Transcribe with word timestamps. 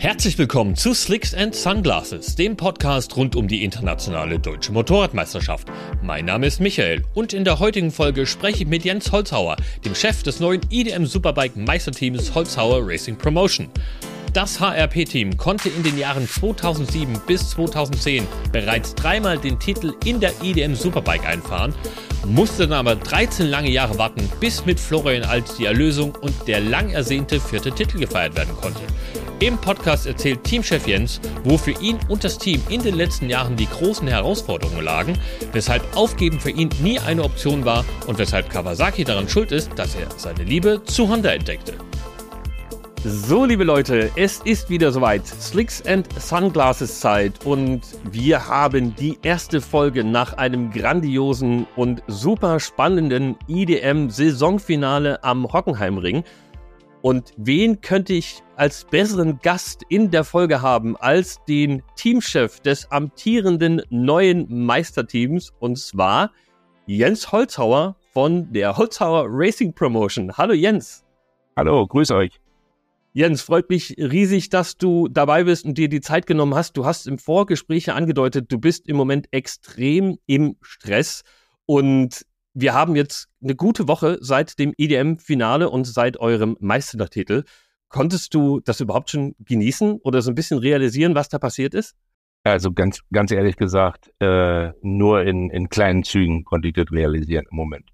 Herzlich 0.00 0.38
willkommen 0.38 0.76
zu 0.76 0.94
Slicks 0.94 1.34
and 1.34 1.52
Sunglasses, 1.56 2.36
dem 2.36 2.56
Podcast 2.56 3.16
rund 3.16 3.34
um 3.34 3.48
die 3.48 3.64
internationale 3.64 4.38
deutsche 4.38 4.70
Motorradmeisterschaft. 4.70 5.66
Mein 6.02 6.24
Name 6.24 6.46
ist 6.46 6.60
Michael 6.60 7.02
und 7.14 7.32
in 7.32 7.42
der 7.42 7.58
heutigen 7.58 7.90
Folge 7.90 8.24
spreche 8.24 8.62
ich 8.62 8.68
mit 8.68 8.84
Jens 8.84 9.10
Holzhauer, 9.10 9.56
dem 9.84 9.96
Chef 9.96 10.22
des 10.22 10.38
neuen 10.38 10.60
IDM 10.70 11.04
Superbike 11.04 11.56
Meisterteams 11.56 12.32
Holzhauer 12.32 12.88
Racing 12.88 13.18
Promotion. 13.18 13.70
Das 14.32 14.60
HRP-Team 14.60 15.36
konnte 15.36 15.68
in 15.68 15.82
den 15.82 15.98
Jahren 15.98 16.28
2007 16.28 17.20
bis 17.26 17.50
2010 17.50 18.24
bereits 18.52 18.94
dreimal 18.94 19.36
den 19.36 19.58
Titel 19.58 19.94
in 20.04 20.20
der 20.20 20.30
IDM 20.44 20.76
Superbike 20.76 21.26
einfahren, 21.26 21.74
musste 22.28 22.68
dann 22.68 22.78
aber 22.78 22.96
13 22.96 23.46
lange 23.46 23.70
Jahre 23.70 23.98
warten, 23.98 24.30
bis 24.40 24.64
mit 24.66 24.78
Florian 24.78 25.24
Alt 25.24 25.44
die 25.58 25.66
Erlösung 25.66 26.14
und 26.20 26.34
der 26.46 26.60
lang 26.60 26.90
ersehnte 26.90 27.40
vierte 27.40 27.72
Titel 27.72 27.98
gefeiert 27.98 28.36
werden 28.36 28.54
konnte. 28.60 28.80
Im 29.40 29.56
Podcast 29.56 30.06
erzählt 30.06 30.42
Teamchef 30.42 30.86
Jens, 30.86 31.20
wo 31.44 31.56
für 31.56 31.70
ihn 31.80 31.98
und 32.08 32.24
das 32.24 32.38
Team 32.38 32.60
in 32.68 32.82
den 32.82 32.96
letzten 32.96 33.30
Jahren 33.30 33.56
die 33.56 33.68
großen 33.68 34.08
Herausforderungen 34.08 34.82
lagen, 34.82 35.18
weshalb 35.52 35.96
Aufgeben 35.96 36.40
für 36.40 36.50
ihn 36.50 36.70
nie 36.82 36.98
eine 36.98 37.22
Option 37.22 37.64
war 37.64 37.84
und 38.06 38.18
weshalb 38.18 38.50
Kawasaki 38.50 39.04
daran 39.04 39.28
schuld 39.28 39.52
ist, 39.52 39.70
dass 39.76 39.94
er 39.94 40.08
seine 40.16 40.42
Liebe 40.42 40.82
zu 40.84 41.08
Honda 41.08 41.30
entdeckte. 41.30 41.74
So, 43.04 43.44
liebe 43.44 43.62
Leute, 43.62 44.10
es 44.16 44.40
ist 44.40 44.70
wieder 44.70 44.90
soweit. 44.90 45.24
Slicks 45.24 45.86
and 45.86 46.08
Sunglasses 46.20 46.98
Zeit 46.98 47.46
und 47.46 47.82
wir 48.10 48.48
haben 48.48 48.92
die 48.96 49.16
erste 49.22 49.60
Folge 49.60 50.02
nach 50.02 50.32
einem 50.32 50.72
grandiosen 50.72 51.68
und 51.76 52.02
super 52.08 52.58
spannenden 52.58 53.36
IDM 53.46 54.10
Saisonfinale 54.10 55.22
am 55.22 55.44
Hockenheimring. 55.52 56.24
Und 57.00 57.32
wen 57.36 57.80
könnte 57.80 58.14
ich 58.14 58.42
als 58.56 58.84
besseren 58.84 59.38
Gast 59.42 59.84
in 59.88 60.10
der 60.10 60.24
Folge 60.24 60.60
haben 60.60 60.96
als 60.96 61.38
den 61.44 61.84
Teamchef 61.94 62.58
des 62.58 62.90
amtierenden 62.90 63.80
neuen 63.90 64.66
Meisterteams 64.66 65.52
und 65.60 65.78
zwar 65.78 66.32
Jens 66.86 67.30
Holzhauer 67.30 67.94
von 68.12 68.52
der 68.52 68.76
Holzhauer 68.76 69.26
Racing 69.28 69.72
Promotion. 69.72 70.36
Hallo 70.36 70.52
Jens. 70.52 71.04
Hallo, 71.56 71.86
grüß 71.86 72.10
euch. 72.10 72.40
Jens, 73.12 73.42
freut 73.42 73.70
mich 73.70 73.96
riesig, 73.98 74.50
dass 74.50 74.76
du 74.76 75.08
dabei 75.08 75.44
bist 75.44 75.64
und 75.64 75.78
dir 75.78 75.88
die 75.88 76.00
Zeit 76.00 76.26
genommen 76.26 76.54
hast. 76.54 76.76
Du 76.76 76.84
hast 76.84 77.06
im 77.06 77.18
Vorgespräch 77.18 77.90
angedeutet, 77.90 78.52
du 78.52 78.58
bist 78.58 78.86
im 78.86 78.96
Moment 78.96 79.26
extrem 79.32 80.18
im 80.26 80.56
Stress 80.60 81.22
und 81.66 82.26
wir 82.54 82.74
haben 82.74 82.96
jetzt 82.96 83.28
eine 83.42 83.54
gute 83.54 83.88
Woche 83.88 84.18
seit 84.20 84.58
dem 84.58 84.74
EDM-Finale 84.76 85.70
und 85.70 85.86
seit 85.86 86.18
eurem 86.18 86.56
Meistertitel. 86.60 87.44
Konntest 87.88 88.34
du 88.34 88.60
das 88.60 88.80
überhaupt 88.80 89.10
schon 89.10 89.34
genießen 89.38 89.98
oder 90.02 90.22
so 90.22 90.30
ein 90.30 90.34
bisschen 90.34 90.58
realisieren, 90.58 91.14
was 91.14 91.28
da 91.28 91.38
passiert 91.38 91.74
ist? 91.74 91.94
Also 92.44 92.72
ganz, 92.72 93.00
ganz 93.12 93.30
ehrlich 93.30 93.56
gesagt, 93.56 94.10
äh, 94.20 94.72
nur 94.82 95.22
in, 95.22 95.50
in 95.50 95.68
kleinen 95.68 96.02
Zügen 96.02 96.44
konnte 96.44 96.68
ich 96.68 96.74
das 96.74 96.90
realisieren 96.90 97.46
im 97.50 97.56
Moment. 97.56 97.90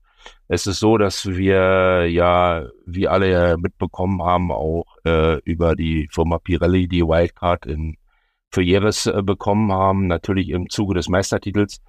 Es 0.49 0.67
ist 0.67 0.81
so, 0.81 0.99
dass 0.99 1.27
wir 1.27 2.07
ja, 2.09 2.67
wie 2.87 3.09
alle 3.09 3.57
mitbekommen 3.59 4.23
haben, 4.23 4.53
auch 4.53 4.85
äh, 5.05 5.39
über 5.45 5.75
die 5.75 6.09
Firma 6.13 6.39
Pirelli 6.39 6.89
die 6.89 7.03
Wildcard 7.03 7.67
in 7.67 7.97
für 8.55 8.63
Jerez 8.63 9.07
äh, 9.07 9.23
bekommen 9.23 9.73
haben, 9.73 10.07
natürlich 10.07 10.49
im 10.51 10.71
Zuge 10.71 10.95
des 10.95 11.09
Meistertitels. 11.09 11.83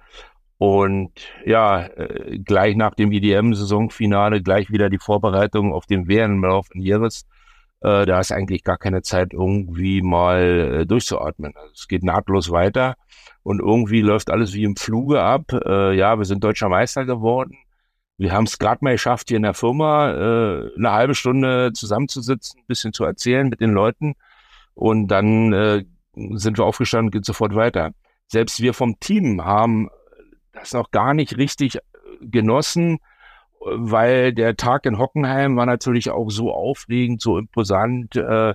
Und 0.58 1.12
ja, 1.44 1.86
äh, 1.86 2.38
gleich 2.38 2.76
nach 2.76 2.94
dem 2.94 3.12
IDM-Saisonfinale 3.12 4.42
gleich 4.42 4.70
wieder 4.70 4.90
die 4.90 4.98
Vorbereitung 4.98 5.72
auf 5.72 5.86
den 5.86 6.08
WM-Lauf 6.08 6.68
in 6.72 6.82
Jerez. 6.82 7.26
Äh, 7.80 8.06
da 8.06 8.20
ist 8.20 8.32
eigentlich 8.32 8.64
gar 8.64 8.78
keine 8.78 9.02
Zeit, 9.02 9.32
irgendwie 9.32 10.02
mal 10.02 10.80
äh, 10.80 10.86
durchzuatmen. 10.86 11.52
Also 11.56 11.72
es 11.74 11.88
geht 11.88 12.02
nahtlos 12.02 12.50
weiter 12.50 12.96
und 13.42 13.60
irgendwie 13.60 14.00
läuft 14.00 14.30
alles 14.30 14.54
wie 14.54 14.64
im 14.64 14.76
Fluge 14.76 15.22
ab. 15.22 15.52
Äh, 15.52 15.94
ja, 15.96 16.18
wir 16.18 16.24
sind 16.24 16.42
deutscher 16.42 16.68
Meister 16.68 17.04
geworden. 17.04 17.56
Wir 18.18 18.32
haben 18.32 18.44
es 18.44 18.58
gerade 18.58 18.82
mal 18.82 18.92
geschafft, 18.92 19.28
hier 19.28 19.36
in 19.36 19.42
der 19.42 19.54
Firma 19.54 20.10
äh, 20.10 20.70
eine 20.76 20.92
halbe 20.92 21.14
Stunde 21.14 21.72
zusammenzusitzen, 21.74 22.60
ein 22.60 22.66
bisschen 22.66 22.92
zu 22.92 23.04
erzählen 23.04 23.48
mit 23.48 23.60
den 23.60 23.72
Leuten. 23.72 24.14
Und 24.74 25.08
dann 25.08 25.52
äh, 25.52 25.84
sind 26.14 26.58
wir 26.58 26.64
aufgestanden, 26.64 27.10
geht 27.10 27.26
sofort 27.26 27.54
weiter. 27.54 27.90
Selbst 28.26 28.60
wir 28.60 28.74
vom 28.74 28.98
Team 29.00 29.44
haben 29.44 29.90
das 30.52 30.72
noch 30.72 30.90
gar 30.90 31.14
nicht 31.14 31.36
richtig 31.36 31.78
genossen, 32.20 32.98
weil 33.60 34.32
der 34.32 34.56
Tag 34.56 34.86
in 34.86 34.98
Hockenheim 34.98 35.56
war 35.56 35.66
natürlich 35.66 36.10
auch 36.10 36.30
so 36.30 36.52
aufregend, 36.52 37.20
so 37.20 37.38
imposant. 37.38 38.16
Äh, 38.16 38.54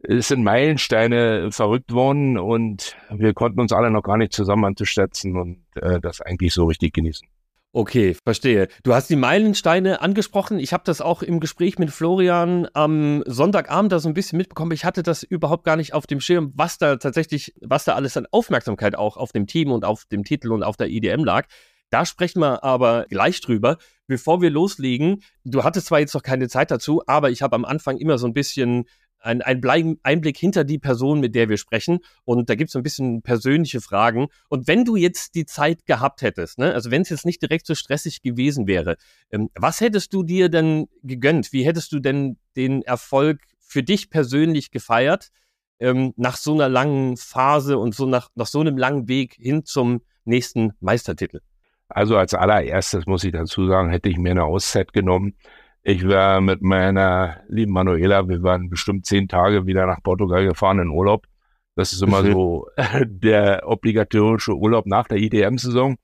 es 0.00 0.28
sind 0.28 0.42
Meilensteine 0.42 1.52
verrückt 1.52 1.92
worden 1.92 2.36
und 2.36 2.96
wir 3.10 3.34
konnten 3.34 3.60
uns 3.60 3.72
alle 3.72 3.90
noch 3.90 4.02
gar 4.02 4.16
nicht 4.16 4.32
zusammen 4.32 4.64
an 4.64 4.74
Tisch 4.74 4.94
setzen 4.96 5.36
und 5.36 5.64
äh, 5.76 6.00
das 6.00 6.20
eigentlich 6.20 6.52
so 6.52 6.64
richtig 6.66 6.92
genießen. 6.92 7.28
Okay, 7.74 8.14
verstehe. 8.22 8.68
Du 8.82 8.92
hast 8.92 9.08
die 9.08 9.16
Meilensteine 9.16 10.02
angesprochen. 10.02 10.58
Ich 10.58 10.74
habe 10.74 10.82
das 10.84 11.00
auch 11.00 11.22
im 11.22 11.40
Gespräch 11.40 11.78
mit 11.78 11.90
Florian 11.90 12.68
am 12.74 13.22
Sonntagabend 13.26 13.90
da 13.90 13.98
so 13.98 14.10
ein 14.10 14.14
bisschen 14.14 14.36
mitbekommen. 14.36 14.72
Ich 14.72 14.84
hatte 14.84 15.02
das 15.02 15.22
überhaupt 15.22 15.64
gar 15.64 15.76
nicht 15.76 15.94
auf 15.94 16.06
dem 16.06 16.20
Schirm, 16.20 16.52
was 16.54 16.76
da 16.76 16.96
tatsächlich, 16.96 17.54
was 17.62 17.84
da 17.84 17.94
alles 17.94 18.14
an 18.18 18.26
Aufmerksamkeit 18.30 18.94
auch 18.94 19.16
auf 19.16 19.32
dem 19.32 19.46
Team 19.46 19.72
und 19.72 19.86
auf 19.86 20.04
dem 20.04 20.22
Titel 20.22 20.52
und 20.52 20.62
auf 20.62 20.76
der 20.76 20.90
IDM 20.90 21.24
lag. 21.24 21.46
Da 21.88 22.04
sprechen 22.04 22.40
wir 22.40 22.62
aber 22.62 23.06
gleich 23.08 23.40
drüber. 23.40 23.78
Bevor 24.06 24.42
wir 24.42 24.50
loslegen, 24.50 25.22
du 25.44 25.64
hattest 25.64 25.86
zwar 25.86 26.00
jetzt 26.00 26.12
noch 26.12 26.22
keine 26.22 26.48
Zeit 26.48 26.70
dazu, 26.70 27.02
aber 27.06 27.30
ich 27.30 27.40
habe 27.40 27.56
am 27.56 27.64
Anfang 27.64 27.96
immer 27.96 28.18
so 28.18 28.26
ein 28.26 28.34
bisschen 28.34 28.84
ein, 29.22 29.42
ein 29.42 29.98
Einblick 30.02 30.36
hinter 30.36 30.64
die 30.64 30.78
Person, 30.78 31.20
mit 31.20 31.34
der 31.34 31.48
wir 31.48 31.56
sprechen. 31.56 32.00
Und 32.24 32.50
da 32.50 32.54
gibt 32.54 32.70
es 32.70 32.76
ein 32.76 32.82
bisschen 32.82 33.22
persönliche 33.22 33.80
Fragen. 33.80 34.28
Und 34.48 34.68
wenn 34.68 34.84
du 34.84 34.96
jetzt 34.96 35.34
die 35.34 35.46
Zeit 35.46 35.86
gehabt 35.86 36.22
hättest, 36.22 36.58
ne, 36.58 36.74
also 36.74 36.90
wenn 36.90 37.02
es 37.02 37.08
jetzt 37.08 37.24
nicht 37.24 37.40
direkt 37.40 37.66
so 37.66 37.74
stressig 37.74 38.22
gewesen 38.22 38.66
wäre, 38.66 38.96
ähm, 39.30 39.50
was 39.54 39.80
hättest 39.80 40.12
du 40.12 40.22
dir 40.22 40.48
denn 40.48 40.88
gegönnt? 41.02 41.52
Wie 41.52 41.64
hättest 41.64 41.92
du 41.92 42.00
denn 42.00 42.38
den 42.56 42.82
Erfolg 42.82 43.40
für 43.60 43.82
dich 43.82 44.10
persönlich 44.10 44.70
gefeiert 44.70 45.30
ähm, 45.78 46.12
nach 46.16 46.36
so 46.36 46.52
einer 46.52 46.68
langen 46.68 47.16
Phase 47.16 47.78
und 47.78 47.94
so 47.94 48.06
nach, 48.06 48.28
nach 48.34 48.46
so 48.46 48.60
einem 48.60 48.76
langen 48.76 49.08
Weg 49.08 49.34
hin 49.34 49.64
zum 49.64 50.02
nächsten 50.24 50.72
Meistertitel? 50.80 51.40
Also 51.88 52.16
als 52.16 52.32
allererstes 52.32 53.06
muss 53.06 53.24
ich 53.24 53.32
dazu 53.32 53.66
sagen, 53.66 53.90
hätte 53.90 54.08
ich 54.08 54.16
mir 54.16 54.30
eine 54.30 54.44
Auszeit 54.44 54.92
genommen 54.92 55.34
ich 55.82 56.06
war 56.06 56.40
mit 56.40 56.62
meiner 56.62 57.40
lieben 57.48 57.72
Manuela, 57.72 58.28
wir 58.28 58.42
waren 58.42 58.70
bestimmt 58.70 59.06
zehn 59.06 59.28
Tage 59.28 59.66
wieder 59.66 59.86
nach 59.86 60.02
Portugal 60.02 60.46
gefahren 60.46 60.78
in 60.78 60.88
Urlaub. 60.88 61.26
Das 61.74 61.92
ist 61.92 62.02
immer 62.02 62.22
mhm. 62.22 62.32
so 62.32 62.66
der 63.04 63.62
obligatorische 63.66 64.54
Urlaub 64.54 64.86
nach 64.86 65.08
der 65.08 65.18
IDM-Saison. 65.18 65.96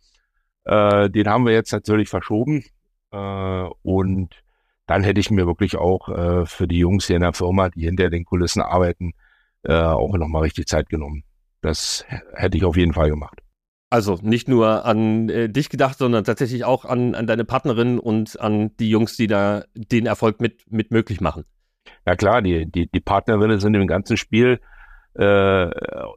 Äh, 0.64 1.10
den 1.10 1.28
haben 1.28 1.46
wir 1.46 1.52
jetzt 1.52 1.72
natürlich 1.72 2.08
verschoben. 2.08 2.64
Äh, 3.12 3.68
und 3.82 4.42
dann 4.86 5.04
hätte 5.04 5.20
ich 5.20 5.30
mir 5.30 5.46
wirklich 5.46 5.76
auch 5.76 6.08
äh, 6.08 6.46
für 6.46 6.66
die 6.66 6.78
Jungs 6.78 7.06
hier 7.06 7.16
in 7.16 7.22
der 7.22 7.32
Firma, 7.32 7.68
die 7.68 7.84
hinter 7.84 8.10
den 8.10 8.24
Kulissen 8.24 8.62
arbeiten, 8.62 9.12
äh, 9.62 9.74
auch 9.74 10.16
nochmal 10.16 10.42
richtig 10.42 10.66
Zeit 10.66 10.88
genommen. 10.88 11.24
Das 11.60 12.04
hätte 12.34 12.56
ich 12.56 12.64
auf 12.64 12.76
jeden 12.76 12.94
Fall 12.94 13.10
gemacht. 13.10 13.40
Also 13.90 14.18
nicht 14.20 14.48
nur 14.48 14.84
an 14.84 15.30
äh, 15.30 15.48
dich 15.48 15.70
gedacht, 15.70 15.96
sondern 15.96 16.24
tatsächlich 16.24 16.64
auch 16.64 16.84
an, 16.84 17.14
an 17.14 17.26
deine 17.26 17.44
Partnerin 17.44 17.98
und 17.98 18.38
an 18.38 18.76
die 18.78 18.90
Jungs, 18.90 19.16
die 19.16 19.26
da 19.26 19.64
den 19.74 20.04
Erfolg 20.04 20.40
mit, 20.40 20.70
mit 20.70 20.90
möglich 20.90 21.22
machen. 21.22 21.44
Ja 22.06 22.14
klar, 22.14 22.42
die, 22.42 22.66
die, 22.66 22.90
die 22.90 23.00
Partnerinnen 23.00 23.60
sind 23.60 23.74
im 23.74 23.86
ganzen 23.86 24.18
Spiel 24.18 24.60
äh, 25.18 25.70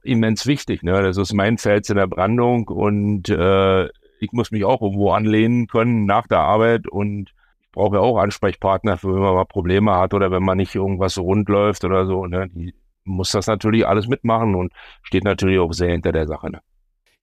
immens 0.04 0.46
wichtig. 0.46 0.84
Ne? 0.84 1.02
Das 1.02 1.18
ist 1.18 1.34
mein 1.34 1.58
Feld 1.58 1.90
in 1.90 1.96
der 1.96 2.08
Brandung 2.08 2.68
und 2.68 3.30
äh, 3.30 3.86
ich 4.20 4.32
muss 4.34 4.52
mich 4.52 4.66
auch 4.66 4.82
irgendwo 4.82 5.12
anlehnen 5.12 5.68
können 5.68 6.06
nach 6.06 6.28
der 6.28 6.40
Arbeit 6.40 6.88
und 6.88 7.34
ich 7.62 7.72
brauche 7.72 7.96
ja 7.96 8.02
auch 8.02 8.18
Ansprechpartner, 8.18 8.98
für 8.98 9.14
wenn 9.14 9.22
man 9.22 9.34
mal 9.34 9.46
Probleme 9.46 9.96
hat 9.96 10.14
oder 10.14 10.30
wenn 10.30 10.44
man 10.44 10.58
nicht 10.58 10.76
irgendwas 10.76 11.14
so 11.14 11.24
rund 11.24 11.48
läuft 11.48 11.86
oder 11.86 12.06
so. 12.06 12.26
Ne? 12.28 12.50
Die 12.50 12.76
muss 13.06 13.32
das 13.32 13.48
natürlich 13.48 13.88
alles 13.88 14.08
mitmachen 14.08 14.56
und 14.56 14.74
steht 15.04 15.24
natürlich 15.24 15.58
auch 15.58 15.72
sehr 15.72 15.92
hinter 15.92 16.12
der 16.12 16.28
Sache. 16.28 16.52
Ne? 16.52 16.62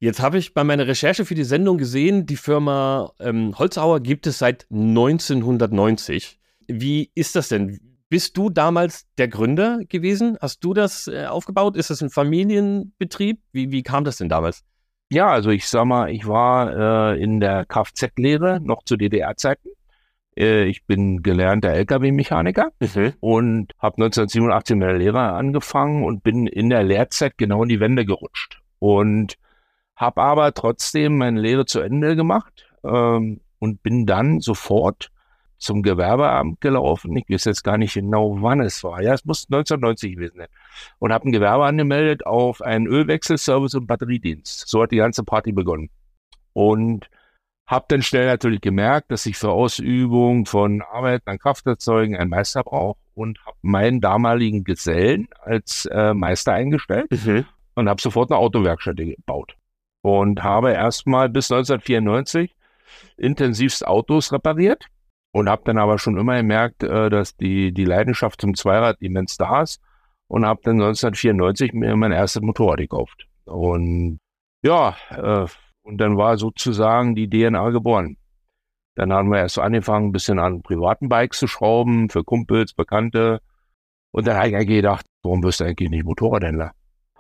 Jetzt 0.00 0.20
habe 0.20 0.38
ich 0.38 0.54
bei 0.54 0.62
meiner 0.62 0.86
Recherche 0.86 1.24
für 1.24 1.34
die 1.34 1.44
Sendung 1.44 1.76
gesehen, 1.76 2.24
die 2.24 2.36
Firma 2.36 3.12
ähm, 3.18 3.58
Holzauer 3.58 4.00
gibt 4.00 4.28
es 4.28 4.38
seit 4.38 4.66
1990. 4.70 6.38
Wie 6.68 7.10
ist 7.16 7.34
das 7.34 7.48
denn? 7.48 7.80
Bist 8.08 8.36
du 8.36 8.48
damals 8.48 9.06
der 9.18 9.26
Gründer 9.26 9.80
gewesen? 9.88 10.38
Hast 10.40 10.62
du 10.62 10.72
das 10.72 11.08
äh, 11.08 11.26
aufgebaut? 11.26 11.76
Ist 11.76 11.90
das 11.90 12.00
ein 12.00 12.10
Familienbetrieb? 12.10 13.40
Wie, 13.52 13.72
wie 13.72 13.82
kam 13.82 14.04
das 14.04 14.18
denn 14.18 14.28
damals? 14.28 14.62
Ja, 15.10 15.30
also 15.30 15.50
ich 15.50 15.66
sag 15.66 15.86
mal, 15.86 16.10
ich 16.10 16.26
war 16.28 17.14
äh, 17.14 17.22
in 17.22 17.40
der 17.40 17.66
Kfz-Lehre 17.66 18.60
noch 18.60 18.84
zu 18.84 18.96
DDR-Zeiten. 18.96 19.68
Äh, 20.38 20.66
ich 20.66 20.84
bin 20.86 21.22
gelernter 21.22 21.70
Lkw-Mechaniker 21.70 22.70
mhm. 22.78 23.14
und 23.18 23.72
habe 23.78 23.96
1987 23.96 24.76
mit 24.76 24.86
der 24.86 24.98
Lehre 24.98 25.32
angefangen 25.32 26.04
und 26.04 26.22
bin 26.22 26.46
in 26.46 26.70
der 26.70 26.84
Lehrzeit 26.84 27.36
genau 27.36 27.64
in 27.64 27.68
die 27.68 27.80
Wände 27.80 28.06
gerutscht. 28.06 28.60
Und 28.78 29.36
habe 29.98 30.22
aber 30.22 30.54
trotzdem 30.54 31.18
meine 31.18 31.40
Lehre 31.40 31.66
zu 31.66 31.80
Ende 31.80 32.16
gemacht 32.16 32.66
ähm, 32.84 33.40
und 33.58 33.82
bin 33.82 34.06
dann 34.06 34.40
sofort 34.40 35.10
zum 35.58 35.82
Gewerbeamt 35.82 36.60
gelaufen. 36.60 37.16
Ich 37.16 37.28
weiß 37.28 37.46
jetzt 37.46 37.64
gar 37.64 37.78
nicht 37.78 37.94
genau, 37.94 38.40
wann 38.40 38.60
es 38.60 38.84
war. 38.84 39.02
Ja, 39.02 39.12
es 39.12 39.24
muss 39.24 39.46
1990 39.50 40.14
gewesen 40.14 40.38
sein. 40.38 40.48
Und 41.00 41.12
habe 41.12 41.28
ein 41.28 41.32
Gewerbe 41.32 41.64
angemeldet 41.64 42.24
auf 42.24 42.62
einen 42.62 42.86
Ölwechselservice 42.86 43.74
und 43.74 43.88
Batteriedienst. 43.88 44.68
So 44.68 44.82
hat 44.82 44.92
die 44.92 44.98
ganze 44.98 45.24
Party 45.24 45.50
begonnen. 45.50 45.90
Und 46.52 47.10
habe 47.66 47.86
dann 47.88 48.02
schnell 48.02 48.26
natürlich 48.26 48.60
gemerkt, 48.60 49.10
dass 49.10 49.26
ich 49.26 49.36
für 49.36 49.50
Ausübung 49.50 50.46
von 50.46 50.80
Arbeit 50.80 51.22
an 51.26 51.40
Krafterzeugen 51.40 52.16
einen 52.16 52.30
Meister 52.30 52.62
brauche 52.62 52.98
und 53.14 53.44
habe 53.44 53.56
meinen 53.62 54.00
damaligen 54.00 54.62
Gesellen 54.62 55.26
als 55.42 55.86
äh, 55.86 56.14
Meister 56.14 56.52
eingestellt 56.52 57.10
mhm. 57.10 57.46
und 57.74 57.88
habe 57.88 58.00
sofort 58.00 58.30
eine 58.30 58.38
Autowerkstatt 58.38 58.96
gebaut 58.96 59.56
und 60.02 60.42
habe 60.42 60.72
erstmal 60.72 61.28
bis 61.28 61.50
1994 61.50 62.54
intensivst 63.16 63.86
Autos 63.86 64.32
repariert 64.32 64.86
und 65.32 65.48
habe 65.48 65.62
dann 65.64 65.78
aber 65.78 65.98
schon 65.98 66.16
immer 66.16 66.36
gemerkt, 66.36 66.82
äh, 66.82 67.10
dass 67.10 67.36
die, 67.36 67.72
die 67.72 67.84
Leidenschaft 67.84 68.40
zum 68.40 68.54
Zweirad 68.54 68.96
immens 69.00 69.36
da 69.36 69.62
ist 69.62 69.80
und 70.28 70.46
habe 70.46 70.60
dann 70.64 70.76
1994 70.76 71.72
mir 71.72 71.96
mein 71.96 72.12
erstes 72.12 72.42
Motorrad 72.42 72.78
gekauft. 72.78 73.26
Und 73.44 74.18
ja, 74.62 74.96
äh, 75.10 75.46
und 75.82 75.98
dann 75.98 76.16
war 76.18 76.36
sozusagen 76.36 77.14
die 77.14 77.30
DNA 77.30 77.70
geboren. 77.70 78.18
Dann 78.94 79.12
haben 79.12 79.30
wir 79.30 79.38
erst 79.38 79.54
so 79.54 79.62
angefangen, 79.62 80.08
ein 80.08 80.12
bisschen 80.12 80.38
an 80.38 80.62
privaten 80.62 81.08
Bikes 81.08 81.38
zu 81.38 81.46
schrauben, 81.46 82.10
für 82.10 82.24
Kumpels, 82.24 82.74
Bekannte. 82.74 83.40
Und 84.10 84.26
dann 84.26 84.36
habe 84.36 84.48
ich 84.48 84.56
eigentlich 84.56 84.78
gedacht, 84.78 85.06
warum 85.22 85.42
wirst 85.42 85.60
du 85.60 85.64
eigentlich 85.64 85.88
nicht 85.88 86.04
Motorradhändler? 86.04 86.72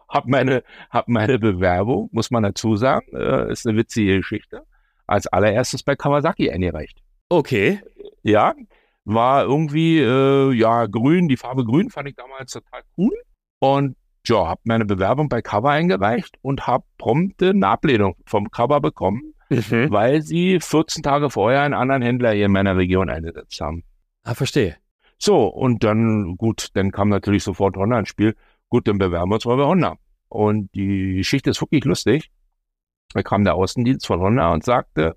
Hab 0.08 0.26
meine, 0.26 0.62
hab 0.90 1.08
meine 1.08 1.38
Bewerbung, 1.38 2.08
muss 2.12 2.30
man 2.30 2.42
dazu 2.42 2.76
sagen, 2.76 3.06
äh, 3.14 3.52
ist 3.52 3.66
eine 3.66 3.76
witzige 3.76 4.16
Geschichte, 4.16 4.62
als 5.06 5.26
allererstes 5.26 5.82
bei 5.82 5.96
Kawasaki 5.96 6.50
eingereicht. 6.50 7.02
Okay. 7.28 7.80
Ja, 8.22 8.54
war 9.04 9.44
irgendwie, 9.44 9.98
äh, 9.98 10.52
ja, 10.52 10.86
grün, 10.86 11.28
die 11.28 11.36
Farbe 11.36 11.64
grün 11.64 11.90
fand 11.90 12.08
ich 12.08 12.16
damals 12.16 12.52
total 12.52 12.82
cool. 12.96 13.12
Und 13.58 13.96
ja, 14.26 14.46
habe 14.46 14.60
meine 14.64 14.84
Bewerbung 14.84 15.28
bei 15.28 15.42
Cover 15.42 15.70
eingereicht 15.70 16.36
und 16.42 16.66
habe 16.66 16.84
prompt 16.98 17.42
eine 17.42 17.66
Ablehnung 17.66 18.16
vom 18.26 18.50
Cover 18.50 18.80
bekommen, 18.80 19.34
mhm. 19.48 19.90
weil 19.90 20.22
sie 20.22 20.60
14 20.60 21.02
Tage 21.02 21.30
vorher 21.30 21.62
einen 21.62 21.74
anderen 21.74 22.02
Händler 22.02 22.32
hier 22.32 22.46
in 22.46 22.52
meiner 22.52 22.76
Region 22.76 23.08
eingesetzt 23.08 23.60
haben. 23.60 23.84
Ah, 24.24 24.34
verstehe. 24.34 24.76
So, 25.18 25.46
und 25.46 25.82
dann, 25.82 26.36
gut, 26.36 26.68
dann 26.74 26.92
kam 26.92 27.08
natürlich 27.08 27.42
sofort 27.42 27.76
Honda 27.76 27.98
ins 27.98 28.08
Spiel. 28.08 28.36
Gut, 28.70 28.88
dann 28.88 28.98
bewerben 28.98 29.30
wir 29.30 29.36
uns 29.36 29.44
mal 29.44 29.56
bei 29.56 29.64
Honda. 29.64 29.96
Und 30.28 30.74
die 30.74 31.16
Geschichte 31.16 31.50
ist 31.50 31.60
wirklich 31.60 31.84
lustig. 31.84 32.30
Da 33.14 33.22
kam 33.22 33.44
der 33.44 33.54
Außendienst 33.54 34.06
von 34.06 34.20
Honda 34.20 34.52
und 34.52 34.64
sagte 34.64 35.16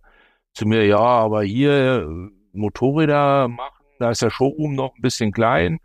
zu 0.54 0.66
mir, 0.66 0.86
ja, 0.86 0.98
aber 0.98 1.44
hier 1.44 2.08
Motorräder 2.54 3.48
machen, 3.50 3.86
da 4.00 4.12
ist 4.12 4.22
der 4.22 4.30
Showroom 4.30 4.76
noch 4.76 4.96
ein 4.96 5.02
bisschen 5.02 5.32
klein 5.32 5.80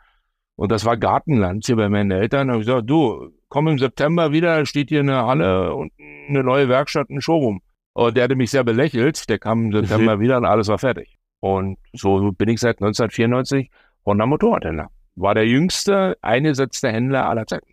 und 0.57 0.73
das 0.73 0.85
war 0.85 0.97
Gartenland 0.97 1.67
hier 1.67 1.77
bei 1.77 1.89
meinen 1.89 2.11
Eltern. 2.11 2.49
Da 2.49 2.55
habe 2.55 2.63
ich 2.63 2.67
gesagt, 2.67 2.89
du, 2.91 3.31
komm 3.49 3.69
im 3.69 3.79
September 3.79 4.33
wieder, 4.33 4.65
steht 4.65 4.89
hier 4.89 5.01
eine 5.01 5.27
Halle 5.27 5.75
und 5.75 5.93
eine 6.29 6.43
neue 6.43 6.69
Werkstatt, 6.69 7.11
ein 7.11 7.21
Showroom. 7.21 7.61
Und 7.93 8.17
der 8.17 8.25
hatte 8.25 8.37
mich 8.37 8.51
sehr 8.51 8.65
belächelt. 8.65 9.29
Der 9.29 9.39
kam 9.39 9.67
im 9.67 9.73
September 9.73 10.17
mhm. 10.17 10.21
wieder 10.21 10.39
und 10.39 10.47
alles 10.47 10.69
war 10.69 10.79
fertig. 10.79 11.19
Und 11.41 11.79
so 11.93 12.33
bin 12.33 12.49
ich 12.49 12.61
seit 12.61 12.77
1994 12.77 13.71
Honda 14.07 14.27
Motorradhändler. 14.27 14.91
War 15.17 15.35
der 15.35 15.47
jüngste 15.47 16.17
eingesetzte 16.23 16.89
Händler 16.91 17.29
aller 17.29 17.47
Zeiten. 17.47 17.73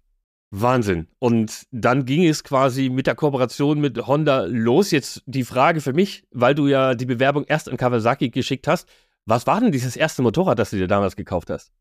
Wahnsinn. 0.55 1.07
Und 1.19 1.63
dann 1.71 2.05
ging 2.05 2.25
es 2.27 2.43
quasi 2.43 2.89
mit 2.89 3.07
der 3.07 3.15
Kooperation 3.15 3.81
mit 3.81 3.97
Honda 4.05 4.45
los. 4.47 4.91
Jetzt 4.91 5.23
die 5.25 5.43
Frage 5.43 5.81
für 5.81 5.93
mich, 5.93 6.25
weil 6.31 6.53
du 6.53 6.67
ja 6.67 6.93
die 6.93 7.07
Bewerbung 7.07 7.43
erst 7.45 7.69
an 7.69 7.77
Kawasaki 7.77 8.29
geschickt 8.29 8.67
hast. 8.67 8.87
Was 9.25 9.47
war 9.47 9.59
denn 9.59 9.71
dieses 9.71 9.95
erste 9.95 10.21
Motorrad, 10.21 10.59
das 10.59 10.69
du 10.69 10.77
dir 10.77 10.87
damals 10.87 11.15
gekauft 11.15 11.49
hast? 11.49 11.71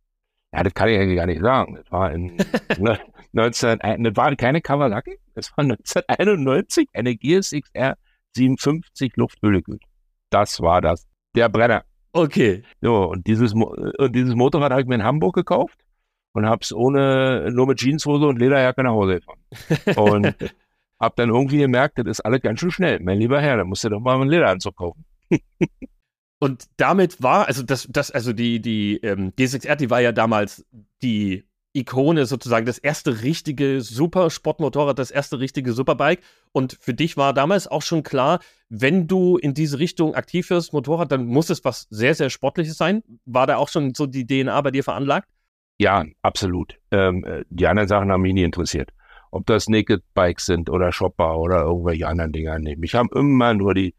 Ja, 0.54 0.62
das 0.62 0.74
kann 0.74 0.88
ich 0.88 0.98
eigentlich 0.98 1.16
gar 1.16 1.26
nicht 1.26 1.42
sagen. 1.42 1.74
Das 1.76 1.90
war 1.92 2.12
in 2.12 2.36
19, 3.32 3.78
das 3.78 4.16
war 4.16 4.34
keine 4.36 4.60
Kawasaki, 4.60 5.18
das 5.34 5.50
war 5.56 5.64
1991 5.64 6.88
eine 6.92 7.16
GSX-R 7.16 7.96
57 8.34 9.16
Lufthüllekühl. 9.16 9.80
Das 10.30 10.60
war 10.60 10.80
das. 10.80 11.06
Der 11.34 11.48
Brenner. 11.48 11.84
Okay. 12.12 12.62
So, 12.80 13.04
und 13.10 13.26
dieses, 13.26 13.54
und 13.54 14.12
dieses 14.14 14.34
Motorrad 14.34 14.70
habe 14.70 14.82
ich 14.82 14.86
mir 14.86 14.96
in 14.96 15.04
Hamburg 15.04 15.34
gekauft 15.34 15.78
und 16.32 16.46
habe 16.46 16.60
es 16.62 16.72
ohne, 16.72 17.50
nur 17.52 17.66
mit 17.66 17.78
Jeanshose 17.78 18.26
und 18.26 18.38
Lederjacke 18.38 18.82
nach 18.82 18.92
Hause 18.92 19.20
gefahren. 19.20 19.96
Und 19.96 20.34
habe 21.00 21.14
dann 21.16 21.30
irgendwie 21.30 21.58
gemerkt, 21.58 21.98
das 21.98 22.06
ist 22.06 22.20
alles 22.20 22.42
ganz 22.42 22.60
schön 22.60 22.70
schnell. 22.70 23.00
Mein 23.00 23.18
lieber 23.18 23.40
Herr, 23.40 23.56
da 23.56 23.64
musst 23.64 23.84
du 23.84 23.88
doch 23.88 24.00
mal 24.00 24.20
einen 24.20 24.30
Lederanzug 24.30 24.76
kaufen. 24.76 25.04
Und 26.38 26.66
damit 26.76 27.22
war, 27.22 27.46
also 27.46 27.62
das, 27.62 27.86
das, 27.88 28.10
also 28.10 28.32
die, 28.32 28.60
die 28.60 28.96
ähm, 29.02 29.32
D6R, 29.32 29.76
die 29.76 29.90
war 29.90 30.00
ja 30.00 30.12
damals 30.12 30.66
die 31.00 31.44
Ikone 31.74 32.26
sozusagen, 32.26 32.66
das 32.66 32.78
erste 32.78 33.22
richtige 33.22 33.80
Supersportmotorrad, 33.80 34.98
das 34.98 35.10
erste 35.10 35.40
richtige 35.40 35.72
Superbike. 35.72 36.20
Und 36.52 36.76
für 36.80 36.92
dich 36.92 37.16
war 37.16 37.32
damals 37.32 37.66
auch 37.66 37.82
schon 37.82 38.02
klar, 38.02 38.40
wenn 38.68 39.06
du 39.06 39.38
in 39.38 39.54
diese 39.54 39.78
Richtung 39.78 40.14
aktiv 40.14 40.50
wirst, 40.50 40.72
Motorrad, 40.72 41.10
dann 41.12 41.26
muss 41.26 41.50
es 41.50 41.64
was 41.64 41.86
sehr, 41.90 42.14
sehr 42.14 42.30
Sportliches 42.30 42.76
sein. 42.76 43.02
War 43.24 43.46
da 43.46 43.56
auch 43.56 43.68
schon 43.68 43.94
so 43.94 44.06
die 44.06 44.26
DNA 44.26 44.60
bei 44.60 44.70
dir 44.70 44.84
veranlagt? 44.84 45.28
Ja, 45.78 46.04
absolut. 46.20 46.78
Ähm, 46.90 47.24
äh, 47.24 47.44
die 47.48 47.66
anderen 47.66 47.88
Sachen 47.88 48.12
haben 48.12 48.22
mich 48.22 48.34
nie 48.34 48.44
interessiert. 48.44 48.90
Ob 49.30 49.46
das 49.46 49.68
Naked 49.68 50.02
Bikes 50.14 50.46
sind 50.46 50.68
oder 50.68 50.92
Shopper 50.92 51.38
oder 51.38 51.62
irgendwelche 51.62 52.06
anderen 52.06 52.32
Dinger. 52.32 52.58
Nee, 52.58 52.76
mich 52.76 52.94
haben 52.94 53.08
immer 53.14 53.54
nur 53.54 53.72
die, 53.72 53.94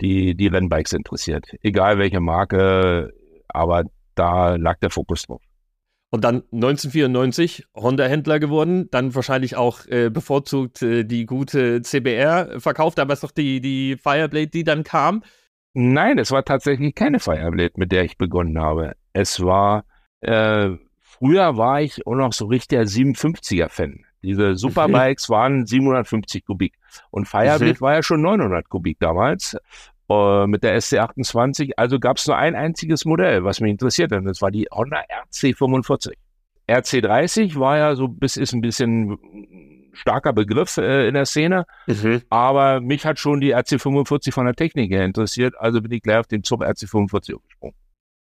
die, 0.00 0.36
die 0.36 0.46
Rennbikes 0.46 0.92
interessiert. 0.92 1.44
Egal 1.62 1.98
welche 1.98 2.20
Marke, 2.20 3.12
aber 3.48 3.84
da 4.14 4.54
lag 4.54 4.78
der 4.78 4.90
Fokus 4.90 5.22
drauf. 5.22 5.42
Und 6.10 6.22
dann 6.24 6.44
1994 6.52 7.66
Honda-Händler 7.74 8.38
geworden, 8.38 8.88
dann 8.90 9.14
wahrscheinlich 9.14 9.56
auch 9.56 9.86
äh, 9.86 10.08
bevorzugt 10.08 10.80
äh, 10.82 11.04
die 11.04 11.26
gute 11.26 11.82
CBR 11.82 12.60
verkauft, 12.60 13.00
aber 13.00 13.12
es 13.12 13.18
ist 13.18 13.24
doch 13.24 13.32
die, 13.32 13.60
die 13.60 13.96
Fireblade, 13.96 14.46
die 14.46 14.64
dann 14.64 14.84
kam. 14.84 15.22
Nein, 15.74 16.18
es 16.18 16.30
war 16.30 16.44
tatsächlich 16.44 16.94
keine 16.94 17.18
Fireblade, 17.18 17.74
mit 17.76 17.92
der 17.92 18.04
ich 18.04 18.16
begonnen 18.16 18.58
habe. 18.58 18.94
Es 19.12 19.42
war, 19.42 19.84
äh, 20.20 20.70
früher 21.02 21.56
war 21.56 21.82
ich 21.82 22.06
auch 22.06 22.14
noch 22.14 22.32
so 22.32 22.46
richtig 22.46 22.68
der 22.68 22.86
57er-Fan. 22.86 24.04
Diese 24.22 24.54
Superbikes 24.56 25.28
waren 25.28 25.66
750 25.66 26.46
Kubik. 26.46 26.74
Und 27.10 27.26
Fireblade 27.26 27.78
war 27.80 27.94
ja 27.94 28.02
schon 28.02 28.22
900 28.22 28.68
Kubik 28.68 28.98
damals 29.00 29.56
äh, 30.08 30.46
mit 30.46 30.62
der 30.62 30.78
SC28. 30.78 31.72
Also 31.76 31.98
gab 31.98 32.18
es 32.18 32.26
nur 32.26 32.36
ein 32.36 32.54
einziges 32.54 33.04
Modell, 33.04 33.44
was 33.44 33.60
mich 33.60 33.70
interessiert 33.70 34.12
hat. 34.12 34.26
Das 34.26 34.42
war 34.42 34.50
die 34.50 34.66
Honda 34.72 35.02
RC45. 35.32 36.12
RC30 36.68 37.58
war 37.58 37.78
ja 37.78 37.94
so 37.94 38.08
bis 38.08 38.36
ist 38.36 38.52
ein 38.52 38.60
bisschen 38.60 39.18
starker 39.92 40.32
Begriff 40.32 40.76
äh, 40.76 41.08
in 41.08 41.14
der 41.14 41.26
Szene, 41.26 41.64
mhm. 41.86 42.22
aber 42.28 42.80
mich 42.80 43.06
hat 43.06 43.18
schon 43.18 43.40
die 43.40 43.54
RC45 43.54 44.32
von 44.32 44.46
der 44.46 44.54
Technik 44.54 44.90
her 44.90 45.04
interessiert, 45.04 45.54
also 45.58 45.80
bin 45.80 45.92
ich 45.92 46.02
gleich 46.02 46.18
auf 46.18 46.26
den 46.26 46.42
Zug 46.42 46.62
RC45 46.62 47.34
umgesprungen. 47.34 47.76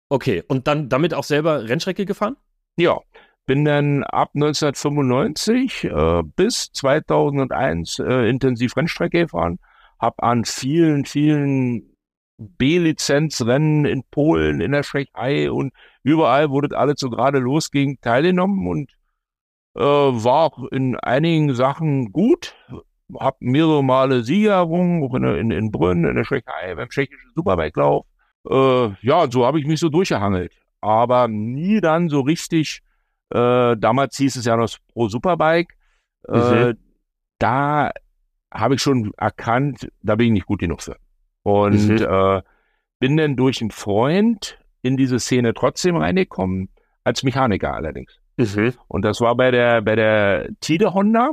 Okay, 0.10 0.44
und 0.48 0.68
dann 0.68 0.90
damit 0.90 1.14
auch 1.14 1.24
selber 1.24 1.68
Rennstrecke 1.68 2.06
gefahren? 2.06 2.36
Ja, 2.78 3.00
bin 3.46 3.66
dann 3.66 4.04
ab 4.04 4.32
1995 4.36 5.86
äh, 5.86 6.24
bis 6.36 6.72
2001 6.72 8.00
äh, 8.00 8.30
intensiv 8.30 8.78
Rennstrecke 8.78 9.22
gefahren, 9.22 9.60
habe 10.04 10.22
an 10.22 10.44
vielen, 10.46 11.06
vielen 11.06 11.96
B-Lizenzrennen 12.38 13.86
in 13.86 14.04
Polen, 14.12 14.60
in 14.60 14.74
der 14.74 14.82
Tschechei 14.82 15.50
und 15.50 15.72
überall, 16.04 16.50
wo 16.50 16.62
das 16.62 16.78
alles 16.78 16.96
so 17.00 17.10
gerade 17.10 17.40
losging, 17.40 18.00
teilgenommen 18.02 18.68
und 18.68 18.92
äh, 19.76 19.82
war 19.82 20.44
auch 20.44 20.72
in 20.72 20.98
einigen 20.98 21.56
Sachen 21.56 22.12
gut, 22.12 22.56
habe 23.18 23.38
mehrere 23.40 23.84
Male 23.84 24.24
Sieger 24.24 24.54
errungen, 24.54 25.04
auch 25.04 25.16
in, 25.16 25.24
in, 25.24 25.52
in 25.52 25.72
Brünn, 25.72 26.06
in 26.06 26.16
der 26.16 26.26
Tschechei, 26.26 26.76
beim 26.76 26.90
tschechischen 26.90 27.32
Superbike-Lauf. 27.36 28.06
Äh, 28.50 28.90
ja, 29.02 29.32
so 29.32 29.46
habe 29.46 29.60
ich 29.60 29.66
mich 29.66 29.80
so 29.80 29.90
durchgehangelt, 29.90 30.52
aber 30.82 31.28
nie 31.28 31.80
dann 31.80 32.10
so 32.10 32.22
richtig 32.22 32.82
äh, 33.34 33.78
damals 33.78 34.18
hieß 34.18 34.36
es 34.36 34.46
ja 34.46 34.56
noch 34.56 34.70
Pro 34.94 35.08
Superbike. 35.08 35.76
Äh, 36.28 36.66
mhm. 36.66 36.78
Da 37.40 37.92
habe 38.54 38.76
ich 38.76 38.82
schon 38.82 39.12
erkannt, 39.18 39.90
da 40.02 40.16
bin 40.16 40.28
ich 40.28 40.34
nicht 40.34 40.46
gut 40.46 40.60
genug 40.60 40.82
für. 40.82 40.98
Und 41.44 41.90
mhm. 41.90 41.98
äh, 41.98 42.42
bin 43.00 43.18
dann 43.18 43.36
durch 43.36 43.62
einen 43.62 43.72
Freund 43.72 44.60
in 44.82 44.98
diese 44.98 45.20
Szene 45.20 45.54
trotzdem 45.54 45.98
reingekommen, 45.98 46.70
als 47.04 47.24
Mechaniker 47.24 47.74
allerdings. 47.74 48.20
Mhm. 48.38 48.74
Und 48.88 49.04
das 49.04 49.20
war 49.22 49.36
bei 49.36 49.52
der, 49.52 49.82
bei 49.82 49.96
der 49.96 50.50
Tide 50.62 50.94
Honda, 50.94 51.32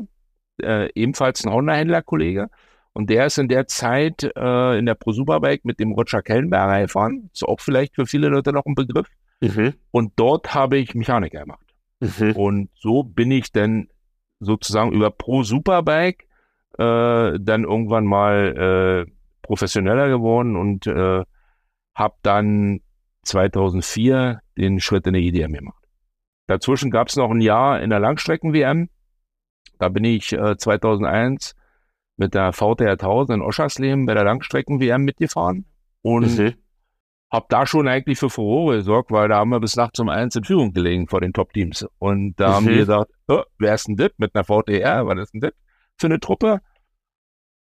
äh, 0.62 0.88
ebenfalls 0.94 1.44
ein 1.44 1.52
Honda-Händlerkollege. 1.52 2.48
Und 2.92 3.08
der 3.08 3.26
ist 3.26 3.38
in 3.38 3.48
der 3.48 3.66
Zeit 3.66 4.24
äh, 4.36 4.78
in 4.78 4.86
der 4.86 4.94
Pro 4.94 5.12
Superbike 5.12 5.64
mit 5.64 5.78
dem 5.78 5.92
Roger 5.92 6.22
Kellenberger 6.22 6.82
gefahren. 6.82 7.30
Ist 7.32 7.44
auch 7.44 7.60
vielleicht 7.60 7.94
für 7.94 8.06
viele 8.06 8.28
Leute 8.28 8.52
noch 8.52 8.66
ein 8.66 8.74
Begriff. 8.74 9.06
Mhm. 9.40 9.74
Und 9.90 10.12
dort 10.16 10.54
habe 10.54 10.78
ich 10.78 10.94
Mechaniker 10.94 11.40
gemacht. 11.40 11.64
Mhm. 12.00 12.32
Und 12.32 12.70
so 12.74 13.04
bin 13.04 13.30
ich 13.30 13.52
dann 13.52 13.88
sozusagen 14.40 14.92
über 14.92 15.10
Pro 15.10 15.42
Superbike 15.42 16.26
äh, 16.80 17.38
dann 17.38 17.64
irgendwann 17.64 18.06
mal 18.06 19.06
äh, 19.06 19.12
professioneller 19.42 20.08
geworden 20.08 20.56
und 20.56 20.86
äh, 20.86 21.24
habe 21.94 22.14
dann 22.22 22.80
2004 23.24 24.40
den 24.56 24.80
Schritt 24.80 25.06
in 25.06 25.14
die 25.14 25.28
IDM 25.28 25.52
gemacht. 25.52 25.84
Dazwischen 26.46 26.90
gab 26.90 27.08
es 27.08 27.16
noch 27.16 27.30
ein 27.30 27.42
Jahr 27.42 27.80
in 27.82 27.90
der 27.90 28.00
Langstrecken-WM. 28.00 28.88
Da 29.78 29.88
bin 29.88 30.04
ich 30.04 30.32
äh, 30.32 30.56
2001 30.56 31.54
mit 32.16 32.34
der 32.34 32.52
VTR 32.52 32.92
1000 32.92 33.36
in 33.36 33.42
Oschersleben 33.42 34.06
bei 34.06 34.14
der 34.14 34.24
Langstrecken-WM 34.24 35.04
mitgefahren 35.04 35.66
und 36.00 36.38
mhm. 36.38 36.54
habe 37.30 37.46
da 37.50 37.66
schon 37.66 37.88
eigentlich 37.88 38.18
für 38.18 38.30
Furore 38.30 38.78
gesorgt, 38.78 39.10
weil 39.10 39.28
da 39.28 39.36
haben 39.38 39.50
wir 39.50 39.60
bis 39.60 39.76
nachts 39.76 40.00
um 40.00 40.08
eins 40.08 40.34
in 40.34 40.44
Führung 40.44 40.72
gelegen 40.72 41.08
vor 41.08 41.20
den 41.20 41.34
Top-Teams. 41.34 41.86
Und 41.98 42.34
da 42.40 42.48
mhm. 42.48 42.54
haben 42.54 42.66
die 42.68 42.76
gesagt, 42.76 43.10
oh, 43.28 43.42
wer 43.58 43.74
ist 43.74 43.86
denn 43.86 43.96
das 43.96 44.12
mit 44.16 44.34
einer 44.34 44.44
VTR? 44.44 45.06
Was 45.06 45.18
ist 45.18 45.34
denn 45.34 45.40
das 45.40 45.52
für 45.98 46.06
eine 46.06 46.20
Truppe? 46.20 46.60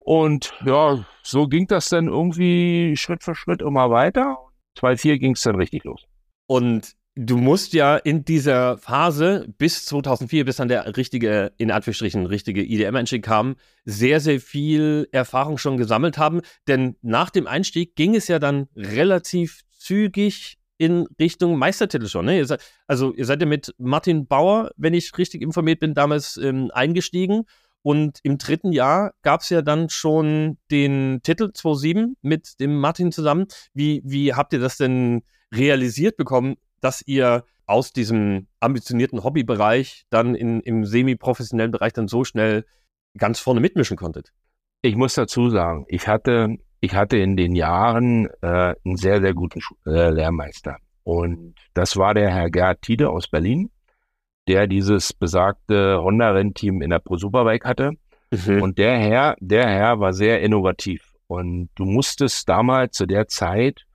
Und 0.03 0.53
ja, 0.65 1.05
so 1.23 1.47
ging 1.47 1.67
das 1.67 1.89
dann 1.89 2.07
irgendwie 2.07 2.95
Schritt 2.97 3.23
für 3.23 3.35
Schritt 3.35 3.61
immer 3.61 3.89
weiter. 3.89 4.37
2.4 4.77 5.17
ging 5.17 5.33
es 5.33 5.41
dann 5.43 5.55
richtig 5.55 5.85
los. 5.85 6.03
Und 6.45 6.93
du 7.15 7.37
musst 7.37 7.73
ja 7.73 7.95
in 7.95 8.25
dieser 8.25 8.77
Phase 8.77 9.47
bis 9.57 9.85
2004, 9.85 10.43
bis 10.43 10.57
dann 10.57 10.67
der 10.67 10.97
richtige, 10.97 11.53
in 11.57 11.71
Anführungsstrichen, 11.71 12.25
richtige 12.25 12.63
IDM-Einstieg 12.63 13.23
kam, 13.23 13.55
sehr, 13.85 14.19
sehr 14.19 14.41
viel 14.41 15.07
Erfahrung 15.13 15.57
schon 15.57 15.77
gesammelt 15.77 16.17
haben. 16.17 16.41
Denn 16.67 16.97
nach 17.01 17.29
dem 17.29 17.47
Einstieg 17.47 17.95
ging 17.95 18.13
es 18.13 18.27
ja 18.27 18.39
dann 18.39 18.67
relativ 18.75 19.61
zügig 19.71 20.57
in 20.77 21.07
Richtung 21.19 21.57
Meistertitel 21.57 22.07
schon. 22.07 22.25
Ne? 22.25 22.37
Ihr 22.37 22.45
seid, 22.45 22.61
also 22.87 23.13
ihr 23.13 23.25
seid 23.25 23.39
ja 23.39 23.47
mit 23.47 23.73
Martin 23.77 24.27
Bauer, 24.27 24.71
wenn 24.75 24.93
ich 24.93 25.17
richtig 25.17 25.41
informiert 25.41 25.79
bin, 25.79 25.93
damals 25.93 26.35
ähm, 26.37 26.71
eingestiegen. 26.73 27.43
Und 27.83 28.19
im 28.23 28.37
dritten 28.37 28.71
Jahr 28.71 29.13
gab 29.21 29.41
es 29.41 29.49
ja 29.49 29.61
dann 29.61 29.89
schon 29.89 30.57
den 30.71 31.19
Titel 31.21 31.51
2.7 31.53 32.13
mit 32.21 32.59
dem 32.61 32.79
Martin 32.79 33.11
zusammen. 33.11 33.47
Wie, 33.73 34.01
wie 34.05 34.33
habt 34.33 34.53
ihr 34.53 34.59
das 34.59 34.77
denn 34.77 35.23
realisiert 35.53 36.15
bekommen, 36.15 36.55
dass 36.79 37.05
ihr 37.05 37.43
aus 37.65 37.91
diesem 37.91 38.47
ambitionierten 38.61 39.23
Hobbybereich 39.23 40.05
dann 40.09 40.33
in, 40.33 40.61
im 40.61 40.85
semi-professionellen 40.85 41.71
Bereich 41.71 41.91
dann 41.91 42.07
so 42.07 42.23
schnell 42.23 42.65
ganz 43.17 43.39
vorne 43.39 43.59
mitmischen 43.59 43.97
konntet? 43.97 44.31
Ich 44.81 44.95
muss 44.95 45.13
dazu 45.13 45.49
sagen, 45.49 45.85
ich 45.89 46.07
hatte, 46.07 46.57
ich 46.79 46.95
hatte 46.95 47.17
in 47.17 47.35
den 47.35 47.53
Jahren 47.53 48.29
äh, 48.41 48.75
einen 48.85 48.95
sehr, 48.95 49.21
sehr 49.21 49.33
guten 49.33 49.59
äh, 49.85 50.09
Lehrmeister. 50.09 50.77
Und 51.03 51.55
das 51.73 51.97
war 51.97 52.13
der 52.13 52.29
Herr 52.29 52.49
Gerhard 52.49 52.81
Tiede 52.81 53.09
aus 53.09 53.27
Berlin 53.27 53.69
der 54.47 54.67
dieses 54.67 55.13
besagte 55.13 56.01
Honda-Rennteam 56.01 56.81
in 56.81 56.89
der 56.89 56.99
Pro 56.99 57.17
Superbike 57.17 57.65
hatte. 57.65 57.93
Mhm. 58.31 58.61
Und 58.61 58.77
der 58.77 58.97
Herr, 58.97 59.35
der 59.39 59.67
Herr 59.67 59.99
war 59.99 60.13
sehr 60.13 60.41
innovativ. 60.41 61.13
Und 61.27 61.69
du 61.75 61.85
musstest 61.85 62.47
damals 62.49 62.97
zu 62.97 63.05
der 63.05 63.27
Zeit 63.27 63.85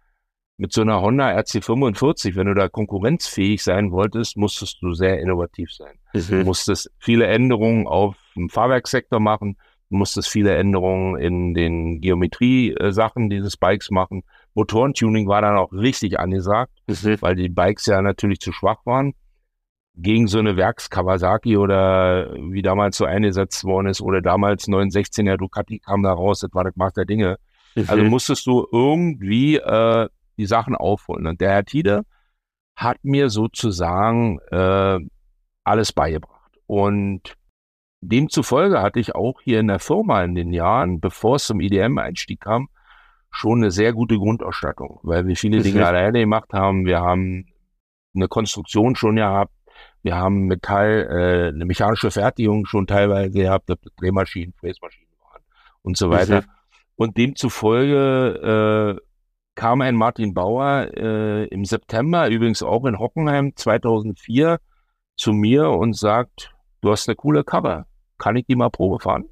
mit 0.56 0.72
so 0.72 0.80
einer 0.80 1.00
Honda 1.00 1.28
RC45, 1.36 2.34
wenn 2.34 2.46
du 2.46 2.54
da 2.54 2.68
konkurrenzfähig 2.68 3.62
sein 3.62 3.92
wolltest, 3.92 4.36
musstest 4.36 4.78
du 4.82 4.92
sehr 4.92 5.20
innovativ 5.20 5.72
sein. 5.72 5.98
Mhm. 6.14 6.20
Du 6.28 6.44
musstest 6.44 6.90
viele 6.98 7.26
Änderungen 7.26 7.86
auf 7.86 8.16
dem 8.34 8.48
Fahrwerkssektor 8.48 9.20
machen, 9.20 9.56
du 9.90 9.98
musstest 9.98 10.28
viele 10.28 10.56
Änderungen 10.56 11.16
in 11.20 11.54
den 11.54 12.00
Geometrie-Sachen 12.00 13.30
dieses 13.30 13.56
Bikes 13.56 13.90
machen. 13.90 14.24
Motorentuning 14.54 15.28
war 15.28 15.42
dann 15.42 15.56
auch 15.56 15.72
richtig 15.72 16.18
angesagt, 16.18 16.72
mhm. 16.88 17.18
weil 17.20 17.36
die 17.36 17.48
Bikes 17.48 17.86
ja 17.86 18.02
natürlich 18.02 18.40
zu 18.40 18.50
schwach 18.50 18.84
waren 18.84 19.14
gegen 20.00 20.28
so 20.28 20.38
eine 20.38 20.56
Werks-Kawasaki 20.56 21.56
oder 21.56 22.32
wie 22.34 22.62
damals 22.62 22.96
so 22.96 23.04
eingesetzt 23.04 23.64
worden 23.64 23.88
ist 23.88 24.00
oder 24.00 24.22
damals 24.22 24.68
916er 24.68 25.36
Ducati 25.36 25.80
kam 25.80 26.02
da 26.02 26.12
raus, 26.12 26.40
das 26.40 26.50
war 26.54 26.64
das 26.64 26.76
Maß 26.76 26.92
der 26.94 27.04
Dinge. 27.04 27.36
Mhm. 27.74 27.84
Also 27.88 28.04
musstest 28.04 28.46
du 28.46 28.66
irgendwie 28.70 29.56
äh, 29.56 30.08
die 30.36 30.46
Sachen 30.46 30.76
aufholen. 30.76 31.26
Und 31.26 31.40
der 31.40 31.50
Herr 31.50 31.64
Tiede 31.64 32.02
hat 32.76 32.98
mir 33.02 33.28
sozusagen 33.28 34.38
äh, 34.52 34.98
alles 35.64 35.92
beigebracht. 35.92 36.52
Und 36.66 37.34
demzufolge 38.00 38.80
hatte 38.80 39.00
ich 39.00 39.16
auch 39.16 39.40
hier 39.42 39.58
in 39.58 39.66
der 39.66 39.80
Firma 39.80 40.22
in 40.22 40.36
den 40.36 40.52
Jahren, 40.52 41.00
bevor 41.00 41.36
es 41.36 41.46
zum 41.46 41.60
IDM-Einstieg 41.60 42.40
kam, 42.40 42.68
schon 43.30 43.58
eine 43.58 43.72
sehr 43.72 43.92
gute 43.92 44.16
Grundausstattung, 44.16 45.00
weil 45.02 45.26
wir 45.26 45.36
viele 45.36 45.60
Dinge 45.60 45.84
alleine 45.84 46.20
gemacht 46.20 46.52
haben. 46.52 46.86
Wir 46.86 47.00
haben 47.00 47.46
eine 48.14 48.28
Konstruktion 48.28 48.94
schon 48.94 49.16
gehabt, 49.16 49.52
wir 50.02 50.16
haben 50.16 50.46
Metall, 50.46 51.08
äh, 51.10 51.48
eine 51.48 51.64
mechanische 51.64 52.10
Fertigung 52.10 52.66
schon 52.66 52.86
teilweise 52.86 53.30
gehabt, 53.30 53.68
dass 53.68 53.78
Drehmaschinen, 53.96 54.54
Fräsmaschinen 54.54 55.14
waren 55.20 55.42
und 55.82 55.96
so 55.96 56.10
weiter. 56.10 56.44
Und 56.96 57.16
demzufolge 57.16 58.98
äh, 58.98 59.08
kam 59.54 59.80
ein 59.80 59.96
Martin 59.96 60.34
Bauer 60.34 60.88
äh, 60.96 61.44
im 61.46 61.64
September, 61.64 62.28
übrigens 62.28 62.62
auch 62.62 62.84
in 62.84 62.98
Hockenheim 62.98 63.52
2004, 63.56 64.58
zu 65.16 65.32
mir 65.32 65.68
und 65.70 65.96
sagt, 65.96 66.54
du 66.80 66.90
hast 66.90 67.08
eine 67.08 67.16
coole 67.16 67.44
Cover, 67.44 67.86
kann 68.18 68.36
ich 68.36 68.46
die 68.46 68.54
mal 68.54 68.70
Probe 68.70 69.00
fahren? 69.00 69.24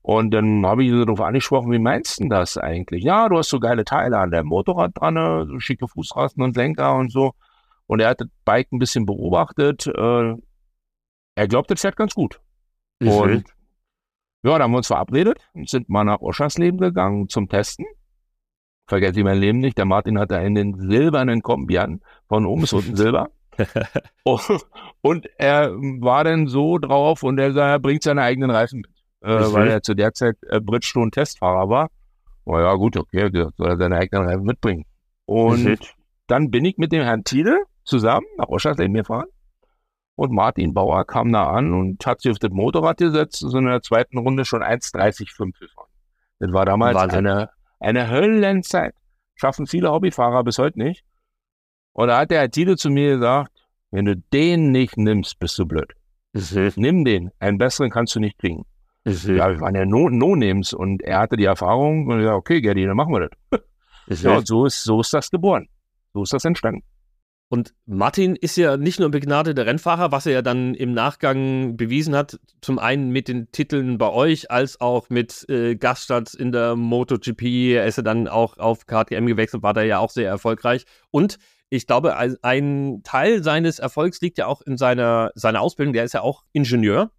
Und 0.00 0.32
dann 0.32 0.64
habe 0.66 0.84
ich 0.84 0.90
so 0.90 1.04
darauf 1.04 1.20
angesprochen, 1.22 1.72
wie 1.72 1.78
meinst 1.78 2.20
du 2.20 2.28
das 2.28 2.58
eigentlich? 2.58 3.04
Ja, 3.04 3.28
du 3.28 3.38
hast 3.38 3.48
so 3.48 3.58
geile 3.58 3.84
Teile 3.84 4.18
an 4.18 4.30
deinem 4.30 4.48
Motorrad 4.48 4.92
dran, 4.94 5.14
ne? 5.14 5.46
so 5.48 5.58
schicke 5.58 5.88
Fußrasten 5.88 6.42
und 6.42 6.56
Lenker 6.56 6.94
und 6.94 7.10
so. 7.10 7.32
Und 7.86 8.00
er 8.00 8.10
hat 8.10 8.20
das 8.20 8.28
Bike 8.44 8.72
ein 8.72 8.78
bisschen 8.78 9.06
beobachtet. 9.06 9.86
Äh, 9.86 10.34
er 11.36 11.48
glaubt, 11.48 11.70
das 11.70 11.80
fährt 11.80 11.96
ganz 11.96 12.14
gut. 12.14 12.40
Mhm. 13.00 13.08
Und 13.08 13.44
ja, 14.44 14.58
da 14.58 14.64
haben 14.64 14.72
wir 14.72 14.78
uns 14.78 14.86
verabredet 14.86 15.38
und 15.54 15.68
sind 15.68 15.88
mal 15.88 16.04
nach 16.04 16.20
Oschersleben 16.20 16.78
gegangen 16.78 17.28
zum 17.28 17.48
Testen. 17.48 17.86
Vergesse 18.86 19.18
ich 19.18 19.24
mein 19.24 19.38
Leben 19.38 19.58
nicht. 19.58 19.78
Der 19.78 19.86
Martin 19.86 20.18
hatte 20.18 20.36
einen 20.36 20.78
silbernen 20.78 21.40
Kombi 21.40 21.78
an, 21.78 22.02
von 22.28 22.44
oben 22.44 22.60
bis 22.60 22.74
unten 22.74 22.96
Silber. 22.96 23.30
und 25.00 25.28
er 25.38 25.70
war 25.72 26.24
dann 26.24 26.48
so 26.48 26.78
drauf 26.78 27.22
und 27.22 27.38
er, 27.38 27.56
er 27.56 27.78
bringt 27.78 28.02
seine 28.02 28.22
eigenen 28.22 28.50
Reifen 28.50 28.80
mit, 28.80 28.90
äh, 29.22 29.52
weil 29.52 29.68
er 29.68 29.82
zu 29.82 29.94
der 29.94 30.12
Zeit 30.12 30.36
äh, 30.48 30.60
Bridgestone-Testfahrer 30.60 31.68
war. 31.68 31.90
Oh 32.44 32.58
ja, 32.58 32.74
gut, 32.74 32.96
okay, 32.96 33.30
soll 33.32 33.68
er 33.68 33.76
seine 33.78 33.96
eigenen 33.96 34.28
Reifen 34.28 34.44
mitbringen. 34.44 34.84
Und 35.24 35.78
dann 36.26 36.50
bin 36.50 36.64
ich 36.64 36.76
mit 36.76 36.92
dem 36.92 37.02
Herrn 37.02 37.24
Thiele 37.24 37.64
zusammen 37.84 38.26
nach 38.36 38.48
Oschersleben 38.48 38.94
gefahren. 38.94 39.28
Und 40.16 40.32
Martin 40.32 40.74
Bauer 40.74 41.04
kam 41.06 41.32
da 41.32 41.50
an 41.50 41.72
und 41.72 42.06
hat 42.06 42.20
sich 42.20 42.30
auf 42.30 42.38
das 42.38 42.50
Motorrad 42.50 42.98
gesetzt 42.98 43.42
und 43.42 43.50
so 43.50 43.58
in 43.58 43.66
der 43.66 43.82
zweiten 43.82 44.18
Runde 44.18 44.44
schon 44.44 44.62
1,30,5 44.62 45.58
gefahren. 45.58 45.88
Das 46.38 46.52
war 46.52 46.64
damals 46.64 46.96
eine, 46.96 47.50
eine 47.80 48.10
Höllenzeit. 48.10 48.94
Schaffen 49.34 49.66
viele 49.66 49.90
Hobbyfahrer 49.90 50.44
bis 50.44 50.58
heute 50.58 50.78
nicht. 50.78 51.04
Und 51.92 52.08
da 52.08 52.18
hat 52.18 52.30
der 52.30 52.48
Tide 52.50 52.76
zu 52.76 52.90
mir 52.90 53.14
gesagt, 53.14 53.50
wenn 53.90 54.04
du 54.04 54.16
den 54.16 54.70
nicht 54.70 54.96
nimmst, 54.96 55.38
bist 55.38 55.58
du 55.58 55.66
blöd. 55.66 55.92
Nimm 56.76 57.04
den. 57.04 57.30
Einen 57.38 57.58
besseren 57.58 57.90
kannst 57.90 58.14
du 58.14 58.20
nicht 58.20 58.38
kriegen. 58.38 58.66
Ja, 59.04 59.50
wir 59.50 59.60
waren 59.60 59.74
ja 59.74 59.84
No-Names 59.84 60.72
no 60.72 60.78
und 60.78 61.02
er 61.02 61.18
hatte 61.20 61.36
die 61.36 61.44
Erfahrung 61.44 62.08
und 62.08 62.22
ja, 62.22 62.34
okay, 62.34 62.60
Gerdi, 62.60 62.86
dann 62.86 62.96
machen 62.96 63.12
wir 63.12 63.28
das. 63.28 64.22
Ja, 64.22 64.36
und 64.36 64.46
so 64.46 64.66
ist, 64.66 64.82
so 64.82 65.00
ist 65.00 65.12
das 65.12 65.30
geboren. 65.30 65.68
So 66.12 66.22
ist 66.22 66.32
das 66.32 66.44
entstanden. 66.44 66.82
Und 67.48 67.74
Martin 67.86 68.36
ist 68.36 68.56
ja 68.56 68.76
nicht 68.76 68.98
nur 68.98 69.08
ein 69.08 69.12
begnadeter 69.12 69.66
Rennfahrer, 69.66 70.10
was 70.10 70.26
er 70.26 70.32
ja 70.32 70.42
dann 70.42 70.74
im 70.74 70.92
Nachgang 70.92 71.76
bewiesen 71.76 72.16
hat, 72.16 72.40
zum 72.62 72.78
einen 72.78 73.10
mit 73.10 73.28
den 73.28 73.50
Titeln 73.52 73.98
bei 73.98 74.10
euch, 74.10 74.50
als 74.50 74.80
auch 74.80 75.10
mit 75.10 75.48
äh, 75.48 75.76
Gaststarts 75.76 76.34
in 76.34 76.52
der 76.52 76.74
MotoGP. 76.74 77.42
Er 77.74 77.86
ist 77.86 77.96
ja 77.96 78.02
dann 78.02 78.28
auch 78.28 78.58
auf 78.58 78.86
KTM 78.86 79.26
gewechselt, 79.26 79.62
war 79.62 79.74
da 79.74 79.82
ja 79.82 79.98
auch 79.98 80.10
sehr 80.10 80.28
erfolgreich. 80.28 80.84
Und 81.10 81.38
ich 81.70 81.86
glaube, 81.86 82.16
ein 82.16 83.00
Teil 83.02 83.42
seines 83.42 83.78
Erfolgs 83.78 84.20
liegt 84.20 84.38
ja 84.38 84.46
auch 84.46 84.62
in 84.62 84.76
seiner, 84.76 85.30
seiner 85.34 85.60
Ausbildung. 85.60 85.92
Der 85.92 86.04
ist 86.04 86.14
ja 86.14 86.22
auch 86.22 86.44
Ingenieur. 86.52 87.10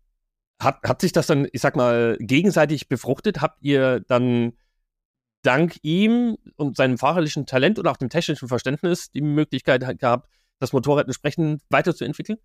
Hat, 0.62 0.80
hat 0.84 1.02
sich 1.02 1.12
das 1.12 1.28
dann, 1.28 1.48
ich 1.52 1.62
sag 1.62 1.76
mal, 1.76 2.18
gegenseitig 2.20 2.88
befruchtet? 2.88 3.42
Habt 3.42 3.62
ihr 3.62 4.00
dann 4.00 4.54
dank 5.46 5.78
ihm 5.82 6.38
und 6.56 6.78
seinem 6.78 6.98
fahrerlichen 6.98 7.46
Talent 7.46 7.80
oder 7.80 7.92
auch 7.92 7.98
dem 7.98 8.10
technischen 8.10 8.48
Verständnis 8.48 9.12
die 9.12 9.22
Möglichkeit 9.22 10.00
gehabt, 10.00 10.30
das 10.60 10.74
Motorrad 10.74 11.06
entsprechend 11.06 11.62
weiterzuentwickeln? 11.70 12.40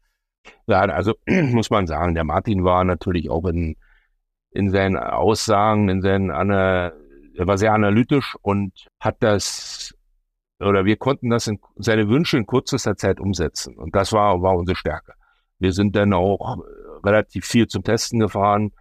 Ja, 0.66 0.80
also 0.80 1.14
muss 1.26 1.70
man 1.70 1.86
sagen, 1.86 2.14
der 2.14 2.24
Martin 2.24 2.64
war 2.64 2.84
natürlich 2.84 3.30
auch 3.30 3.44
in, 3.46 3.76
in 4.50 4.70
seinen 4.70 4.96
Aussagen, 4.96 5.88
in 5.88 6.02
seinen, 6.02 6.30
er 6.30 6.92
war 7.46 7.58
sehr 7.58 7.72
analytisch 7.72 8.36
und 8.42 8.88
hat 8.98 9.16
das, 9.20 9.94
oder 10.58 10.84
wir 10.84 10.96
konnten 10.96 11.30
das 11.30 11.46
in, 11.46 11.58
seine 11.76 12.08
Wünsche 12.08 12.36
in 12.36 12.46
kürzester 12.46 12.96
Zeit 12.96 13.20
umsetzen. 13.20 13.76
Und 13.76 13.94
das 13.94 14.12
war, 14.12 14.42
war 14.42 14.56
unsere 14.56 14.76
Stärke. 14.76 15.14
Wir 15.58 15.72
sind 15.72 15.94
dann 15.96 16.12
auch 16.12 16.58
relativ 17.04 17.46
viel 17.46 17.66
zum 17.66 17.84
Testen 17.84 18.20
gefahren, 18.20 18.72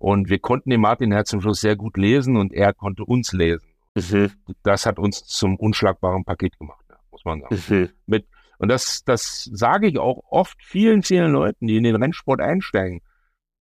und 0.00 0.30
wir 0.30 0.38
konnten 0.38 0.70
den 0.70 0.80
Martin 0.80 1.12
Herz 1.12 1.28
zum 1.28 1.42
Schluss 1.42 1.60
sehr 1.60 1.76
gut 1.76 1.98
lesen 1.98 2.36
und 2.38 2.54
er 2.54 2.72
konnte 2.72 3.04
uns 3.04 3.32
lesen. 3.32 3.68
Mhm. 3.94 4.32
Das 4.62 4.86
hat 4.86 4.98
uns 4.98 5.24
zum 5.26 5.56
unschlagbaren 5.56 6.24
Paket 6.24 6.58
gemacht, 6.58 6.82
muss 7.10 7.22
man 7.26 7.42
sagen. 7.42 7.62
Mhm. 7.68 7.90
Mit, 8.06 8.26
und 8.56 8.68
das, 8.68 9.04
das 9.04 9.44
sage 9.52 9.88
ich 9.88 9.98
auch 9.98 10.22
oft 10.30 10.56
vielen, 10.62 11.02
vielen 11.02 11.32
Leuten, 11.32 11.66
die 11.66 11.76
in 11.76 11.84
den 11.84 11.96
Rennsport 11.96 12.40
einsteigen. 12.40 13.02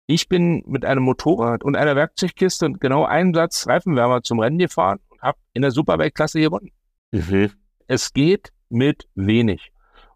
Ich 0.06 0.30
bin 0.30 0.64
mit 0.68 0.86
einem 0.86 1.04
Motorrad 1.04 1.64
und 1.64 1.76
einer 1.76 1.96
Werkzeugkiste 1.96 2.68
und 2.68 2.80
genau 2.80 3.04
einen 3.04 3.34
Satz 3.34 3.66
Reifenwärmer 3.66 4.22
zum 4.22 4.40
Rennen 4.40 4.60
gefahren 4.60 5.00
und 5.10 5.20
habe 5.24 5.40
in 5.54 5.64
der 5.64 5.72
Superweltklasse 5.72 6.40
gewonnen. 6.40 6.70
Mhm. 7.12 7.52
Es 7.88 8.14
geht 8.14 8.54
mit 8.70 9.08
wenig. 9.16 9.72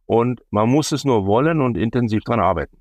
Und 0.05 0.43
man 0.51 0.69
muss 0.69 0.91
es 0.91 1.03
nur 1.03 1.25
wollen 1.25 1.61
und 1.61 1.77
intensiv 1.77 2.23
dran 2.23 2.39
arbeiten. 2.39 2.77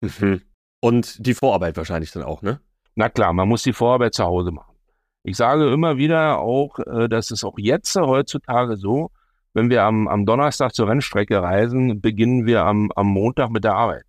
Mhm. 0.00 0.42
Und 0.78 1.26
die 1.26 1.34
Vorarbeit 1.34 1.76
wahrscheinlich 1.76 2.12
dann 2.12 2.22
auch, 2.22 2.40
ne? 2.42 2.60
Na 2.98 3.08
klar, 3.08 3.32
man 3.32 3.48
muss 3.48 3.62
die 3.62 3.72
Vorarbeit 3.72 4.14
zu 4.14 4.24
Hause 4.24 4.50
machen. 4.50 4.74
Ich 5.22 5.36
sage 5.36 5.72
immer 5.72 5.98
wieder 5.98 6.40
auch, 6.40 6.80
äh, 6.80 7.08
dass 7.08 7.30
es 7.30 7.44
auch 7.44 7.56
jetzt 7.56 7.94
heutzutage 7.94 8.76
so, 8.76 9.12
wenn 9.54 9.70
wir 9.70 9.84
am, 9.84 10.08
am 10.08 10.26
Donnerstag 10.26 10.74
zur 10.74 10.88
Rennstrecke 10.88 11.40
reisen, 11.40 12.00
beginnen 12.00 12.44
wir 12.44 12.64
am, 12.64 12.90
am 12.96 13.06
Montag 13.06 13.50
mit 13.50 13.62
der 13.62 13.76
Arbeit. 13.76 14.02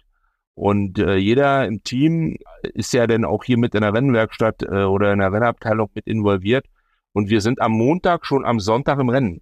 Und 0.55 0.98
äh, 0.98 1.17
jeder 1.17 1.67
im 1.67 1.84
Team 1.84 2.38
ist 2.63 2.91
ja 2.91 3.05
dann 3.05 3.25
auch 3.25 3.43
hier 3.43 3.60
mit 3.60 3.75
in 3.75 3.81
der 3.81 3.93
Rennwerkstatt 3.93 4.63
äh, 4.63 4.86
oder 4.86 5.13
in 5.13 5.19
der 5.19 5.31
Rennabteilung 5.31 5.91
mit 5.93 6.08
involviert. 6.08 6.65
Und 7.13 7.29
wir 7.29 7.41
sind 7.41 7.62
am 7.62 7.74
Montag 7.74 8.25
schon 8.25 8.43
am 8.43 8.60
Sonntag 8.60 8.98
im 8.98 9.10
Rennen 9.10 9.41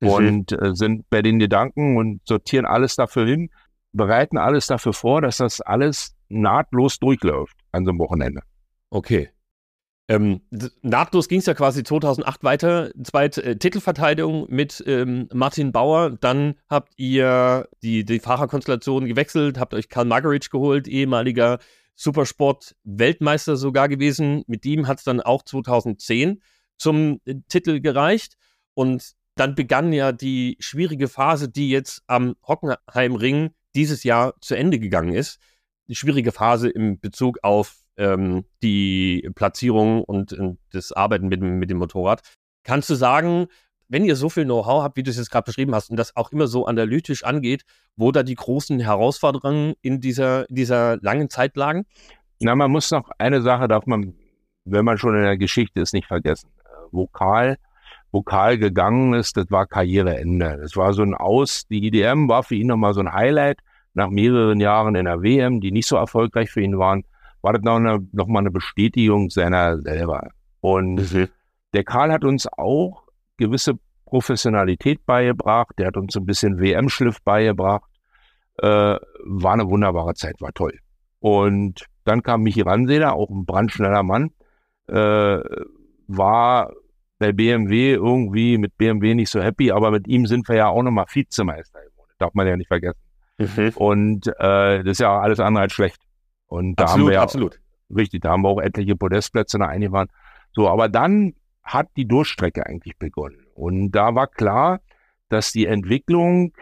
mhm. 0.00 0.08
und 0.08 0.52
äh, 0.52 0.74
sind 0.74 1.04
bei 1.10 1.20
den 1.20 1.38
Gedanken 1.38 1.98
und 1.98 2.22
sortieren 2.24 2.64
alles 2.64 2.96
dafür 2.96 3.26
hin, 3.26 3.50
bereiten 3.92 4.38
alles 4.38 4.68
dafür 4.68 4.94
vor, 4.94 5.20
dass 5.20 5.36
das 5.36 5.60
alles 5.60 6.16
nahtlos 6.30 6.98
durchläuft 6.98 7.58
an 7.72 7.84
so 7.84 7.90
einem 7.90 7.98
Wochenende. 7.98 8.40
Okay. 8.96 9.28
Ähm, 10.08 10.40
nahtlos 10.80 11.28
ging 11.28 11.40
es 11.40 11.46
ja 11.46 11.52
quasi 11.52 11.82
2008 11.82 12.44
weiter, 12.44 12.92
zweite 13.04 13.44
äh, 13.44 13.56
Titelverteidigung 13.56 14.46
mit 14.48 14.82
ähm, 14.86 15.28
Martin 15.34 15.70
Bauer. 15.70 16.16
Dann 16.18 16.54
habt 16.70 16.94
ihr 16.96 17.68
die, 17.82 18.06
die 18.06 18.20
Fahrerkonstellation 18.20 19.04
gewechselt, 19.04 19.58
habt 19.58 19.74
euch 19.74 19.90
Karl 19.90 20.06
Margaritsch 20.06 20.48
geholt, 20.48 20.88
ehemaliger 20.88 21.58
Supersport-Weltmeister 21.94 23.56
sogar 23.56 23.90
gewesen. 23.90 24.44
Mit 24.46 24.64
ihm 24.64 24.86
hat 24.86 24.96
es 24.96 25.04
dann 25.04 25.20
auch 25.20 25.42
2010 25.42 26.40
zum 26.78 27.20
äh, 27.26 27.34
Titel 27.50 27.80
gereicht. 27.80 28.38
Und 28.72 29.12
dann 29.34 29.54
begann 29.54 29.92
ja 29.92 30.12
die 30.12 30.56
schwierige 30.58 31.08
Phase, 31.08 31.50
die 31.50 31.68
jetzt 31.68 32.02
am 32.06 32.36
Hockenheimring 32.48 33.50
dieses 33.74 34.04
Jahr 34.04 34.40
zu 34.40 34.54
Ende 34.54 34.78
gegangen 34.78 35.12
ist. 35.12 35.38
Die 35.86 35.96
schwierige 35.96 36.32
Phase 36.32 36.70
im 36.70 36.98
Bezug 36.98 37.40
auf 37.42 37.85
ähm, 37.96 38.44
die 38.62 39.28
Platzierung 39.34 40.02
und, 40.02 40.32
und, 40.32 40.58
das 40.72 40.92
Arbeiten 40.92 41.28
mit, 41.28 41.40
mit 41.40 41.70
dem 41.70 41.78
Motorrad. 41.78 42.22
Kannst 42.64 42.90
du 42.90 42.94
sagen, 42.94 43.46
wenn 43.88 44.04
ihr 44.04 44.16
so 44.16 44.28
viel 44.28 44.44
Know-how 44.44 44.82
habt, 44.82 44.96
wie 44.96 45.02
du 45.02 45.10
es 45.10 45.16
jetzt 45.16 45.30
gerade 45.30 45.44
beschrieben 45.44 45.74
hast, 45.74 45.90
und 45.90 45.96
das 45.96 46.16
auch 46.16 46.32
immer 46.32 46.46
so 46.46 46.66
analytisch 46.66 47.24
angeht, 47.24 47.62
wo 47.96 48.10
da 48.12 48.22
die 48.22 48.34
großen 48.34 48.80
Herausforderungen 48.80 49.74
in 49.80 50.00
dieser, 50.00 50.44
dieser 50.48 50.96
langen 51.00 51.30
Zeit 51.30 51.56
lagen? 51.56 51.86
Na, 52.40 52.54
man 52.54 52.70
muss 52.70 52.90
noch 52.90 53.10
eine 53.18 53.40
Sache, 53.42 53.68
darf 53.68 53.86
man, 53.86 54.14
wenn 54.64 54.84
man 54.84 54.98
schon 54.98 55.14
in 55.14 55.22
der 55.22 55.38
Geschichte 55.38 55.80
ist, 55.80 55.94
nicht 55.94 56.08
vergessen. 56.08 56.50
Vokal, 56.90 57.56
Vokal 58.10 58.58
gegangen 58.58 59.14
ist, 59.14 59.36
das 59.36 59.46
war 59.50 59.66
Karriereende. 59.66 60.58
Das 60.60 60.76
war 60.76 60.92
so 60.92 61.02
ein 61.02 61.14
Aus, 61.14 61.66
die 61.68 61.86
IDM 61.86 62.28
war 62.28 62.42
für 62.42 62.56
ihn 62.56 62.66
nochmal 62.66 62.94
so 62.94 63.00
ein 63.00 63.12
Highlight 63.12 63.60
nach 63.94 64.10
mehreren 64.10 64.60
Jahren 64.60 64.94
in 64.96 65.06
der 65.06 65.22
WM, 65.22 65.60
die 65.60 65.72
nicht 65.72 65.86
so 65.86 65.96
erfolgreich 65.96 66.50
für 66.50 66.60
ihn 66.60 66.78
waren 66.78 67.04
war 67.46 67.52
das 67.52 67.62
noch, 67.62 67.76
eine, 67.76 68.04
noch 68.10 68.26
mal 68.26 68.40
eine 68.40 68.50
Bestätigung 68.50 69.30
seiner 69.30 69.80
selber. 69.80 70.30
Und 70.60 71.12
mhm. 71.12 71.28
der 71.74 71.84
Karl 71.84 72.10
hat 72.10 72.24
uns 72.24 72.48
auch 72.48 73.04
gewisse 73.36 73.74
Professionalität 74.04 75.06
beigebracht, 75.06 75.74
der 75.78 75.86
hat 75.86 75.96
uns 75.96 76.16
ein 76.16 76.26
bisschen 76.26 76.58
WM-Schliff 76.58 77.22
beigebracht. 77.22 77.88
Äh, 78.58 78.96
war 79.24 79.52
eine 79.52 79.68
wunderbare 79.68 80.14
Zeit, 80.14 80.40
war 80.40 80.52
toll. 80.54 80.76
Und 81.20 81.86
dann 82.04 82.24
kam 82.24 82.42
Michi 82.42 82.62
Ranseder, 82.62 83.14
auch 83.14 83.30
ein 83.30 83.46
brandschneller 83.46 84.02
Mann, 84.02 84.32
äh, 84.88 85.38
war 86.08 86.72
bei 87.20 87.30
BMW 87.30 87.92
irgendwie 87.92 88.58
mit 88.58 88.76
BMW 88.76 89.14
nicht 89.14 89.30
so 89.30 89.40
happy, 89.40 89.70
aber 89.70 89.92
mit 89.92 90.08
ihm 90.08 90.26
sind 90.26 90.48
wir 90.48 90.56
ja 90.56 90.66
auch 90.66 90.82
nochmal 90.82 91.06
Vizemeister 91.12 91.78
geworden. 91.78 92.10
Darf 92.18 92.34
man 92.34 92.48
ja 92.48 92.56
nicht 92.56 92.66
vergessen. 92.66 92.98
Mhm. 93.38 93.68
Und 93.76 94.26
äh, 94.26 94.82
das 94.82 94.92
ist 94.92 95.00
ja 95.00 95.16
auch 95.16 95.22
alles 95.22 95.38
andere 95.38 95.62
als 95.62 95.72
schlecht. 95.72 96.05
Und 96.48 96.76
da 96.76 96.84
absolut, 96.84 97.00
haben 97.00 97.08
wir 97.08 97.14
ja, 97.14 97.22
absolut. 97.22 97.60
Richtig, 97.94 98.22
da 98.22 98.30
haben 98.30 98.42
wir 98.42 98.48
auch 98.48 98.60
etliche 98.60 98.96
Podestplätze 98.96 99.58
nach 99.58 99.68
eingefahren. 99.68 100.08
So, 100.52 100.68
aber 100.68 100.88
dann 100.88 101.34
hat 101.62 101.88
die 101.96 102.06
Durchstrecke 102.06 102.66
eigentlich 102.66 102.96
begonnen. 102.96 103.46
Und 103.54 103.90
da 103.92 104.14
war 104.14 104.26
klar, 104.26 104.80
dass 105.28 105.52
die 105.52 105.66
Entwicklung 105.66 106.52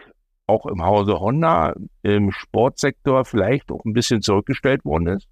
auch 0.47 0.65
im 0.65 0.83
Hause 0.83 1.19
Honda 1.19 1.75
im 2.03 2.31
Sportsektor 2.31 3.25
vielleicht 3.25 3.71
auch 3.71 3.83
ein 3.85 3.93
bisschen 3.93 4.21
zurückgestellt 4.21 4.85
worden 4.85 5.07
ist. 5.07 5.27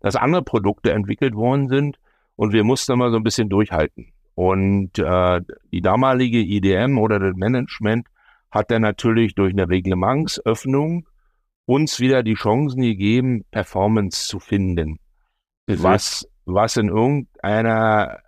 Dass 0.00 0.16
andere 0.16 0.42
Produkte 0.42 0.92
entwickelt 0.92 1.34
worden 1.34 1.68
sind 1.68 1.98
und 2.36 2.52
wir 2.52 2.64
mussten 2.64 2.98
mal 2.98 3.10
so 3.10 3.16
ein 3.16 3.24
bisschen 3.24 3.48
durchhalten. 3.48 4.12
Und 4.34 4.98
äh, 4.98 5.40
die 5.72 5.80
damalige 5.80 6.38
IDM 6.38 6.98
oder 6.98 7.18
das 7.18 7.34
Management 7.36 8.06
hat 8.50 8.70
dann 8.70 8.82
natürlich 8.82 9.34
durch 9.34 9.52
eine 9.52 9.68
Reglementsöffnung 9.68 11.08
uns 11.66 12.00
wieder 12.00 12.22
die 12.22 12.34
Chancen 12.34 12.80
gegeben, 12.80 13.44
Performance 13.50 14.26
zu 14.26 14.38
finden, 14.38 14.98
mhm. 15.66 15.82
was, 15.82 16.26
was 16.44 16.76
in 16.76 16.88
irgendeiner 16.88 18.20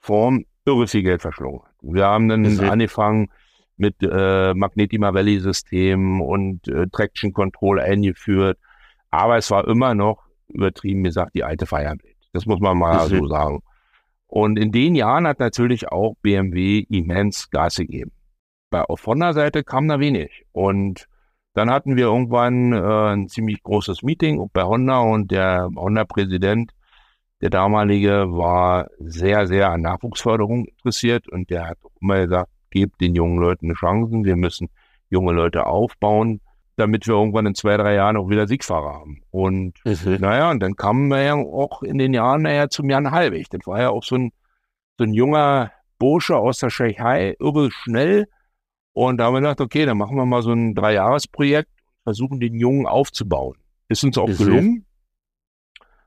Form 0.00 0.44
irre 0.64 0.86
viel 0.86 1.02
Geld 1.02 1.22
verschlungen 1.22 1.62
hat. 1.62 1.74
Wir 1.80 2.06
haben 2.06 2.28
dann 2.28 2.42
mhm. 2.42 2.60
angefangen 2.60 3.28
mit 3.76 3.96
äh, 4.02 4.54
Magnetima 4.54 5.14
Valley 5.14 5.38
System 5.38 6.20
und 6.20 6.66
äh, 6.68 6.86
Traction 6.90 7.32
Control 7.32 7.80
eingeführt, 7.80 8.58
aber 9.10 9.36
es 9.36 9.50
war 9.50 9.66
immer 9.68 9.94
noch 9.94 10.22
übertrieben 10.48 11.04
gesagt 11.04 11.34
die 11.34 11.44
alte 11.44 11.66
Fireblade. 11.66 12.16
Das 12.32 12.46
muss 12.46 12.60
man 12.60 12.78
mal 12.78 13.08
mhm. 13.08 13.16
so 13.18 13.26
sagen. 13.28 13.62
Und 14.26 14.58
in 14.58 14.72
den 14.72 14.94
Jahren 14.94 15.26
hat 15.26 15.38
natürlich 15.38 15.88
auch 15.88 16.14
BMW 16.22 16.80
immens 16.90 17.50
Gas 17.50 17.76
gegeben. 17.76 18.12
Bei 18.70 18.82
auf 18.82 19.06
Honda-Seite 19.06 19.62
kam 19.62 19.88
da 19.88 20.00
wenig. 20.00 20.44
Und 20.52 21.06
dann 21.56 21.70
hatten 21.70 21.96
wir 21.96 22.04
irgendwann 22.04 22.74
äh, 22.74 23.14
ein 23.14 23.28
ziemlich 23.28 23.62
großes 23.62 24.02
Meeting 24.02 24.46
bei 24.52 24.62
Honda 24.62 24.98
und 24.98 25.30
der 25.30 25.70
Honda-Präsident, 25.74 26.72
der 27.40 27.48
damalige, 27.48 28.26
war 28.28 28.88
sehr, 28.98 29.46
sehr 29.46 29.70
an 29.70 29.80
Nachwuchsförderung 29.80 30.66
interessiert 30.66 31.28
und 31.28 31.48
der 31.48 31.68
hat 31.68 31.78
immer 31.98 32.26
gesagt, 32.26 32.50
gebt 32.68 33.00
den 33.00 33.14
jungen 33.14 33.38
Leuten 33.38 33.66
eine 33.66 33.74
Chance, 33.74 34.12
wir 34.22 34.36
müssen 34.36 34.68
junge 35.08 35.32
Leute 35.32 35.66
aufbauen, 35.66 36.42
damit 36.76 37.06
wir 37.06 37.14
irgendwann 37.14 37.46
in 37.46 37.54
zwei, 37.54 37.78
drei 37.78 37.94
Jahren 37.94 38.18
auch 38.18 38.28
wieder 38.28 38.46
Siegfahrer 38.46 38.92
haben. 38.92 39.22
Und 39.30 39.78
mhm. 39.86 40.18
naja, 40.20 40.50
und 40.50 40.60
dann 40.60 40.76
kamen 40.76 41.08
wir 41.08 41.22
ja 41.22 41.36
auch 41.36 41.82
in 41.82 41.96
den 41.96 42.12
Jahren 42.12 42.42
naja 42.42 42.68
zum 42.68 42.90
Jan 42.90 43.12
Halbig. 43.12 43.48
Das 43.48 43.66
war 43.66 43.80
ja 43.80 43.88
auch 43.88 44.04
so 44.04 44.16
ein, 44.16 44.32
so 44.98 45.04
ein 45.04 45.14
junger 45.14 45.72
Bursche 45.98 46.36
aus 46.36 46.58
der 46.58 46.68
Tschechei, 46.68 47.34
irre 47.40 47.70
schnell, 47.70 48.26
und 48.96 49.18
da 49.18 49.26
haben 49.26 49.34
wir 49.34 49.40
gedacht, 49.42 49.60
okay, 49.60 49.84
dann 49.84 49.98
machen 49.98 50.16
wir 50.16 50.24
mal 50.24 50.40
so 50.40 50.52
ein 50.52 50.74
Dreijahresprojekt, 50.74 51.68
versuchen 52.04 52.40
den 52.40 52.54
Jungen 52.54 52.86
aufzubauen. 52.86 53.58
Ist 53.88 54.02
uns 54.04 54.16
auch 54.16 54.24
gelungen. 54.24 54.86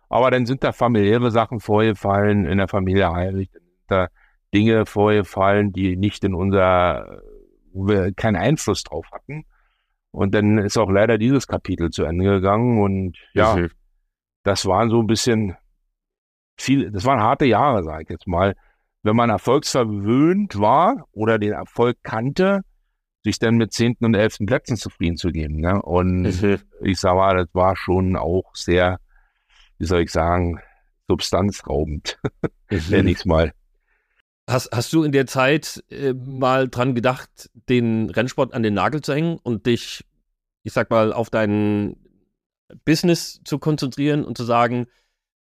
Aber 0.10 0.32
dann 0.32 0.48
sind 0.48 0.64
da 0.64 0.72
familiäre 0.72 1.30
Sachen 1.30 1.60
vorgefallen, 1.60 2.46
in 2.46 2.58
der 2.58 2.68
Familie 2.68 3.12
sind 3.32 3.50
da 3.86 4.08
Dinge 4.56 4.88
vorgefallen, 4.88 5.72
die 5.72 5.98
nicht 5.98 6.24
in 6.24 6.34
unser, 6.34 7.22
wo 7.74 7.88
wir 7.90 8.12
keinen 8.12 8.38
Einfluss 8.38 8.84
drauf 8.84 9.06
hatten. 9.12 9.46
Und 10.10 10.34
dann 10.34 10.58
ist 10.58 10.76
auch 10.76 10.90
leider 10.90 11.20
dieses 11.20 11.46
Kapitel 11.46 11.92
zu 11.92 12.06
Ende 12.06 12.26
gegangen 12.26 12.82
und 12.82 13.20
ja, 13.36 13.56
mhm. 13.56 13.70
das 14.42 14.66
waren 14.66 14.90
so 14.90 15.00
ein 15.00 15.06
bisschen 15.06 15.56
viel, 16.58 16.90
das 16.90 17.06
waren 17.06 17.20
harte 17.20 17.46
Jahre, 17.46 17.84
sag 17.84 18.02
ich 18.02 18.10
jetzt 18.10 18.28
mal. 18.28 18.56
Wenn 19.04 19.16
man 19.16 19.30
erfolgsverwöhnt 19.30 20.60
war 20.60 21.06
oder 21.12 21.38
den 21.38 21.52
Erfolg 21.52 22.00
kannte, 22.02 22.64
sich 23.30 23.40
dann 23.40 23.56
mit 23.56 23.74
zehnten 23.74 24.06
und 24.06 24.16
elften 24.16 24.46
Plätzen 24.46 24.76
zufrieden 24.78 25.18
zu 25.18 25.30
geben. 25.30 25.60
Ne? 25.60 25.82
Und 25.82 26.24
mhm. 26.24 26.60
ich 26.82 27.00
sag 27.00 27.16
mal, 27.16 27.38
das 27.38 27.48
war 27.54 27.76
schon 27.76 28.16
auch 28.16 28.56
sehr, 28.56 29.00
wie 29.78 29.86
soll 29.86 30.02
ich 30.02 30.12
sagen, 30.12 30.60
substanzraubend, 31.08 32.20
mhm. 32.70 32.82
nenne 32.90 33.12
ich 33.12 33.20
es 33.20 33.26
mal. 33.26 33.54
Hast, 34.50 34.72
hast 34.72 34.92
du 34.94 35.04
in 35.04 35.12
der 35.12 35.28
Zeit 35.28 35.84
äh, 35.90 36.14
mal 36.14 36.70
dran 36.70 36.96
gedacht, 36.96 37.52
den 37.54 38.10
Rennsport 38.10 38.54
an 38.54 38.64
den 38.64 38.74
Nagel 38.74 39.02
zu 39.02 39.14
hängen 39.14 39.38
und 39.38 39.68
dich, 39.68 40.04
ich 40.64 40.74
sag 40.74 40.90
mal, 40.90 41.14
auf 41.14 41.30
dein 41.30 41.98
Business 42.84 43.42
zu 43.44 43.60
konzentrieren 43.60 44.26
und 44.26 44.38
zu 44.38 44.44
sagen, 44.44 44.88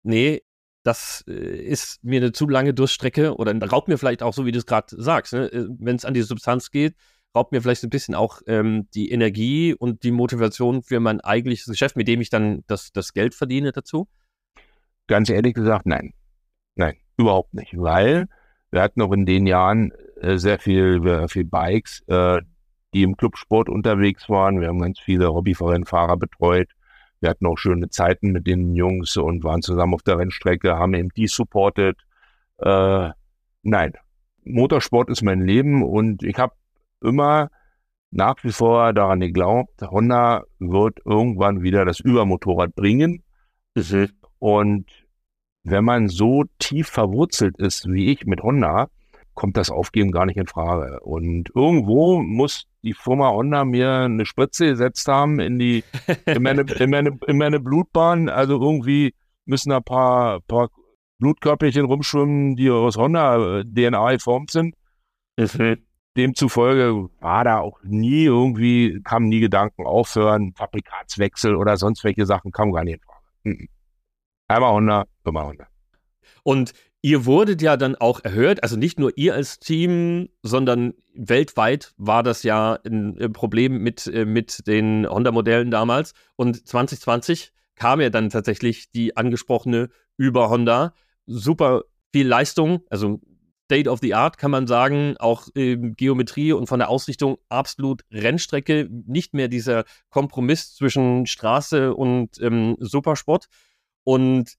nee, 0.04 0.44
das 0.84 1.24
äh, 1.28 1.32
ist 1.34 2.04
mir 2.04 2.22
eine 2.22 2.32
zu 2.32 2.48
lange 2.48 2.74
Durststrecke 2.74 3.36
oder 3.36 3.56
raubt 3.70 3.88
mir 3.88 3.98
vielleicht 3.98 4.24
auch 4.24 4.34
so, 4.34 4.46
wie 4.46 4.52
du 4.52 4.60
es 4.60 4.66
gerade 4.66 5.02
sagst, 5.02 5.34
ne? 5.34 5.52
Äh, 5.52 5.68
wenn 5.80 5.96
es 5.96 6.06
an 6.06 6.14
die 6.14 6.22
Substanz 6.22 6.72
geht, 6.72 6.96
raubt 7.36 7.52
mir 7.52 7.62
vielleicht 7.62 7.84
ein 7.84 7.90
bisschen 7.90 8.16
auch 8.16 8.42
ähm, 8.48 8.88
die 8.94 9.12
Energie 9.12 9.74
und 9.74 10.04
die 10.04 10.12
Motivation 10.12 10.84
für 10.84 11.00
mein 11.00 11.22
eigentliches 11.22 11.66
Geschäft, 11.66 11.96
mit 11.96 12.08
dem 12.08 12.22
ich 12.22 12.30
dann 12.30 12.64
das, 12.68 12.92
das 12.92 13.14
Geld 13.14 13.36
verdiene 13.36 13.72
dazu? 13.72 14.08
Ganz 15.08 15.30
ehrlich 15.30 15.54
gesagt, 15.54 15.86
nein. 15.86 16.14
Nein, 16.76 16.96
überhaupt 17.18 17.54
nicht. 17.54 17.74
Weil 17.78 18.28
wir 18.72 18.82
hatten 18.82 19.02
auch 19.02 19.12
in 19.12 19.26
den 19.26 19.48
Jahren 19.48 19.92
äh, 20.22 20.38
sehr 20.38 20.60
viel, 20.60 21.06
äh, 21.06 21.28
viel 21.28 21.46
Bikes, 21.46 22.04
äh, 22.08 22.42
die 22.94 23.04
im 23.04 23.18
Clubsport 23.18 23.70
unterwegs 23.70 24.30
waren. 24.30 24.60
Wir 24.60 24.68
haben 24.68 24.80
ganz 24.80 25.00
viele 25.00 25.34
Hobbyrennfahrer 25.34 26.18
betreut. 26.18 26.70
Wir 27.20 27.30
hatten 27.30 27.46
auch 27.46 27.58
schöne 27.58 27.90
Zeiten 27.90 28.32
mit 28.32 28.48
den 28.48 28.74
Jungs 28.76 29.16
und 29.16 29.44
waren 29.44 29.62
zusammen 29.62 29.94
auf 29.94 30.02
der 30.02 30.18
Rennstrecke, 30.18 30.78
haben 30.78 30.94
eben 30.96 31.10
die 31.10 31.28
supportet. 31.28 32.00
Äh, 32.58 33.10
nein, 33.64 33.94
Motorsport 34.44 35.10
ist 35.10 35.22
mein 35.22 35.46
Leben 35.46 35.84
und 35.84 36.24
ich 36.24 36.38
habe 36.38 36.54
immer 37.02 37.50
nach 38.12 38.36
wie 38.44 38.52
vor 38.52 38.94
daran 38.94 39.22
geglaubt, 39.22 39.82
Honda 39.82 40.44
wird 40.60 41.00
irgendwann 41.06 41.62
wieder 41.62 41.86
das 41.86 42.00
Übermotorrad 42.00 42.76
bringen. 42.76 43.24
Mhm. 43.76 44.10
Und 44.40 44.86
wenn 45.64 45.86
man 45.86 46.10
so 46.10 46.44
tief 46.60 46.90
verwurzelt 46.90 47.58
ist 47.58 47.88
wie 47.88 48.12
ich 48.12 48.26
mit 48.26 48.42
Honda, 48.42 48.90
kommt 49.34 49.56
das 49.56 49.70
Aufgeben 49.70 50.12
gar 50.12 50.26
nicht 50.26 50.38
in 50.38 50.48
Frage. 50.48 51.00
Und 51.02 51.50
irgendwo 51.56 52.22
muss 52.22 52.66
die 52.84 52.94
Firma 52.94 53.30
Honda 53.30 53.64
mir 53.64 53.92
eine 53.92 54.26
Spritze 54.26 54.66
gesetzt 54.66 55.08
haben 55.08 55.40
in 55.40 55.58
die 55.58 55.84
in 56.26 56.44
meine, 56.44 56.64
in 56.64 56.90
meine, 56.90 57.18
in 57.28 57.38
meine 57.38 57.60
Blutbahn. 57.60 58.28
Also 58.28 58.62
irgendwie 58.62 59.14
müssen 59.46 59.72
ein 59.72 59.84
paar, 59.84 60.42
paar 60.42 60.70
Blutkörperchen 61.20 61.86
rumschwimmen, 61.86 62.56
die 62.56 62.70
aus 62.70 62.98
Honda 62.98 63.60
äh, 63.60 63.64
DNA 63.64 64.14
geformt 64.14 64.52
sind. 64.52 64.76
Mhm. 65.38 65.78
Demzufolge 66.18 67.10
war 67.20 67.44
da 67.44 67.60
auch 67.60 67.80
nie 67.84 68.26
irgendwie, 68.26 69.02
kamen 69.04 69.30
nie 69.30 69.40
Gedanken 69.40 69.86
aufhören, 69.86 70.54
Fabrikatswechsel 70.56 71.56
oder 71.56 71.78
sonst 71.78 72.04
welche 72.04 72.26
Sachen 72.26 72.52
kamen 72.52 72.74
gar 72.74 72.84
nicht 72.84 72.96
in 72.96 73.02
Frage. 73.02 73.26
Mhm. 73.44 73.68
Einmal 74.48 74.74
Honda, 74.74 75.06
immer 75.26 75.46
Honda. 75.46 75.68
Und 76.44 76.74
ihr 77.02 77.26
wurdet 77.26 77.62
ja 77.62 77.78
dann 77.78 77.96
auch 77.96 78.20
erhört, 78.24 78.64
also 78.64 78.76
nicht 78.76 79.00
nur 79.00 79.18
ihr 79.18 79.34
als 79.34 79.60
Team, 79.60 80.28
sondern 80.44 80.94
weltweit 81.14 81.94
war 81.98 82.24
das 82.24 82.44
ja 82.44 82.78
ein, 82.86 83.18
ein 83.18 83.34
Problem 83.34 83.82
mit, 83.82 84.08
äh, 84.08 84.26
mit 84.26 84.68
den 84.68 85.08
Honda-Modellen 85.08 85.72
damals. 85.72 86.14
Und 86.36 86.68
2020 86.68 87.54
kam 87.76 88.02
ja 88.02 88.10
dann 88.10 88.30
tatsächlich 88.30 88.92
die 88.92 89.16
angesprochene 89.16 89.90
über 90.18 90.50
Honda. 90.50 90.94
Super 91.26 91.84
viel 92.12 92.28
Leistung, 92.28 92.82
also 92.90 93.22
State 93.72 93.90
of 93.90 94.00
the 94.02 94.14
Art, 94.14 94.38
kann 94.38 94.52
man 94.52 94.68
sagen. 94.68 95.16
Auch 95.18 95.48
ähm, 95.56 95.94
Geometrie 95.96 96.52
und 96.52 96.68
von 96.68 96.80
der 96.80 96.90
Ausrichtung 96.90 97.38
absolut 97.48 98.02
Rennstrecke. 98.12 98.90
Nicht 99.06 99.34
mehr 99.34 99.48
dieser 99.48 99.86
Kompromiss 100.10 100.76
zwischen 100.76 101.26
Straße 101.26 101.96
und 101.96 102.38
ähm, 102.42 102.76
Supersport. 102.82 103.46
Und 104.04 104.56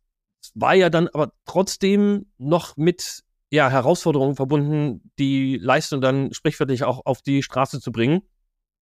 war 0.55 0.75
ja 0.75 0.89
dann 0.89 1.09
aber 1.09 1.35
trotzdem 1.45 2.33
noch 2.39 2.79
mit 2.79 3.23
ja, 3.51 3.69
Herausforderungen 3.69 4.35
verbunden, 4.35 5.13
die 5.19 5.59
Leistung 5.59 6.01
dann 6.01 6.33
sprichwörtlich 6.33 6.85
auch 6.85 7.05
auf 7.05 7.21
die 7.21 7.43
Straße 7.43 7.83
zu 7.83 7.93
bringen. 7.93 8.23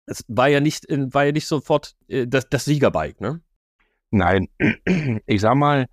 Es 0.05 0.23
war 0.27 0.47
ja 0.47 0.59
nicht, 0.59 0.85
war 0.89 1.25
ja 1.25 1.31
nicht 1.31 1.47
sofort 1.47 1.95
äh, 2.07 2.27
das, 2.27 2.49
das 2.49 2.65
Siegerbike, 2.65 3.19
ne? 3.19 3.41
Nein, 4.11 4.47
ich 5.25 5.41
sag 5.41 5.55
mal, 5.55 5.87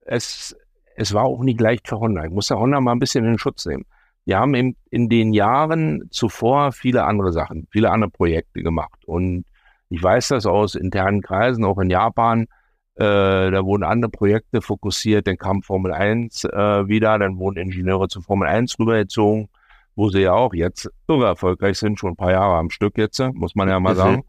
es, 0.00 0.56
es 0.96 1.14
war 1.14 1.24
auch 1.24 1.42
nicht 1.42 1.60
leicht 1.60 1.88
für 1.88 1.98
Honda. 1.98 2.24
Ich 2.24 2.30
muss 2.30 2.48
der 2.48 2.58
Honda 2.58 2.80
mal 2.80 2.92
ein 2.92 2.98
bisschen 2.98 3.24
in 3.24 3.32
den 3.32 3.38
Schutz 3.38 3.66
nehmen. 3.66 3.84
Wir 4.24 4.38
haben 4.38 4.54
in, 4.54 4.76
in 4.90 5.08
den 5.08 5.32
Jahren 5.32 6.08
zuvor 6.10 6.72
viele 6.72 7.04
andere 7.04 7.32
Sachen, 7.32 7.66
viele 7.70 7.90
andere 7.90 8.10
Projekte 8.10 8.62
gemacht. 8.62 9.04
Und 9.06 9.44
ich 9.88 10.02
weiß 10.02 10.28
das 10.28 10.46
aus 10.46 10.74
internen 10.74 11.22
Kreisen, 11.22 11.64
auch 11.64 11.78
in 11.78 11.90
Japan. 11.90 12.46
Äh, 12.94 13.50
da 13.50 13.64
wurden 13.64 13.84
andere 13.84 14.10
Projekte 14.10 14.60
fokussiert, 14.60 15.26
dann 15.26 15.38
kam 15.38 15.62
Formel 15.62 15.92
1 15.92 16.44
äh, 16.44 16.88
wieder, 16.88 17.18
dann 17.18 17.38
wurden 17.38 17.58
Ingenieure 17.58 18.08
zu 18.08 18.20
Formel 18.20 18.46
1 18.48 18.78
rübergezogen, 18.78 19.48
wo 19.96 20.10
sie 20.10 20.20
ja 20.20 20.34
auch 20.34 20.52
jetzt 20.52 20.90
sogar 21.08 21.30
erfolgreich 21.30 21.78
sind, 21.78 21.98
schon 21.98 22.10
ein 22.10 22.16
paar 22.16 22.32
Jahre 22.32 22.56
am 22.56 22.70
Stück 22.70 22.98
jetzt, 22.98 23.18
muss 23.32 23.54
man 23.54 23.68
ja 23.68 23.80
mal 23.80 23.94
mhm. 23.94 23.98
sagen. 23.98 24.22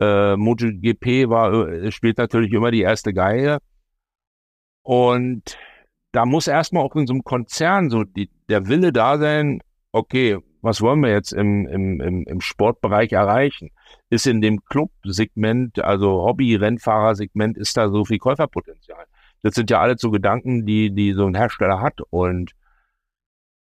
Äh, 0.00 0.36
MotoGP 0.36 1.28
war, 1.30 1.68
äh, 1.68 1.92
spielt 1.92 2.18
natürlich 2.18 2.52
immer 2.52 2.72
die 2.72 2.82
erste 2.82 3.14
Geige. 3.14 3.58
Und 4.82 5.56
da 6.14 6.24
muss 6.26 6.46
erstmal 6.46 6.84
auch 6.84 6.94
in 6.94 7.08
so 7.08 7.12
einem 7.12 7.24
Konzern 7.24 7.90
so 7.90 8.04
die, 8.04 8.30
der 8.48 8.68
Wille 8.68 8.92
da 8.92 9.18
sein, 9.18 9.60
okay, 9.90 10.38
was 10.62 10.80
wollen 10.80 11.00
wir 11.00 11.10
jetzt 11.10 11.32
im, 11.32 11.66
im, 11.66 12.00
im, 12.00 12.24
im 12.24 12.40
Sportbereich 12.40 13.12
erreichen? 13.12 13.70
Ist 14.10 14.26
in 14.28 14.40
dem 14.40 14.64
Club-Segment, 14.64 15.80
also 15.80 16.22
Hobby-Rennfahrer-Segment, 16.22 17.58
ist 17.58 17.76
da 17.76 17.90
so 17.90 18.04
viel 18.04 18.18
Käuferpotenzial? 18.18 19.04
Das 19.42 19.56
sind 19.56 19.70
ja 19.70 19.80
alle 19.80 19.98
so 19.98 20.12
Gedanken, 20.12 20.64
die, 20.64 20.94
die 20.94 21.14
so 21.14 21.26
ein 21.26 21.34
Hersteller 21.34 21.80
hat. 21.80 22.00
Und 22.10 22.52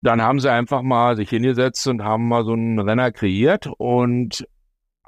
dann 0.00 0.22
haben 0.22 0.38
sie 0.38 0.50
einfach 0.50 0.82
mal 0.82 1.16
sich 1.16 1.28
hingesetzt 1.28 1.86
und 1.88 2.04
haben 2.04 2.28
mal 2.28 2.44
so 2.44 2.52
einen 2.52 2.78
Renner 2.78 3.10
kreiert 3.10 3.68
und 3.76 4.46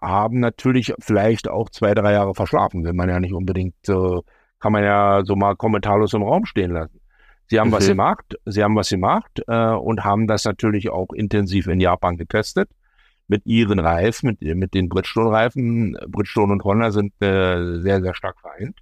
haben 0.03 0.41
natürlich 0.41 0.93
vielleicht 0.99 1.49
auch 1.49 1.71
zwei, 1.71 1.95
drei 1.95 2.13
Jahre 2.13 2.35
verschlafen, 2.35 2.85
will 2.85 2.95
man 2.95 3.09
ja 3.09 3.21
nicht 3.21 3.33
unbedingt, 3.33 3.89
äh, 3.89 4.21
kann 4.59 4.73
man 4.73 4.83
ja 4.83 5.23
so 5.25 5.37
mal 5.37 5.55
kommentarlos 5.55 6.15
im 6.15 6.23
Raum 6.23 6.45
stehen 6.45 6.73
lassen. 6.73 6.98
Sie 7.49 7.59
haben 7.59 7.69
mhm. 7.69 7.73
was 7.73 7.87
gemacht, 7.87 8.37
sie 8.45 8.63
haben 8.63 8.77
was 8.77 8.91
gemacht 8.91 9.43
äh, 9.47 9.71
und 9.71 10.05
haben 10.05 10.27
das 10.27 10.45
natürlich 10.45 10.91
auch 10.91 11.13
intensiv 11.13 11.67
in 11.67 11.81
Japan 11.81 12.17
getestet 12.17 12.69
mit 13.27 13.45
ihren 13.47 13.79
Reifen, 13.79 14.37
mit, 14.41 14.57
mit 14.57 14.75
den 14.75 14.89
Bridgestone-Reifen. 14.89 15.99
Bridgestone 16.09 16.53
und 16.53 16.65
Honda 16.65 16.91
sind 16.91 17.13
äh, 17.23 17.81
sehr, 17.81 18.01
sehr 18.03 18.15
stark 18.15 18.39
vereint. 18.41 18.79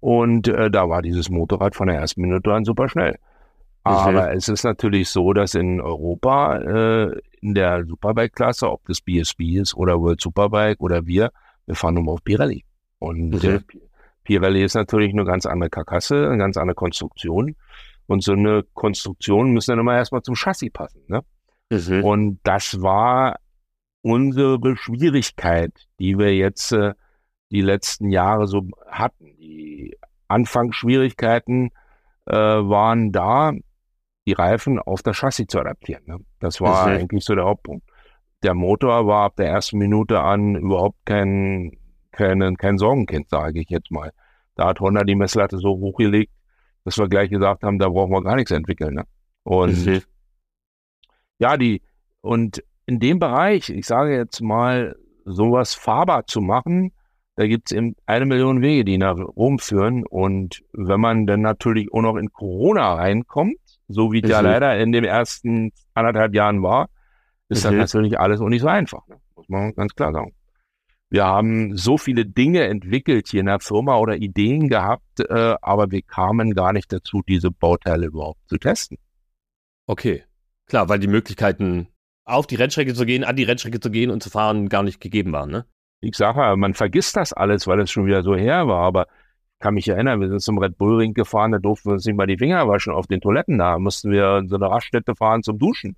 Und 0.00 0.48
äh, 0.48 0.70
da 0.70 0.88
war 0.88 1.00
dieses 1.02 1.30
Motorrad 1.30 1.76
von 1.76 1.86
der 1.86 1.96
ersten 1.96 2.22
Minute 2.22 2.52
an 2.52 2.64
super 2.64 2.88
schnell. 2.88 3.18
Aber 3.84 4.30
mhm. 4.30 4.36
es 4.36 4.48
ist 4.48 4.64
natürlich 4.64 5.08
so, 5.08 5.32
dass 5.32 5.54
in 5.54 5.80
Europa 5.80 6.56
äh, 6.56 7.20
in 7.40 7.54
der 7.54 7.84
Superbike-Klasse, 7.84 8.70
ob 8.70 8.84
das 8.86 9.00
BSB 9.00 9.58
ist 9.60 9.74
oder 9.74 10.00
World 10.00 10.20
Superbike 10.20 10.80
oder 10.80 11.06
wir, 11.06 11.30
wir 11.66 11.74
fahren 11.74 11.94
nur 11.94 12.14
auf 12.14 12.24
Pirelli. 12.24 12.64
Und 12.98 13.42
mhm. 13.42 13.64
Pirelli 14.24 14.62
ist 14.62 14.74
natürlich 14.74 15.12
eine 15.12 15.24
ganz 15.24 15.46
andere 15.46 15.70
Karkasse, 15.70 16.28
eine 16.28 16.38
ganz 16.38 16.56
andere 16.56 16.74
Konstruktion. 16.74 17.56
Und 18.06 18.22
so 18.22 18.32
eine 18.32 18.64
Konstruktion 18.74 19.52
müssen 19.52 19.72
dann 19.72 19.78
immer 19.78 19.96
erstmal 19.96 20.22
zum 20.22 20.34
Chassis 20.34 20.70
passen. 20.72 21.02
Ne? 21.08 21.22
Mhm. 21.70 22.04
Und 22.04 22.40
das 22.42 22.82
war 22.82 23.36
unsere 24.02 24.76
Schwierigkeit, 24.76 25.72
die 25.98 26.18
wir 26.18 26.34
jetzt 26.34 26.72
äh, 26.72 26.94
die 27.50 27.60
letzten 27.60 28.10
Jahre 28.10 28.46
so 28.46 28.68
hatten. 28.88 29.36
Die 29.38 29.96
Anfangsschwierigkeiten 30.28 31.70
äh, 32.26 32.34
waren 32.34 33.12
da, 33.12 33.52
die 34.26 34.32
Reifen 34.32 34.78
auf 34.78 35.02
das 35.02 35.16
Chassis 35.16 35.46
zu 35.48 35.58
adaptieren. 35.58 36.02
Ne? 36.06 36.18
Das 36.40 36.60
war 36.60 36.88
mhm. 36.88 36.94
eigentlich 36.94 37.24
so 37.24 37.34
der 37.34 37.44
Hauptpunkt. 37.44 37.88
Der 38.42 38.54
Motor 38.54 39.06
war 39.06 39.26
ab 39.26 39.36
der 39.36 39.48
ersten 39.48 39.78
Minute 39.78 40.20
an 40.20 40.56
überhaupt 40.56 40.98
kein 41.04 41.78
kein, 42.12 42.56
kein 42.56 42.78
Sorgenkind, 42.78 43.28
sage 43.30 43.60
ich 43.60 43.68
jetzt 43.68 43.90
mal. 43.90 44.12
Da 44.54 44.68
hat 44.68 44.80
Honda 44.80 45.04
die 45.04 45.14
Messlatte 45.14 45.58
so 45.58 45.70
hochgelegt, 45.70 46.32
dass 46.84 46.98
wir 46.98 47.08
gleich 47.08 47.30
gesagt 47.30 47.62
haben, 47.62 47.78
da 47.78 47.88
brauchen 47.88 48.12
wir 48.12 48.22
gar 48.22 48.36
nichts 48.36 48.50
entwickeln. 48.50 48.94
Ne? 48.94 49.04
Und 49.44 49.86
mhm. 49.86 50.02
ja, 51.38 51.56
die, 51.56 51.82
und 52.20 52.62
in 52.86 53.00
dem 53.00 53.18
Bereich, 53.18 53.70
ich 53.70 53.86
sage 53.86 54.14
jetzt 54.14 54.40
mal, 54.40 54.96
sowas 55.24 55.74
fahrbar 55.74 56.26
zu 56.26 56.40
machen, 56.40 56.92
da 57.36 57.46
gibt 57.46 57.70
es 57.70 57.76
eben 57.76 57.96
eine 58.06 58.26
Million 58.26 58.60
Wege, 58.60 58.84
die 58.84 58.98
nach 58.98 59.16
Rom 59.16 59.58
führen. 59.58 60.04
Und 60.06 60.62
wenn 60.72 61.00
man 61.00 61.26
dann 61.26 61.40
natürlich 61.40 61.92
auch 61.92 62.02
noch 62.02 62.16
in 62.16 62.30
Corona 62.32 62.94
reinkommt, 62.94 63.56
so 63.88 64.12
wie 64.12 64.22
es 64.22 64.28
ja 64.28 64.40
leider 64.40 64.78
in 64.78 64.92
den 64.92 65.04
ersten 65.04 65.72
anderthalb 65.94 66.34
Jahren 66.34 66.62
war, 66.62 66.88
ist 67.48 67.64
mhm. 67.64 67.78
das 67.78 67.94
natürlich 67.94 68.18
alles 68.18 68.40
auch 68.40 68.48
nicht 68.48 68.62
so 68.62 68.68
einfach. 68.68 69.06
Ne? 69.08 69.16
Muss 69.36 69.48
man 69.48 69.74
ganz 69.74 69.94
klar 69.94 70.12
sagen. 70.12 70.32
Wir 71.12 71.26
haben 71.26 71.76
so 71.76 71.98
viele 71.98 72.24
Dinge 72.24 72.64
entwickelt 72.64 73.28
hier 73.28 73.40
in 73.40 73.46
der 73.46 73.60
Firma 73.60 73.98
oder 73.98 74.16
Ideen 74.16 74.70
gehabt, 74.70 75.20
äh, 75.20 75.56
aber 75.60 75.90
wir 75.90 76.00
kamen 76.00 76.54
gar 76.54 76.72
nicht 76.72 76.90
dazu, 76.90 77.20
diese 77.28 77.50
Bauteile 77.50 78.06
überhaupt 78.06 78.40
zu 78.48 78.56
testen. 78.56 78.96
Okay, 79.86 80.24
klar, 80.64 80.88
weil 80.88 81.00
die 81.00 81.08
Möglichkeiten 81.08 81.88
auf 82.24 82.46
die 82.46 82.54
Rennstrecke 82.54 82.94
zu 82.94 83.04
gehen, 83.04 83.24
an 83.24 83.36
die 83.36 83.42
Rennstrecke 83.42 83.78
zu 83.78 83.90
gehen 83.90 84.10
und 84.10 84.22
zu 84.22 84.30
fahren 84.30 84.70
gar 84.70 84.82
nicht 84.82 85.02
gegeben 85.02 85.32
waren, 85.32 85.50
ne? 85.50 85.66
Ich 86.00 86.16
sage 86.16 86.40
ja, 86.40 86.56
man 86.56 86.72
vergisst 86.72 87.14
das 87.14 87.34
alles, 87.34 87.66
weil 87.66 87.80
es 87.80 87.90
schon 87.90 88.06
wieder 88.06 88.22
so 88.22 88.34
her 88.34 88.66
war, 88.66 88.80
aber 88.80 89.02
ich 89.02 89.58
kann 89.58 89.74
mich 89.74 89.88
erinnern, 89.88 90.18
wir 90.18 90.30
sind 90.30 90.40
zum 90.40 90.56
Red 90.56 90.78
Bull 90.78 90.96
Ring 90.96 91.12
gefahren, 91.12 91.52
da 91.52 91.58
durften 91.58 91.90
wir 91.90 91.92
uns 91.92 92.06
nicht 92.06 92.16
mal 92.16 92.26
die 92.26 92.38
Finger 92.38 92.66
waschen 92.68 92.94
auf 92.94 93.06
den 93.06 93.20
Toiletten, 93.20 93.58
da 93.58 93.78
mussten 93.78 94.10
wir 94.10 94.38
in 94.38 94.48
so 94.48 94.56
eine 94.56 94.70
Raststätte 94.70 95.14
fahren 95.14 95.42
zum 95.42 95.58
Duschen. 95.58 95.94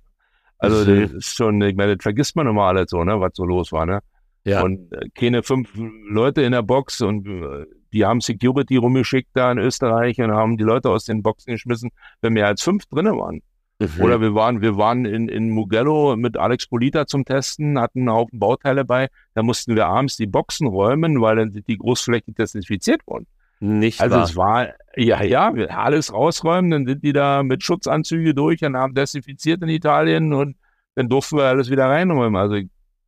Also 0.57 0.91
mhm. 0.91 1.03
das 1.03 1.11
ist 1.13 1.35
schon, 1.37 1.61
ich 1.61 1.77
meine, 1.77 1.95
das 1.95 2.03
vergisst 2.03 2.35
man 2.35 2.47
immer 2.47 2.63
alles 2.63 2.89
so, 2.89 3.01
ne, 3.05 3.21
was 3.21 3.31
so 3.33 3.45
los 3.45 3.71
war, 3.71 3.85
ne? 3.85 4.01
Ja. 4.45 4.61
Und 4.61 4.93
äh, 4.93 5.09
keine 5.15 5.43
fünf 5.43 5.71
Leute 6.07 6.43
in 6.43 6.51
der 6.51 6.61
Box 6.61 7.01
und 7.01 7.27
äh, 7.27 7.65
die 7.91 8.05
haben 8.05 8.21
Security 8.21 8.77
rumgeschickt 8.77 9.29
da 9.33 9.51
in 9.51 9.57
Österreich 9.57 10.19
und 10.21 10.31
haben 10.31 10.57
die 10.57 10.63
Leute 10.63 10.89
aus 10.89 11.05
den 11.05 11.23
Boxen 11.23 11.53
geschmissen, 11.53 11.89
wenn 12.21 12.33
mehr 12.33 12.47
als 12.47 12.61
fünf 12.61 12.85
drinnen 12.85 13.17
waren. 13.17 13.41
Mhm. 13.79 14.01
Oder 14.01 14.21
wir 14.21 14.35
waren, 14.35 14.61
wir 14.61 14.77
waren 14.77 15.05
in, 15.05 15.27
in 15.27 15.49
Mugello 15.49 16.15
mit 16.15 16.37
Alex 16.37 16.67
Polita 16.67 17.07
zum 17.07 17.25
Testen, 17.25 17.79
hatten 17.79 18.01
einen 18.01 18.11
Haufen 18.11 18.39
Bauteile 18.39 18.85
bei. 18.85 19.07
Da 19.33 19.43
mussten 19.43 19.75
wir 19.75 19.87
abends 19.87 20.15
die 20.15 20.27
Boxen 20.27 20.67
räumen, 20.67 21.21
weil 21.21 21.37
dann 21.37 21.51
sind 21.51 21.67
die 21.67 21.77
großflächig 21.77 22.35
desinfiziert 22.35 23.05
worden. 23.07 23.25
Nicht 23.59 24.01
also 24.01 24.15
wahr. 24.15 24.23
es 24.23 24.35
war, 24.35 24.67
ja, 24.95 25.23
ja, 25.23 25.49
alles 25.69 26.13
rausräumen, 26.13 26.71
dann 26.71 26.85
sind 26.85 27.03
die 27.03 27.13
da 27.13 27.41
mit 27.43 27.63
Schutzanzüge 27.63 28.33
durch 28.33 28.63
und 28.63 28.77
haben 28.77 28.93
desinfiziert 28.93 29.61
in 29.63 29.69
Italien 29.69 30.33
und 30.33 30.57
dann 30.95 31.09
durften 31.09 31.37
wir 31.37 31.45
alles 31.45 31.69
wieder 31.69 31.85
reinräumen. 31.85 32.35
Also 32.35 32.59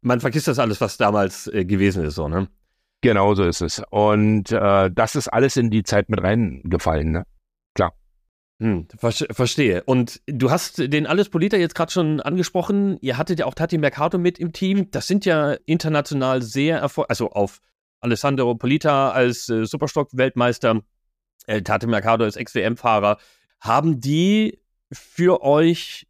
man 0.08 0.20
vergisst 0.20 0.48
das 0.48 0.60
alles, 0.60 0.82
was 0.82 0.98
damals 0.98 1.48
äh, 1.48 1.66
gewesen 1.66 2.04
ist, 2.06 2.16
so, 2.16 2.28
ne? 2.28 2.48
Genau 3.02 3.36
so 3.36 3.44
ist 3.44 3.62
es. 3.62 3.82
Und 3.92 4.52
äh, 4.52 4.90
das 4.92 5.16
ist 5.16 5.28
alles 5.28 5.56
in 5.56 5.70
die 5.70 5.84
Zeit 5.84 6.10
mit 6.10 6.22
reingefallen, 6.22 7.12
ne? 7.12 7.24
Klar. 7.76 7.94
Hm, 8.60 8.88
verstehe. 8.98 9.84
Und 9.84 10.22
du 10.26 10.50
hast 10.50 10.80
den 10.80 11.06
Alles 11.06 11.30
Polita 11.30 11.58
jetzt 11.58 11.76
gerade 11.76 11.92
schon 11.92 12.22
angesprochen. 12.22 12.98
Ihr 13.02 13.18
hattet 13.18 13.40
ja 13.40 13.46
auch 13.46 13.54
Tati 13.54 13.78
Mercado 13.78 14.18
mit 14.18 14.40
im 14.40 14.52
Team. 14.52 14.90
Das 14.90 15.08
sind 15.08 15.26
ja 15.26 15.58
international 15.68 16.42
sehr 16.42 16.80
erfolgreich, 16.80 17.12
also 17.12 17.30
auf 17.30 17.60
Alessandro 18.00 18.56
Polita 18.56 19.12
als 19.12 19.48
äh, 19.50 19.66
Superstock-Weltmeister, 19.66 20.82
äh, 21.46 21.62
Tati 21.62 21.86
Mercado 21.86 22.24
als 22.24 22.36
Ex-WM-Fahrer. 22.36 23.18
Haben 23.60 24.00
die 24.00 24.60
für 24.92 25.44
euch 25.44 26.07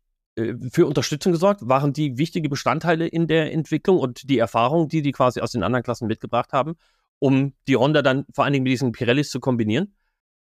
für 0.72 0.86
Unterstützung 0.86 1.32
gesorgt? 1.32 1.68
Waren 1.68 1.94
die 1.94 2.18
wichtige 2.18 2.50
Bestandteile 2.50 3.08
in 3.08 3.28
der 3.28 3.52
Entwicklung 3.54 3.98
und 3.98 4.30
die 4.30 4.38
Erfahrung, 4.38 4.88
die 4.88 5.02
die 5.02 5.12
quasi 5.12 5.42
aus 5.42 5.52
den 5.52 5.64
anderen 5.64 5.84
Klassen 5.84 6.08
mitgebracht 6.08 6.54
haben, 6.54 6.76
um 7.20 7.54
die 7.68 7.76
Honda 7.76 8.02
dann 8.02 8.26
vor 8.34 8.44
allen 8.44 8.54
Dingen 8.54 8.64
mit 8.64 8.72
diesen 8.72 8.92
Pirellis 8.92 9.32
zu 9.32 9.40
kombinieren? 9.40 9.96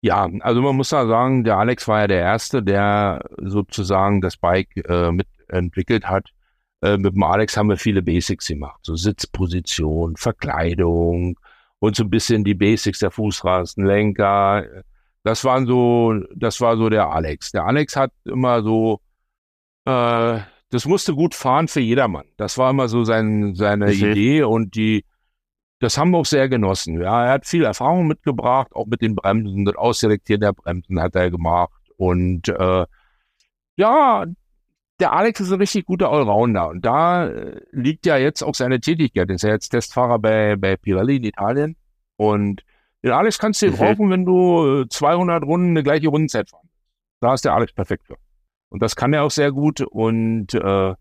Ja, 0.01 0.29
also 0.41 0.61
man 0.61 0.77
muss 0.77 0.91
da 0.91 1.07
sagen, 1.07 1.45
der 1.45 1.57
Alex 1.57 1.89
war 1.89 2.01
ja 2.01 2.07
der 2.07 2.21
Erste, 2.21 2.63
der 2.63 3.25
sozusagen 3.39 4.21
das 4.21 4.37
Bike 4.37 4.77
äh, 4.87 5.11
mitentwickelt 5.11 6.07
hat. 6.07 6.29
Äh, 6.83 6.99
mit 6.99 7.15
dem 7.15 7.23
Alex 7.23 7.57
haben 7.57 7.71
wir 7.71 7.79
viele 7.79 8.03
Basics 8.03 8.49
gemacht, 8.49 8.81
so 8.83 8.97
Sitzposition, 8.97 10.17
Verkleidung 10.17 11.39
und 11.79 11.97
so 11.97 12.05
ein 12.05 12.11
bisschen 12.11 12.45
die 12.45 12.55
Basics 12.55 12.99
der 12.99 13.11
Fußrasten, 13.11 13.87
Lenker. 13.87 14.67
Das 15.23 15.45
waren 15.45 15.67
so, 15.67 16.15
das 16.35 16.61
war 16.61 16.77
so 16.77 16.91
der 16.91 17.09
Alex. 17.09 17.53
Der 17.53 17.65
Alex 17.65 17.97
hat 17.97 18.13
immer 18.25 18.63
so, 18.63 19.01
äh, 19.85 20.41
das 20.71 20.87
musste 20.87 21.15
gut 21.15 21.35
fahren 21.35 21.69
für 21.69 21.81
jedermann. 21.81 22.27
Das 22.37 22.59
war 22.59 22.71
immer 22.71 22.89
so 22.89 23.05
sein, 23.05 23.55
seine 23.55 23.87
mhm. 23.87 23.93
Idee 23.93 24.43
und 24.43 24.75
die 24.75 25.05
das 25.81 25.99
haben 25.99 26.13
wir 26.13 26.19
auch 26.19 26.27
sehr 26.27 26.49
genossen. 26.49 27.01
Ja, 27.01 27.27
er 27.27 27.33
hat 27.33 27.47
viel 27.47 27.65
Erfahrung 27.65 28.07
mitgebracht, 28.07 28.75
auch 28.75 28.87
mit 28.87 29.03
den 29.03 29.15
Bremsen, 29.15 29.67
das 29.67 29.77
Ausselektieren 29.77 30.41
der 30.41 30.53
Bremsen 30.53 31.01
hat 31.01 31.15
er 31.15 31.31
gemacht. 31.31 31.73
Und 31.97 32.49
äh, 32.49 32.87
ja, 33.77 34.25
der 35.01 35.13
Alex 35.13 35.41
ist 35.41 35.53
ein 35.53 35.61
richtig 35.61 35.85
guter 35.87 36.11
Allrounder. 36.11 36.69
Und 36.69 36.85
da 36.85 37.27
äh, 37.27 37.61
liegt 37.73 38.07
ja 38.07 38.17
jetzt 38.17 38.43
auch 38.43 38.55
seine 38.55 38.81
Tätigkeit. 38.81 39.29
Er 39.29 39.35
ist 39.35 39.43
ja 39.43 39.51
jetzt 39.51 39.71
Testfahrer 39.71 40.19
bei, 40.19 40.57
bei 40.57 40.77
Pirelli 40.77 41.17
in 41.17 41.25
Italien. 41.25 41.77
Und 42.17 42.65
den 43.03 43.13
Alex 43.13 43.39
kannst 43.39 43.61
du 43.61 43.67
mhm. 43.67 43.77
brauchen, 43.77 44.11
wenn 44.11 44.25
du 44.25 44.85
200 44.85 45.43
äh, 45.43 45.45
Runden 45.45 45.71
eine 45.71 45.83
gleiche 45.83 46.09
Rundenzeit 46.09 46.49
fahren. 46.49 46.69
Da 47.21 47.35
ist 47.35 47.45
der 47.45 47.55
Alex 47.55 47.73
perfekt 47.73 48.07
für. 48.07 48.17
Und 48.75 48.83
das 48.83 48.97
kann 48.97 49.13
er 49.13 49.23
auch 49.23 49.31
sehr 49.31 49.53
gut. 49.53 49.83
Und 49.83 50.53
äh, 50.53 50.95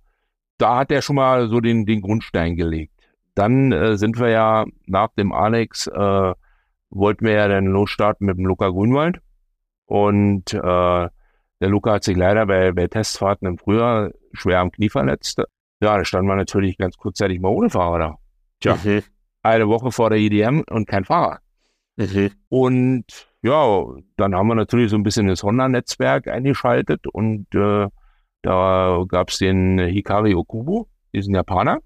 da 0.59 0.77
hat 0.77 0.91
er 0.91 1.01
schon 1.01 1.15
mal 1.15 1.49
so 1.49 1.59
den, 1.59 1.87
den 1.87 2.01
Grundstein 2.01 2.55
gelegt. 2.55 2.93
Dann 3.33 3.71
äh, 3.71 3.97
sind 3.97 4.19
wir 4.19 4.29
ja 4.29 4.65
nach 4.85 5.09
dem 5.17 5.33
Alex, 5.33 5.87
äh, 5.87 6.33
wollten 6.91 7.25
wir 7.25 7.33
ja 7.33 7.47
dann 7.47 7.65
losstarten 7.65 8.27
mit 8.27 8.37
dem 8.37 8.45
Luca 8.45 8.69
Grünwald. 8.69 9.21
Und 9.87 10.53
äh, 10.53 10.59
der 10.59 11.09
Luca 11.61 11.93
hat 11.93 12.03
sich 12.03 12.15
leider 12.15 12.45
bei, 12.45 12.73
bei 12.73 12.85
Testfahrten 12.85 13.47
im 13.47 13.57
Frühjahr 13.57 14.11
schwer 14.33 14.59
am 14.59 14.71
Knie 14.71 14.89
verletzt. 14.89 15.41
Ja, 15.81 15.97
da 15.97 16.05
stand 16.05 16.27
man 16.27 16.37
natürlich 16.37 16.77
ganz 16.77 16.95
kurzzeitig 16.95 17.39
mal 17.39 17.49
ohne 17.49 17.71
Fahrer 17.71 17.97
da. 17.97 18.17
Tja, 18.59 18.77
mhm. 18.83 19.01
eine 19.41 19.67
Woche 19.67 19.91
vor 19.91 20.11
der 20.11 20.19
IDM 20.19 20.61
und 20.69 20.87
kein 20.87 21.05
Fahrer. 21.05 21.39
Mhm. 21.95 22.31
Und 22.49 23.05
ja, 23.41 23.85
dann 24.17 24.35
haben 24.35 24.47
wir 24.47 24.55
natürlich 24.55 24.89
so 24.89 24.95
ein 24.95 25.03
bisschen 25.03 25.27
das 25.27 25.43
Honda-Netzwerk 25.43 26.27
eingeschaltet 26.27 27.07
und 27.07 27.53
äh, 27.53 27.87
da 28.41 29.03
gab 29.07 29.29
es 29.29 29.37
den 29.37 29.79
Hikari 29.79 30.35
Okubo, 30.35 30.87
diesen 31.13 31.35
Japaner. 31.35 31.79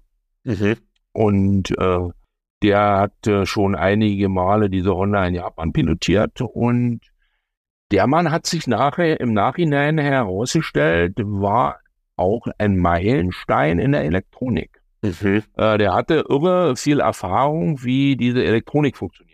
Mhm. 0.44 0.76
Und 1.12 1.70
äh, 1.78 2.08
der 2.62 2.98
hat 2.98 3.26
äh, 3.26 3.46
schon 3.46 3.74
einige 3.74 4.28
Male 4.28 4.70
diese 4.70 4.94
Honda 4.94 5.26
in 5.26 5.34
Japan 5.34 5.72
pilotiert 5.72 6.40
und 6.40 7.00
der 7.90 8.06
Mann 8.06 8.30
hat 8.30 8.46
sich 8.46 8.66
nachher 8.66 9.20
im 9.20 9.32
Nachhinein 9.32 9.98
herausgestellt, 9.98 11.14
war 11.18 11.78
auch 12.16 12.46
ein 12.58 12.76
Meilenstein 12.76 13.78
in 13.78 13.92
der 13.92 14.04
Elektronik. 14.04 14.82
Mhm. 15.02 15.42
Äh, 15.56 15.78
der 15.78 15.94
hatte 15.94 16.24
irre 16.28 16.76
viel 16.76 17.00
Erfahrung, 17.00 17.82
wie 17.82 18.16
diese 18.16 18.44
Elektronik 18.44 18.96
funktionieren 18.96 19.26
muss. 19.26 19.27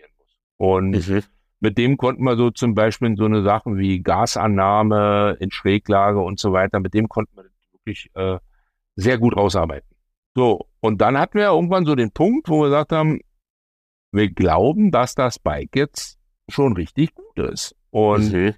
Und 0.65 1.09
mhm. 1.09 1.23
mit 1.61 1.77
dem 1.77 1.99
konnten 1.99 2.25
wir 2.25 2.37
so 2.37 2.51
zum 2.51 2.75
Beispiel 2.75 3.15
so 3.17 3.27
eine 3.27 3.43
Sachen 3.43 3.77
wie 3.77 4.03
Gasannahme 4.03 5.37
in 5.41 5.51
Schräglage 5.51 6.21
und 6.21 6.41
so 6.41 6.53
weiter, 6.53 6.81
mit 6.81 6.95
dem 6.95 7.09
konnten 7.09 7.37
wir 7.37 7.45
wirklich 7.73 8.11
äh, 8.15 8.39
sehr 8.97 9.19
gut 9.19 9.37
rausarbeiten. 9.37 9.89
So, 10.35 10.67
und 10.81 11.01
dann 11.01 11.19
hatten 11.19 11.39
wir 11.39 11.47
irgendwann 11.49 11.85
so 11.85 11.95
den 11.95 12.11
Punkt, 12.13 12.49
wo 12.49 12.63
wir 12.63 12.69
gesagt 12.69 12.93
haben, 12.93 13.21
wir 14.11 14.31
glauben, 14.31 14.91
dass 14.91 15.15
das 15.15 15.39
Bike 15.39 15.77
jetzt 15.77 16.19
schon 16.49 16.73
richtig 16.73 17.15
gut 17.15 17.39
ist. 17.39 17.77
Und 17.91 18.33
mhm. 18.33 18.55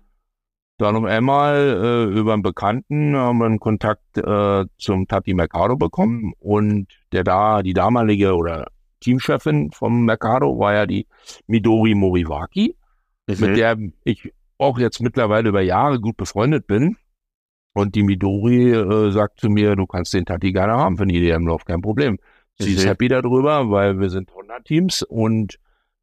dann 0.79 0.97
auf 0.97 1.05
einmal 1.05 1.57
äh, 1.83 2.19
über 2.19 2.35
einen 2.35 2.42
Bekannten 2.42 3.16
haben 3.16 3.38
wir 3.38 3.47
einen 3.47 3.59
Kontakt 3.59 4.16
äh, 4.16 4.64
zum 4.79 5.09
Tati 5.09 5.35
Mercado 5.35 5.77
bekommen 5.77 6.35
und 6.38 6.87
der 7.12 7.25
da, 7.25 7.62
die 7.62 7.75
damalige 7.75 8.37
oder 8.37 8.69
Teamchefin 9.01 9.71
vom 9.73 10.05
Mercado 10.05 10.59
war 10.59 10.75
ja 10.75 10.87
die 10.87 11.07
Midori 11.47 11.95
Moriwaki, 11.95 12.77
mhm. 13.27 13.41
mit 13.41 13.57
der 13.57 13.77
ich 14.05 14.33
auch 14.59 14.79
jetzt 14.79 15.01
mittlerweile 15.01 15.51
über 15.51 15.61
Jahre 15.61 16.01
gut 16.01 16.17
befreundet 16.17 16.67
bin. 16.67 16.97
Und 17.75 17.95
die 17.95 18.03
Midori 18.03 18.73
äh, 18.73 19.11
sagt 19.11 19.41
zu 19.41 19.51
mir, 19.51 19.77
du 19.77 19.87
kannst 19.87 20.15
den 20.15 20.25
Tati 20.25 20.53
gerne 20.53 20.73
haben 20.75 20.97
für 20.97 21.07
den 21.07 21.15
EDM-Lauf, 21.15 21.67
kein 21.67 21.83
Problem. 21.83 22.19
Sie 22.59 22.71
mhm. 22.71 22.77
ist 22.77 22.87
happy 22.87 23.09
darüber, 23.09 23.71
weil 23.71 24.01
wir 24.01 24.09
sind 24.09 24.31
100 24.31 24.65
Teams 24.65 25.03
und 25.03 25.59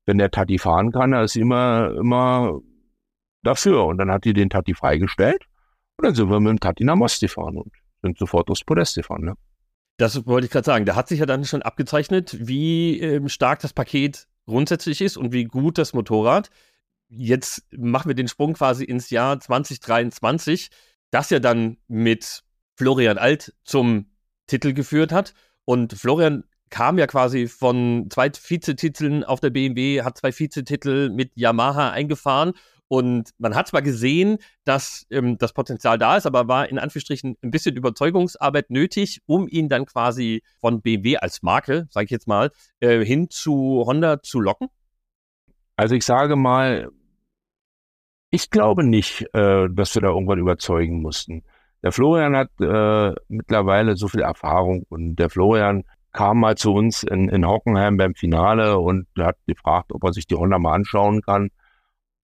wenn 0.05 0.19
der 0.19 0.29
Tati 0.29 0.59
fahren 0.59 0.91
kann, 0.91 1.11
dann 1.11 1.23
ist 1.23 1.33
sie 1.33 1.41
immer, 1.41 1.95
immer 1.97 2.59
dafür. 3.41 3.85
Und 3.85 3.97
dann 3.97 4.11
hat 4.11 4.25
die 4.25 4.33
den 4.33 4.49
Tati 4.49 4.75
freigestellt 4.75 5.45
und 5.97 6.05
dann 6.05 6.15
sind 6.15 6.29
wir 6.29 6.39
mit 6.39 6.51
dem 6.51 6.59
Tati 6.59 6.83
nach 6.83 6.95
Most 6.95 7.21
gefahren 7.21 7.57
und 7.57 7.71
sind 8.03 8.17
sofort 8.19 8.49
aufs 8.51 8.63
Podest 8.63 8.95
gefahren. 8.95 9.23
Ne? 9.25 9.33
Das 9.97 10.25
wollte 10.25 10.45
ich 10.45 10.51
gerade 10.51 10.65
sagen. 10.65 10.85
Da 10.85 10.95
hat 10.95 11.07
sich 11.07 11.19
ja 11.19 11.25
dann 11.25 11.45
schon 11.45 11.61
abgezeichnet, 11.61 12.35
wie 12.39 12.99
ähm, 12.99 13.29
stark 13.29 13.59
das 13.59 13.73
Paket 13.73 14.27
grundsätzlich 14.45 15.01
ist 15.01 15.17
und 15.17 15.31
wie 15.31 15.45
gut 15.45 15.77
das 15.77 15.93
Motorrad. 15.93 16.49
Jetzt 17.09 17.63
machen 17.71 18.09
wir 18.09 18.15
den 18.15 18.27
Sprung 18.27 18.53
quasi 18.53 18.83
ins 18.83 19.09
Jahr 19.09 19.39
2023 19.39 20.71
das 21.13 21.29
ja 21.29 21.39
dann 21.39 21.77
mit 21.87 22.43
Florian 22.75 23.19
Alt 23.19 23.53
zum 23.63 24.07
Titel 24.47 24.73
geführt 24.73 25.11
hat. 25.11 25.35
Und 25.63 25.93
Florian 25.93 26.43
kam 26.71 26.97
ja 26.97 27.05
quasi 27.05 27.47
von 27.47 28.07
zwei 28.09 28.31
Vizetiteln 28.31 29.23
auf 29.23 29.39
der 29.39 29.51
BMW, 29.51 30.01
hat 30.01 30.17
zwei 30.17 30.37
Vizetitel 30.37 31.11
mit 31.11 31.31
Yamaha 31.35 31.91
eingefahren. 31.91 32.53
Und 32.87 33.31
man 33.37 33.55
hat 33.55 33.67
zwar 33.67 33.81
gesehen, 33.81 34.37
dass 34.65 35.05
ähm, 35.09 35.37
das 35.37 35.53
Potenzial 35.53 35.97
da 35.97 36.17
ist, 36.17 36.25
aber 36.25 36.47
war 36.47 36.69
in 36.69 36.77
Anführungsstrichen 36.77 37.37
ein 37.41 37.51
bisschen 37.51 37.75
Überzeugungsarbeit 37.75 38.69
nötig, 38.69 39.21
um 39.25 39.47
ihn 39.47 39.69
dann 39.69 39.85
quasi 39.85 40.43
von 40.59 40.81
BMW 40.81 41.17
als 41.17 41.41
Marke, 41.41 41.87
sage 41.89 42.05
ich 42.05 42.11
jetzt 42.11 42.27
mal, 42.27 42.51
äh, 42.81 43.03
hin 43.03 43.29
zu 43.29 43.83
Honda 43.85 44.21
zu 44.21 44.39
locken? 44.39 44.67
Also 45.75 45.95
ich 45.95 46.05
sage 46.05 46.35
mal, 46.35 46.89
ich 48.29 48.49
glaube 48.49 48.83
nicht, 48.83 49.27
äh, 49.33 49.67
dass 49.69 49.95
wir 49.95 50.01
da 50.01 50.09
irgendwann 50.09 50.39
überzeugen 50.39 51.01
mussten. 51.01 51.43
Der 51.83 51.91
Florian 51.91 52.35
hat 52.35 52.49
äh, 52.59 53.13
mittlerweile 53.27 53.95
so 53.95 54.07
viel 54.07 54.21
Erfahrung 54.21 54.85
und 54.89 55.15
der 55.17 55.29
Florian 55.29 55.83
kam 56.13 56.39
mal 56.39 56.55
zu 56.55 56.73
uns 56.73 57.03
in, 57.03 57.27
in 57.29 57.45
Hockenheim 57.45 57.97
beim 57.97 58.15
Finale 58.15 58.79
und 58.79 59.07
hat 59.17 59.37
gefragt, 59.47 59.91
ob 59.91 60.03
er 60.03 60.13
sich 60.13 60.27
die 60.27 60.35
Honda 60.35 60.59
mal 60.59 60.73
anschauen 60.73 61.21
kann. 61.21 61.49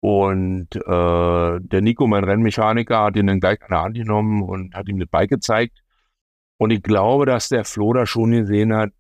Und 0.02 0.74
äh, 0.74 1.60
der 1.60 1.80
Nico, 1.80 2.06
mein 2.06 2.24
Rennmechaniker, 2.24 3.04
hat 3.04 3.16
ihn 3.16 3.28
dann 3.28 3.40
gleich 3.40 3.62
an 3.62 3.68
der 3.70 3.82
Hand 3.82 3.94
genommen 3.94 4.42
und 4.42 4.74
hat 4.74 4.88
ihm 4.88 4.98
das 4.98 5.08
Bike 5.08 5.30
gezeigt. 5.30 5.78
Und 6.58 6.70
ich 6.70 6.82
glaube, 6.82 7.24
dass 7.24 7.48
der 7.48 7.64
Flo 7.64 7.92
da 7.92 8.04
schon 8.04 8.32
gesehen 8.32 8.74
hat, 8.74 8.90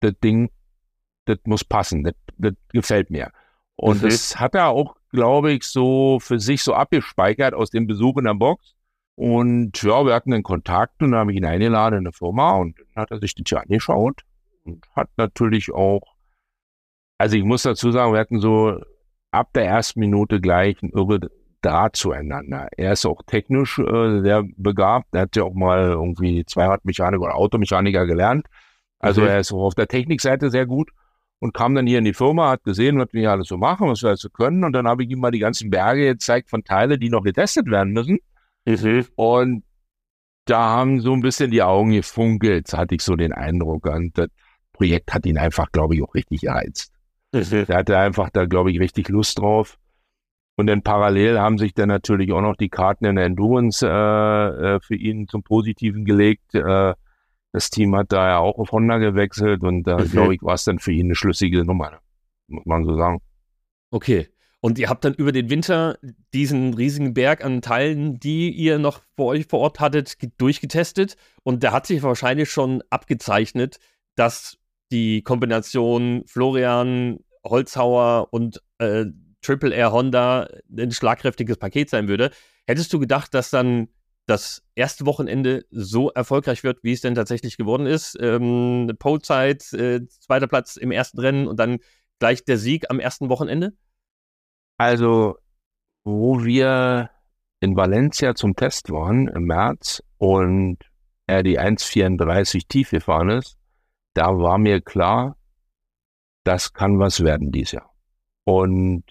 das 0.00 0.14
Ding, 0.22 0.50
das 1.26 1.38
muss 1.44 1.64
passen, 1.64 2.04
das, 2.04 2.14
das 2.38 2.54
gefällt 2.72 3.10
mir. 3.10 3.30
Und 3.76 4.02
mhm. 4.02 4.08
das 4.08 4.40
hat 4.40 4.54
er 4.54 4.68
auch 4.68 4.96
glaube 5.16 5.52
ich, 5.52 5.64
so 5.64 6.18
für 6.20 6.38
sich 6.38 6.62
so 6.62 6.74
abgespeichert 6.74 7.54
aus 7.54 7.70
dem 7.70 7.86
Besuch 7.86 8.18
in 8.18 8.24
der 8.24 8.34
Box. 8.34 8.74
Und 9.16 9.82
ja, 9.82 10.04
wir 10.04 10.14
hatten 10.14 10.32
einen 10.32 10.42
Kontakt 10.42 11.02
und 11.02 11.12
dann 11.12 11.20
habe 11.20 11.32
ich 11.32 11.38
ihn 11.38 11.44
eingeladen 11.44 12.00
in 12.00 12.06
eine 12.06 12.12
Firma 12.12 12.52
und 12.52 12.78
dann 12.78 13.02
hat 13.02 13.10
er 13.10 13.18
sich 13.18 13.34
das 13.34 13.44
hier 13.48 13.62
angeschaut 13.62 14.22
und 14.64 14.86
hat 14.94 15.08
natürlich 15.16 15.72
auch, 15.72 16.02
also 17.18 17.36
ich 17.36 17.44
muss 17.44 17.62
dazu 17.62 17.90
sagen, 17.90 18.12
wir 18.12 18.20
hatten 18.20 18.40
so 18.40 18.78
ab 19.30 19.52
der 19.54 19.66
ersten 19.66 20.00
Minute 20.00 20.40
gleich 20.40 20.82
ein 20.82 20.90
irre 20.90 21.20
Draht 21.62 21.96
zueinander. 21.96 22.68
Er 22.76 22.92
ist 22.92 23.06
auch 23.06 23.22
technisch 23.26 23.78
äh, 23.78 24.20
sehr 24.22 24.44
begabt. 24.56 25.08
Er 25.12 25.22
hat 25.22 25.36
ja 25.36 25.42
auch 25.42 25.54
mal 25.54 25.90
irgendwie 25.90 26.44
Zweiradmechaniker 26.44 27.22
oder 27.22 27.34
Automechaniker 27.34 28.06
gelernt. 28.06 28.46
Also 28.98 29.22
mhm. 29.22 29.28
er 29.28 29.40
ist 29.40 29.52
auch 29.52 29.64
auf 29.64 29.74
der 29.74 29.88
Technikseite 29.88 30.50
sehr 30.50 30.66
gut 30.66 30.90
und 31.38 31.54
kam 31.54 31.74
dann 31.74 31.86
hier 31.86 31.98
in 31.98 32.04
die 32.04 32.14
Firma, 32.14 32.50
hat 32.50 32.64
gesehen, 32.64 32.98
was 32.98 33.08
wir 33.12 33.20
hier 33.22 33.32
alles 33.32 33.48
so 33.48 33.56
machen, 33.56 33.88
was 33.88 34.02
wir 34.02 34.10
alles 34.10 34.20
so 34.20 34.30
können. 34.30 34.64
Und 34.64 34.72
dann 34.72 34.86
habe 34.86 35.04
ich 35.04 35.10
ihm 35.10 35.20
mal 35.20 35.30
die 35.30 35.38
ganzen 35.38 35.70
Berge 35.70 36.04
gezeigt 36.06 36.50
von 36.50 36.64
Teile, 36.64 36.98
die 36.98 37.10
noch 37.10 37.22
getestet 37.22 37.70
werden 37.70 37.92
müssen. 37.92 38.18
Mhm. 38.64 39.06
Und 39.16 39.64
da 40.46 40.70
haben 40.70 41.00
so 41.00 41.12
ein 41.12 41.20
bisschen 41.20 41.50
die 41.50 41.62
Augen 41.62 41.92
gefunkelt, 41.92 42.72
hatte 42.72 42.94
ich 42.94 43.02
so 43.02 43.16
den 43.16 43.32
Eindruck. 43.32 43.86
Und 43.86 44.16
das 44.16 44.28
Projekt 44.72 45.12
hat 45.12 45.26
ihn 45.26 45.38
einfach, 45.38 45.70
glaube 45.72 45.94
ich, 45.94 46.02
auch 46.02 46.14
richtig 46.14 46.42
gereizt. 46.42 46.92
Mhm. 47.32 47.66
Der 47.66 47.76
hatte 47.76 47.98
einfach 47.98 48.30
da, 48.30 48.46
glaube 48.46 48.70
ich, 48.70 48.80
richtig 48.80 49.08
Lust 49.08 49.38
drauf. 49.38 49.78
Und 50.58 50.68
dann 50.68 50.82
parallel 50.82 51.38
haben 51.38 51.58
sich 51.58 51.74
dann 51.74 51.88
natürlich 51.88 52.32
auch 52.32 52.40
noch 52.40 52.56
die 52.56 52.70
Karten 52.70 53.04
in 53.04 53.16
der 53.16 53.26
Endurance 53.26 53.86
äh, 53.86 53.90
äh, 53.90 54.80
für 54.80 54.96
ihn 54.96 55.28
zum 55.28 55.42
Positiven 55.42 56.04
gelegt. 56.06 56.54
Äh, 56.54 56.94
das 57.52 57.70
Team 57.70 57.94
hat 57.94 58.12
da 58.12 58.28
ja 58.28 58.38
auch 58.38 58.58
auf 58.58 58.72
Honda 58.72 58.98
gewechselt 58.98 59.62
und 59.62 59.84
da, 59.84 59.98
mhm. 59.98 60.10
glaube 60.10 60.34
ich, 60.34 60.42
war 60.42 60.54
es 60.54 60.64
dann 60.64 60.78
für 60.78 60.92
ihn 60.92 61.06
eine 61.06 61.14
schlüssige 61.14 61.64
Nummer, 61.64 62.00
muss 62.48 62.64
man 62.64 62.84
so 62.84 62.96
sagen. 62.96 63.20
Okay. 63.90 64.28
Und 64.60 64.78
ihr 64.78 64.88
habt 64.88 65.04
dann 65.04 65.14
über 65.14 65.30
den 65.30 65.48
Winter 65.48 65.98
diesen 66.32 66.74
riesigen 66.74 67.14
Berg 67.14 67.44
an 67.44 67.60
Teilen, 67.62 68.18
die 68.18 68.50
ihr 68.50 68.78
noch 68.78 69.02
vor 69.14 69.26
euch 69.26 69.46
vor 69.46 69.60
Ort 69.60 69.78
hattet, 69.78 70.16
durchgetestet. 70.38 71.16
Und 71.44 71.62
da 71.62 71.72
hat 71.72 71.86
sich 71.86 72.02
wahrscheinlich 72.02 72.50
schon 72.50 72.82
abgezeichnet, 72.90 73.78
dass 74.16 74.58
die 74.90 75.22
Kombination 75.22 76.24
Florian, 76.26 77.18
Holzhauer 77.44 78.28
und 78.30 78.62
äh, 78.78 79.06
Triple 79.42 79.74
Air 79.74 79.92
Honda 79.92 80.48
ein 80.76 80.90
schlagkräftiges 80.90 81.56
Paket 81.56 81.90
sein 81.90 82.08
würde. 82.08 82.30
Hättest 82.66 82.92
du 82.92 82.98
gedacht, 82.98 83.32
dass 83.34 83.50
dann 83.50 83.88
das 84.26 84.64
erste 84.74 85.06
Wochenende 85.06 85.64
so 85.70 86.10
erfolgreich 86.10 86.64
wird, 86.64 86.82
wie 86.82 86.92
es 86.92 87.00
denn 87.00 87.14
tatsächlich 87.14 87.56
geworden 87.56 87.86
ist? 87.86 88.18
Ähm, 88.20 88.92
Polezeit, 88.98 89.72
äh, 89.72 90.06
zweiter 90.08 90.48
Platz 90.48 90.76
im 90.76 90.90
ersten 90.90 91.20
Rennen 91.20 91.46
und 91.46 91.60
dann 91.60 91.78
gleich 92.18 92.44
der 92.44 92.58
Sieg 92.58 92.90
am 92.90 92.98
ersten 92.98 93.28
Wochenende? 93.28 93.72
Also, 94.78 95.36
wo 96.04 96.44
wir 96.44 97.10
in 97.60 97.76
Valencia 97.76 98.34
zum 98.34 98.56
Test 98.56 98.90
waren 98.90 99.28
im 99.28 99.44
März 99.44 100.02
und 100.18 100.78
er 101.26 101.42
die 101.42 101.58
1,34 101.58 102.68
tief 102.68 102.90
gefahren 102.90 103.30
ist, 103.30 103.56
da 104.16 104.38
war 104.38 104.58
mir 104.58 104.80
klar, 104.80 105.36
das 106.44 106.72
kann 106.72 106.98
was 106.98 107.22
werden 107.22 107.52
dieses 107.52 107.72
Jahr. 107.72 107.90
Und 108.44 109.04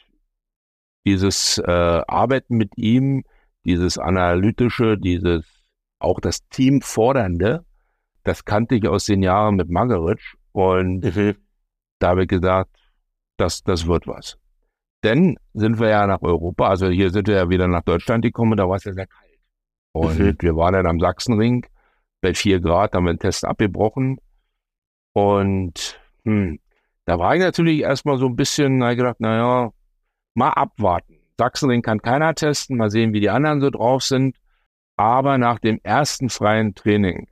dieses 1.06 1.60
äh, 1.60 2.02
Arbeiten 2.08 2.58
mit 2.58 2.78
ihm, 2.78 3.24
dieses 3.66 3.98
analytische, 3.98 4.98
dieses 4.98 5.46
auch 6.00 6.20
das 6.20 6.48
Team 6.50 6.82
fordernde, 6.82 7.66
das 8.24 8.46
kannte 8.46 8.76
ich 8.76 8.88
aus 8.88 9.06
den 9.06 9.22
Jahren 9.22 9.56
mit 9.56 9.70
Magaritsch 9.70 10.36
und 10.52 11.04
mhm. 11.04 11.36
da 12.00 12.10
habe 12.10 12.24
ich 12.24 12.28
gesagt, 12.28 12.76
das, 13.38 13.62
das 13.64 13.86
wird 13.86 14.08
was. 14.08 14.38
Denn 15.04 15.38
sind 15.54 15.80
wir 15.80 15.90
ja 15.90 16.08
nach 16.08 16.22
Europa, 16.24 16.68
also 16.68 16.88
hier 16.88 17.12
sind 17.12 17.28
wir 17.28 17.36
ja 17.36 17.50
wieder 17.50 17.68
nach 17.68 17.84
Deutschland 17.84 18.24
gekommen, 18.24 18.58
da 18.58 18.68
war 18.68 18.78
es 18.78 18.86
ja 18.86 18.94
sehr 18.94 19.08
kalt. 19.08 19.40
Und 19.92 20.20
mhm. 20.20 20.36
wir 20.40 20.56
waren 20.56 20.74
dann 20.74 20.88
am 20.88 21.00
Sachsenring 21.00 21.68
bei 22.22 22.34
vier 22.34 22.60
Grad, 22.60 22.94
haben 22.94 23.06
wir 23.06 23.14
den 23.14 23.20
Test 23.20 23.46
abgebrochen. 23.46 24.18
Und 25.16 25.98
hm, 26.26 26.60
da 27.06 27.18
war 27.18 27.36
ich 27.36 27.42
natürlich 27.42 27.80
erstmal 27.80 28.18
so 28.18 28.26
ein 28.26 28.36
bisschen, 28.36 28.80
na, 28.80 28.96
gedacht, 28.96 29.22
naja, 29.22 29.72
mal 30.34 30.50
abwarten. 30.50 31.20
Sachsenring 31.38 31.82
kann 31.82 32.02
keiner 32.02 32.36
testen, 32.36 32.76
mal 32.76 32.90
sehen, 32.90 33.14
wie 33.14 33.22
die 33.22 33.30
anderen 33.30 33.62
so 33.62 33.70
drauf 33.70 34.04
sind. 34.04 34.38
Aber 34.98 35.38
nach 35.38 35.60
dem 35.60 35.80
ersten 35.84 36.30
freien 36.30 36.76
Training, 36.76 37.28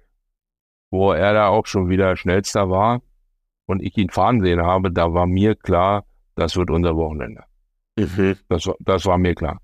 wo 0.92 1.12
er 1.12 1.34
da 1.34 1.48
auch 1.48 1.66
schon 1.66 1.90
wieder 1.90 2.16
schnellster 2.16 2.70
war 2.70 3.02
und 3.66 3.82
ich 3.82 3.98
ihn 3.98 4.10
fahren 4.10 4.40
sehen 4.40 4.62
habe, 4.62 4.90
da 4.90 5.14
war 5.14 5.28
mir 5.28 5.56
klar, 5.56 6.06
das 6.36 6.56
wird 6.56 6.70
unser 6.70 6.96
Wochenende. 6.96 7.44
Mhm. 7.98 8.38
Das, 8.48 8.70
das 8.80 9.06
war 9.06 9.18
mir 9.18 9.36
klar. 9.36 9.60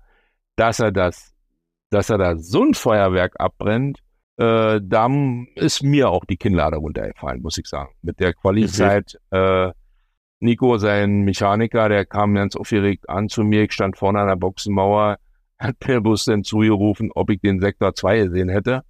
Dass 0.56 0.78
er 0.78 0.92
das, 0.92 1.34
dass 1.88 2.10
er 2.10 2.18
da 2.18 2.36
so 2.36 2.64
ein 2.64 2.74
Feuerwerk 2.74 3.34
abbrennt, 3.38 4.00
äh, 4.40 4.80
da 4.82 5.08
ist 5.54 5.82
mir 5.82 6.08
auch 6.08 6.24
die 6.24 6.38
Kinnlade 6.38 6.78
runtergefallen, 6.78 7.42
muss 7.42 7.58
ich 7.58 7.66
sagen. 7.66 7.90
Mit 8.00 8.20
der 8.20 8.32
Qualität, 8.32 9.18
mhm. 9.30 9.36
äh, 9.36 9.72
Nico, 10.38 10.78
sein 10.78 11.20
Mechaniker, 11.20 11.90
der 11.90 12.06
kam 12.06 12.34
ganz 12.34 12.56
aufgeregt 12.56 13.10
an 13.10 13.28
zu 13.28 13.44
mir. 13.44 13.64
Ich 13.64 13.72
stand 13.72 13.98
vorne 13.98 14.20
an 14.20 14.28
der 14.28 14.36
Boxenmauer, 14.36 15.18
hat 15.58 15.76
mir 15.86 16.00
bloß 16.00 16.24
dann 16.24 16.42
zugerufen, 16.42 17.10
ob 17.14 17.28
ich 17.28 17.42
den 17.42 17.60
Sektor 17.60 17.94
2 17.94 18.24
gesehen 18.24 18.48
hätte. 18.48 18.82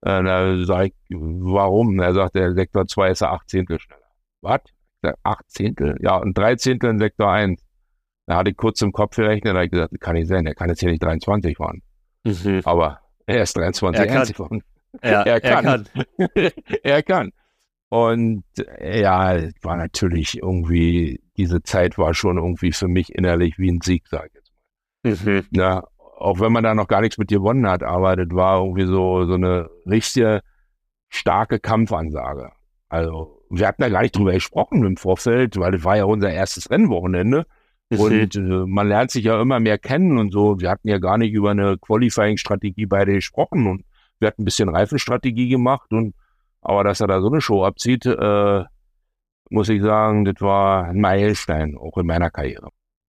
Äh, 0.00 0.24
da 0.24 0.64
sage 0.64 0.86
ich, 0.86 1.16
warum? 1.16 2.00
Er 2.00 2.12
sagt, 2.14 2.34
der 2.34 2.54
Sektor 2.54 2.88
2 2.88 3.10
ist 3.10 3.20
ja 3.20 3.30
acht 3.30 3.48
Zehntel 3.48 3.78
schneller. 3.78 4.02
Was? 4.40 4.62
Acht 5.22 5.48
Zehntel? 5.48 5.96
Ja, 6.00 6.16
und 6.16 6.36
drei 6.36 6.56
Zehntel 6.56 6.90
in 6.90 6.98
Sektor 6.98 7.30
1. 7.30 7.62
Da 8.26 8.36
hatte 8.36 8.50
ich 8.50 8.56
kurz 8.56 8.82
im 8.82 8.90
Kopf 8.90 9.14
gerechnet, 9.14 9.52
da 9.52 9.58
habe 9.58 9.66
ich 9.66 9.70
gesagt, 9.70 10.00
kann 10.00 10.14
nicht 10.14 10.26
sein, 10.26 10.44
der 10.44 10.56
kann 10.56 10.68
jetzt 10.68 10.80
hier 10.80 10.90
nicht 10.90 11.04
23 11.04 11.56
fahren. 11.56 11.82
Mhm. 12.24 12.62
Aber 12.64 12.98
er 13.26 13.42
ist 13.42 13.56
23 13.56 14.00
er 14.00 14.24
kann. 14.24 14.62
Er, 15.00 15.26
er 15.26 15.40
kann. 15.40 15.86
Er 16.18 16.28
kann. 16.28 16.52
er 16.82 17.02
kann. 17.02 17.32
Und 17.90 18.44
ja, 18.80 19.38
war 19.62 19.76
natürlich 19.76 20.38
irgendwie, 20.38 21.20
diese 21.36 21.62
Zeit 21.62 21.96
war 21.96 22.14
schon 22.14 22.36
irgendwie 22.36 22.72
für 22.72 22.88
mich 22.88 23.14
innerlich 23.14 23.58
wie 23.58 23.70
ein 23.70 23.80
Sieg, 23.82 24.04
sag 24.08 24.26
ich 24.26 24.34
jetzt 24.34 24.52
mal. 25.24 25.34
Mhm. 25.34 25.46
Ja, 25.52 25.84
auch 26.18 26.40
wenn 26.40 26.52
man 26.52 26.64
da 26.64 26.74
noch 26.74 26.88
gar 26.88 27.00
nichts 27.00 27.16
mit 27.16 27.28
gewonnen 27.28 27.68
hat, 27.68 27.82
aber 27.82 28.16
das 28.16 28.28
war 28.30 28.60
irgendwie 28.60 28.86
so, 28.86 29.24
so 29.24 29.34
eine 29.34 29.70
richtige 29.86 30.42
starke 31.08 31.60
Kampfansage. 31.60 32.50
Also, 32.88 33.42
wir 33.50 33.66
hatten 33.66 33.82
da 33.82 33.88
gar 33.88 34.02
nicht 34.02 34.16
drüber 34.16 34.32
gesprochen 34.32 34.84
im 34.84 34.96
Vorfeld, 34.96 35.58
weil 35.58 35.72
das 35.72 35.84
war 35.84 35.96
ja 35.96 36.04
unser 36.04 36.30
erstes 36.30 36.70
Rennwochenende. 36.70 37.46
Mhm. 37.90 37.98
Und 37.98 38.36
äh, 38.36 38.40
man 38.66 38.88
lernt 38.88 39.10
sich 39.10 39.24
ja 39.24 39.40
immer 39.40 39.60
mehr 39.60 39.78
kennen 39.78 40.18
und 40.18 40.30
so. 40.32 40.60
Wir 40.60 40.70
hatten 40.70 40.88
ja 40.88 40.98
gar 40.98 41.16
nicht 41.16 41.32
über 41.32 41.52
eine 41.52 41.78
Qualifying-Strategie 41.78 42.86
beide 42.86 43.14
gesprochen 43.14 43.66
und 43.66 43.84
wir 44.20 44.28
hatten 44.28 44.42
ein 44.42 44.44
bisschen 44.44 44.68
Reifenstrategie 44.68 45.48
gemacht 45.48 45.92
und 45.92 46.14
aber 46.60 46.84
dass 46.84 47.00
er 47.00 47.06
da 47.06 47.20
so 47.20 47.28
eine 47.28 47.40
Show 47.40 47.64
abzieht, 47.64 48.04
äh, 48.04 48.64
muss 49.50 49.68
ich 49.68 49.80
sagen, 49.80 50.24
das 50.24 50.40
war 50.40 50.84
ein 50.84 51.00
Meilenstein, 51.00 51.76
auch 51.78 51.96
in 51.96 52.06
meiner 52.06 52.30
Karriere. 52.30 52.68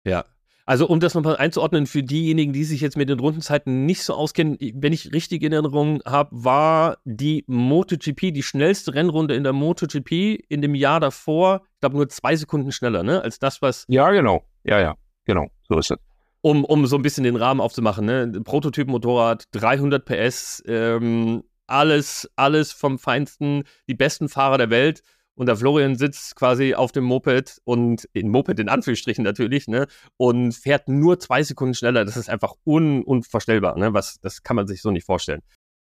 Ja. 0.03 0.25
Also 0.65 0.87
um 0.87 0.99
das 0.99 1.15
nochmal 1.15 1.37
einzuordnen, 1.37 1.87
für 1.87 2.03
diejenigen, 2.03 2.53
die 2.53 2.63
sich 2.63 2.81
jetzt 2.81 2.95
mit 2.95 3.09
den 3.09 3.19
Rundenzeiten 3.19 3.85
nicht 3.85 4.03
so 4.03 4.13
auskennen, 4.13 4.57
wenn 4.75 4.93
ich 4.93 5.11
richtig 5.11 5.41
in 5.41 5.51
Erinnerung 5.51 6.01
habe, 6.05 6.29
war 6.31 6.99
die 7.03 7.43
MotoGP 7.47 8.31
die 8.31 8.43
schnellste 8.43 8.93
Rennrunde 8.93 9.35
in 9.35 9.43
der 9.43 9.53
MotoGP 9.53 10.11
in 10.47 10.61
dem 10.61 10.75
Jahr 10.75 10.99
davor, 10.99 11.63
ich 11.73 11.79
glaube 11.81 11.97
nur 11.97 12.07
zwei 12.09 12.35
Sekunden 12.35 12.71
schneller, 12.71 13.03
ne, 13.03 13.21
als 13.21 13.39
das, 13.39 13.61
was. 13.61 13.85
Ja, 13.89 14.11
genau. 14.11 14.45
Ja, 14.63 14.79
ja, 14.79 14.95
genau. 15.25 15.47
So 15.67 15.79
ist 15.79 15.91
es. 15.91 15.97
Um, 16.43 16.65
um 16.65 16.87
so 16.87 16.95
ein 16.95 17.03
bisschen 17.03 17.23
den 17.23 17.35
Rahmen 17.35 17.61
aufzumachen, 17.61 18.05
ne? 18.05 18.31
Prototyp-Motorrad, 18.43 19.45
300 19.51 20.03
PS, 20.03 20.63
ähm, 20.65 21.43
alles, 21.67 22.29
alles 22.35 22.71
vom 22.71 22.97
Feinsten, 22.97 23.63
die 23.87 23.93
besten 23.93 24.27
Fahrer 24.27 24.57
der 24.57 24.69
Welt. 24.69 25.03
Und 25.35 25.47
der 25.47 25.55
Florian 25.55 25.95
sitzt 25.95 26.35
quasi 26.35 26.75
auf 26.75 26.91
dem 26.91 27.05
Moped 27.05 27.61
und 27.63 28.07
in 28.13 28.29
Moped 28.29 28.59
in 28.59 28.69
Anführungsstrichen 28.69 29.23
natürlich, 29.23 29.67
ne? 29.67 29.87
Und 30.17 30.53
fährt 30.53 30.89
nur 30.89 31.19
zwei 31.19 31.41
Sekunden 31.41 31.73
schneller. 31.73 32.05
Das 32.05 32.17
ist 32.17 32.29
einfach 32.29 32.53
un 32.65 33.03
unvorstellbar, 33.03 33.77
ne? 33.77 33.93
Was, 33.93 34.19
das 34.19 34.43
kann 34.43 34.55
man 34.55 34.67
sich 34.67 34.81
so 34.81 34.91
nicht 34.91 35.05
vorstellen. 35.05 35.41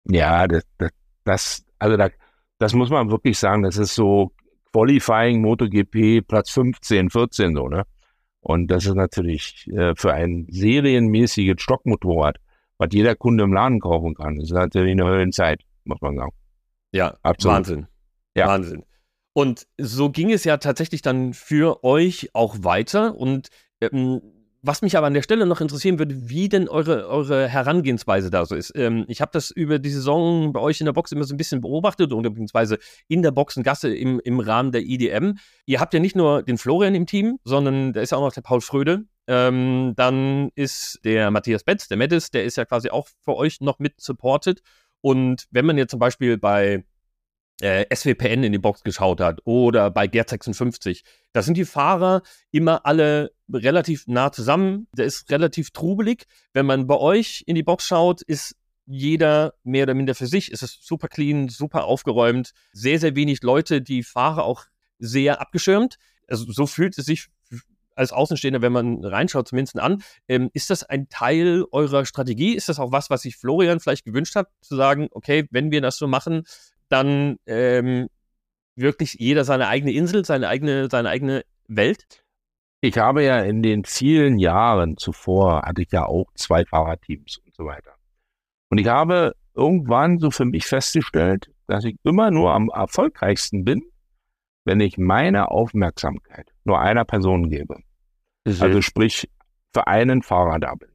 Ja, 0.04 0.46
das, 0.46 0.62
das, 1.24 1.64
also 1.78 1.96
da, 1.96 2.10
das 2.58 2.74
muss 2.74 2.90
man 2.90 3.10
wirklich 3.10 3.38
sagen, 3.38 3.62
das 3.62 3.76
ist 3.76 3.94
so 3.94 4.32
Qualifying 4.72 5.40
MotoGP 5.40 6.26
Platz 6.26 6.50
15, 6.50 7.10
14 7.10 7.54
so, 7.54 7.68
ne? 7.68 7.84
Und 8.44 8.68
das 8.68 8.86
ist 8.86 8.94
natürlich 8.94 9.66
äh, 9.72 9.94
für 9.96 10.12
ein 10.12 10.46
serienmäßiges 10.50 11.60
Stockmotorrad 11.60 12.38
was 12.78 12.88
jeder 12.92 13.14
Kunde 13.14 13.44
im 13.44 13.52
Laden 13.52 13.80
kaufen 13.80 14.14
kann. 14.14 14.36
Das 14.36 14.46
ist 14.46 14.52
natürlich 14.52 14.92
eine 14.92 15.04
Höllenzeit, 15.04 15.62
muss 15.84 16.00
man 16.00 16.16
sagen. 16.16 16.32
Ja, 16.92 17.16
Absolut. 17.22 17.56
Wahnsinn. 17.56 17.86
Ja. 18.36 18.48
Wahnsinn. 18.48 18.84
Und 19.32 19.66
so 19.78 20.10
ging 20.10 20.30
es 20.30 20.44
ja 20.44 20.56
tatsächlich 20.58 21.02
dann 21.02 21.34
für 21.34 21.82
euch 21.82 22.30
auch 22.34 22.56
weiter. 22.60 23.16
Und 23.16 23.48
ähm, 23.80 24.20
was 24.66 24.80
mich 24.80 24.96
aber 24.96 25.06
an 25.06 25.14
der 25.14 25.22
Stelle 25.22 25.44
noch 25.44 25.60
interessieren 25.60 25.98
würde, 25.98 26.28
wie 26.28 26.48
denn 26.48 26.68
eure, 26.68 27.06
eure 27.08 27.46
Herangehensweise 27.48 28.30
da 28.30 28.46
so 28.46 28.54
ist. 28.54 28.72
Ähm, 28.74 29.04
ich 29.08 29.20
habe 29.20 29.30
das 29.32 29.50
über 29.50 29.78
die 29.78 29.90
Saison 29.90 30.54
bei 30.54 30.60
euch 30.60 30.80
in 30.80 30.86
der 30.86 30.94
Box 30.94 31.12
immer 31.12 31.24
so 31.24 31.34
ein 31.34 31.36
bisschen 31.36 31.60
beobachtet 31.60 32.12
oder 32.14 32.30
beziehungsweise 32.30 32.78
in 33.06 33.20
der 33.20 33.30
Boxengasse 33.30 33.94
im, 33.94 34.20
im 34.24 34.40
Rahmen 34.40 34.72
der 34.72 34.80
IDM. 34.80 35.38
Ihr 35.66 35.80
habt 35.80 35.92
ja 35.92 36.00
nicht 36.00 36.16
nur 36.16 36.42
den 36.42 36.56
Florian 36.56 36.94
im 36.94 37.06
Team, 37.06 37.38
sondern 37.44 37.92
da 37.92 38.00
ist 38.00 38.10
ja 38.10 38.18
auch 38.18 38.22
noch 38.22 38.32
der 38.32 38.40
Paul 38.40 38.62
Fröde, 38.62 39.04
ähm, 39.26 39.92
dann 39.96 40.50
ist 40.54 40.98
der 41.04 41.30
Matthias 41.30 41.62
Betz, 41.62 41.88
der 41.88 41.98
Mettis, 41.98 42.30
der 42.30 42.44
ist 42.44 42.56
ja 42.56 42.64
quasi 42.64 42.88
auch 42.88 43.08
für 43.20 43.36
euch 43.36 43.60
noch 43.60 43.78
mit 43.78 44.00
supported. 44.00 44.62
Und 45.02 45.44
wenn 45.50 45.66
man 45.66 45.76
jetzt 45.76 45.90
zum 45.90 46.00
Beispiel 46.00 46.38
bei 46.38 46.84
äh, 47.60 47.84
SWPN 47.94 48.42
in 48.42 48.52
die 48.52 48.58
Box 48.58 48.82
geschaut 48.82 49.20
hat 49.20 49.40
oder 49.44 49.90
bei 49.90 50.06
Gerd 50.06 50.28
56, 50.28 51.04
da 51.32 51.42
sind 51.42 51.56
die 51.56 51.64
Fahrer 51.64 52.22
immer 52.50 52.84
alle 52.86 53.32
relativ 53.52 54.06
nah 54.06 54.32
zusammen. 54.32 54.88
Der 54.96 55.04
ist 55.04 55.30
relativ 55.30 55.70
trubelig. 55.70 56.26
Wenn 56.52 56.66
man 56.66 56.86
bei 56.86 56.96
euch 56.96 57.44
in 57.46 57.54
die 57.54 57.62
Box 57.62 57.86
schaut, 57.86 58.22
ist 58.22 58.56
jeder 58.86 59.54
mehr 59.62 59.84
oder 59.84 59.94
minder 59.94 60.14
für 60.14 60.26
sich. 60.26 60.52
Es 60.52 60.62
ist 60.62 60.86
super 60.86 61.08
clean, 61.08 61.48
super 61.48 61.84
aufgeräumt, 61.84 62.52
sehr, 62.72 62.98
sehr 62.98 63.14
wenig 63.16 63.42
Leute, 63.42 63.80
die 63.80 64.02
Fahrer 64.02 64.44
auch 64.44 64.64
sehr 64.98 65.40
abgeschirmt. 65.40 65.96
Also 66.28 66.50
so 66.50 66.66
fühlt 66.66 66.96
es 66.98 67.06
sich 67.06 67.28
als 67.96 68.12
Außenstehender, 68.12 68.62
wenn 68.62 68.72
man 68.72 69.04
reinschaut, 69.04 69.48
zumindest 69.48 69.78
an. 69.78 70.02
Ähm, 70.28 70.50
ist 70.52 70.70
das 70.70 70.82
ein 70.82 71.08
Teil 71.08 71.64
eurer 71.70 72.06
Strategie? 72.06 72.54
Ist 72.54 72.68
das 72.68 72.80
auch 72.80 72.92
was, 72.92 73.10
was 73.10 73.22
sich 73.22 73.36
Florian 73.36 73.80
vielleicht 73.80 74.04
gewünscht 74.04 74.34
hat, 74.34 74.48
zu 74.60 74.76
sagen, 74.76 75.08
okay, 75.12 75.46
wenn 75.50 75.70
wir 75.70 75.80
das 75.80 75.96
so 75.96 76.06
machen, 76.06 76.44
dann 76.94 77.36
ähm, 77.46 78.08
wirklich 78.76 79.14
jeder 79.18 79.44
seine 79.44 79.68
eigene 79.68 79.92
Insel, 79.92 80.24
seine 80.24 80.48
eigene, 80.48 80.88
seine 80.88 81.10
eigene 81.10 81.44
Welt? 81.68 82.24
ich 82.84 82.98
habe 82.98 83.24
ja 83.24 83.40
in 83.40 83.62
den 83.62 83.84
vielen 83.84 84.38
Jahren 84.38 84.96
zuvor, 84.96 85.62
hatte 85.62 85.82
ich 85.82 85.90
ja 85.90 86.04
auch 86.04 86.26
zwei 86.34 86.64
Fahrradteams 86.64 87.38
und 87.38 87.54
so 87.54 87.64
weiter. 87.64 87.92
Und 88.70 88.78
ich 88.78 88.86
habe 88.86 89.34
irgendwann 89.54 90.18
so 90.18 90.30
für 90.30 90.44
mich 90.44 90.66
festgestellt, 90.66 91.50
dass 91.66 91.84
ich 91.84 91.96
immer 92.04 92.30
nur 92.30 92.52
am 92.52 92.68
erfolgreichsten 92.68 93.64
bin, 93.64 93.82
wenn 94.66 94.80
ich 94.80 94.98
meine 94.98 95.50
Aufmerksamkeit 95.50 96.52
nur 96.64 96.78
einer 96.80 97.04
Person 97.04 97.48
gebe. 97.48 97.78
Also 98.46 98.82
sprich, 98.82 99.30
für 99.72 99.86
einen 99.86 100.22
Fahrer 100.22 100.58
da 100.58 100.74
bin. 100.74 100.90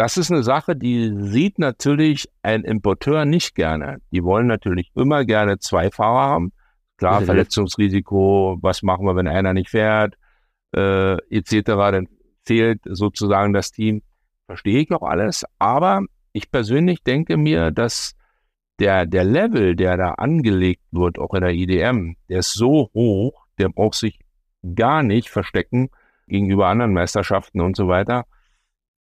Das 0.00 0.16
ist 0.16 0.30
eine 0.32 0.42
Sache, 0.42 0.76
die 0.76 1.12
sieht 1.14 1.58
natürlich 1.58 2.26
ein 2.40 2.64
Importeur 2.64 3.26
nicht 3.26 3.54
gerne. 3.54 3.98
Die 4.12 4.24
wollen 4.24 4.46
natürlich 4.46 4.90
immer 4.94 5.26
gerne 5.26 5.58
zwei 5.58 5.90
Fahrer 5.90 6.22
haben. 6.22 6.52
Klar. 6.96 7.20
Verletzungsrisiko, 7.20 8.56
was 8.62 8.82
machen 8.82 9.04
wir, 9.04 9.14
wenn 9.14 9.28
einer 9.28 9.52
nicht 9.52 9.68
fährt, 9.68 10.14
äh, 10.74 11.18
etc. 11.28 11.64
Dann 11.66 12.08
fehlt 12.46 12.80
sozusagen 12.86 13.52
das 13.52 13.72
Team. 13.72 14.00
Verstehe 14.46 14.80
ich 14.80 14.90
auch 14.90 15.02
alles. 15.02 15.44
Aber 15.58 16.00
ich 16.32 16.50
persönlich 16.50 17.02
denke 17.02 17.36
mir, 17.36 17.70
dass 17.70 18.14
der, 18.78 19.04
der 19.04 19.24
Level, 19.24 19.76
der 19.76 19.98
da 19.98 20.12
angelegt 20.12 20.84
wird, 20.92 21.18
auch 21.18 21.34
in 21.34 21.42
der 21.42 21.52
IDM, 21.52 22.16
der 22.30 22.38
ist 22.38 22.54
so 22.54 22.88
hoch, 22.94 23.44
der 23.58 23.68
braucht 23.68 23.96
sich 23.96 24.18
gar 24.74 25.02
nicht 25.02 25.28
verstecken 25.28 25.90
gegenüber 26.26 26.68
anderen 26.68 26.94
Meisterschaften 26.94 27.60
und 27.60 27.76
so 27.76 27.86
weiter. 27.86 28.24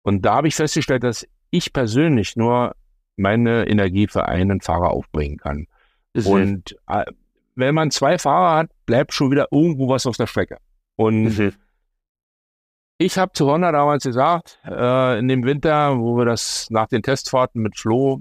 Und 0.02 0.22
da 0.22 0.34
habe 0.36 0.48
ich 0.48 0.54
festgestellt, 0.54 1.04
dass 1.04 1.26
ich 1.50 1.72
persönlich 1.72 2.36
nur 2.36 2.74
meine 3.16 3.68
Energie 3.68 4.08
für 4.08 4.26
einen 4.26 4.60
Fahrer 4.60 4.90
aufbringen 4.90 5.38
kann. 5.38 5.66
Ist 6.12 6.26
und 6.26 6.76
äh, 6.88 7.04
wenn 7.54 7.74
man 7.74 7.90
zwei 7.90 8.18
Fahrer 8.18 8.56
hat, 8.56 8.70
bleibt 8.86 9.12
schon 9.12 9.30
wieder 9.30 9.48
irgendwo 9.50 9.88
was 9.88 10.06
auf 10.06 10.16
der 10.16 10.26
Strecke. 10.26 10.58
Und 10.96 11.54
ich 12.98 13.18
habe 13.18 13.32
zu 13.32 13.50
Honda 13.50 13.72
damals 13.72 14.04
gesagt, 14.04 14.58
äh, 14.64 15.18
in 15.18 15.28
dem 15.28 15.44
Winter, 15.44 15.98
wo 15.98 16.16
wir 16.16 16.24
das 16.24 16.68
nach 16.70 16.88
den 16.88 17.02
Testfahrten 17.02 17.62
mit 17.62 17.78
Flo, 17.78 18.20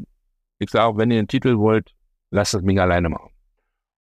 ich 0.59 0.69
sage, 0.69 0.97
wenn 0.97 1.11
ihr 1.11 1.21
den 1.21 1.27
Titel 1.27 1.57
wollt, 1.57 1.91
lasst 2.31 2.53
es 2.53 2.61
mich 2.61 2.79
alleine 2.79 3.09
machen. 3.09 3.31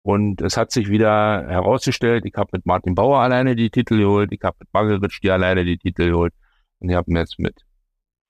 Und 0.02 0.42
es 0.42 0.56
hat 0.56 0.70
sich 0.70 0.90
wieder 0.90 1.46
herausgestellt, 1.48 2.26
ich 2.26 2.34
habe 2.34 2.50
mit 2.52 2.66
Martin 2.66 2.94
Bauer 2.94 3.20
alleine 3.20 3.56
die 3.56 3.70
Titel 3.70 3.98
geholt, 3.98 4.32
ich 4.32 4.42
habe 4.42 4.56
mit 4.60 4.70
Bageritsch 4.70 5.20
die 5.22 5.30
alleine 5.30 5.64
die 5.64 5.78
Titel 5.78 6.10
geholt 6.10 6.34
und 6.84 6.90
ich 6.90 6.96
habe 6.96 7.10
mir 7.10 7.20
jetzt 7.20 7.38
mit 7.38 7.64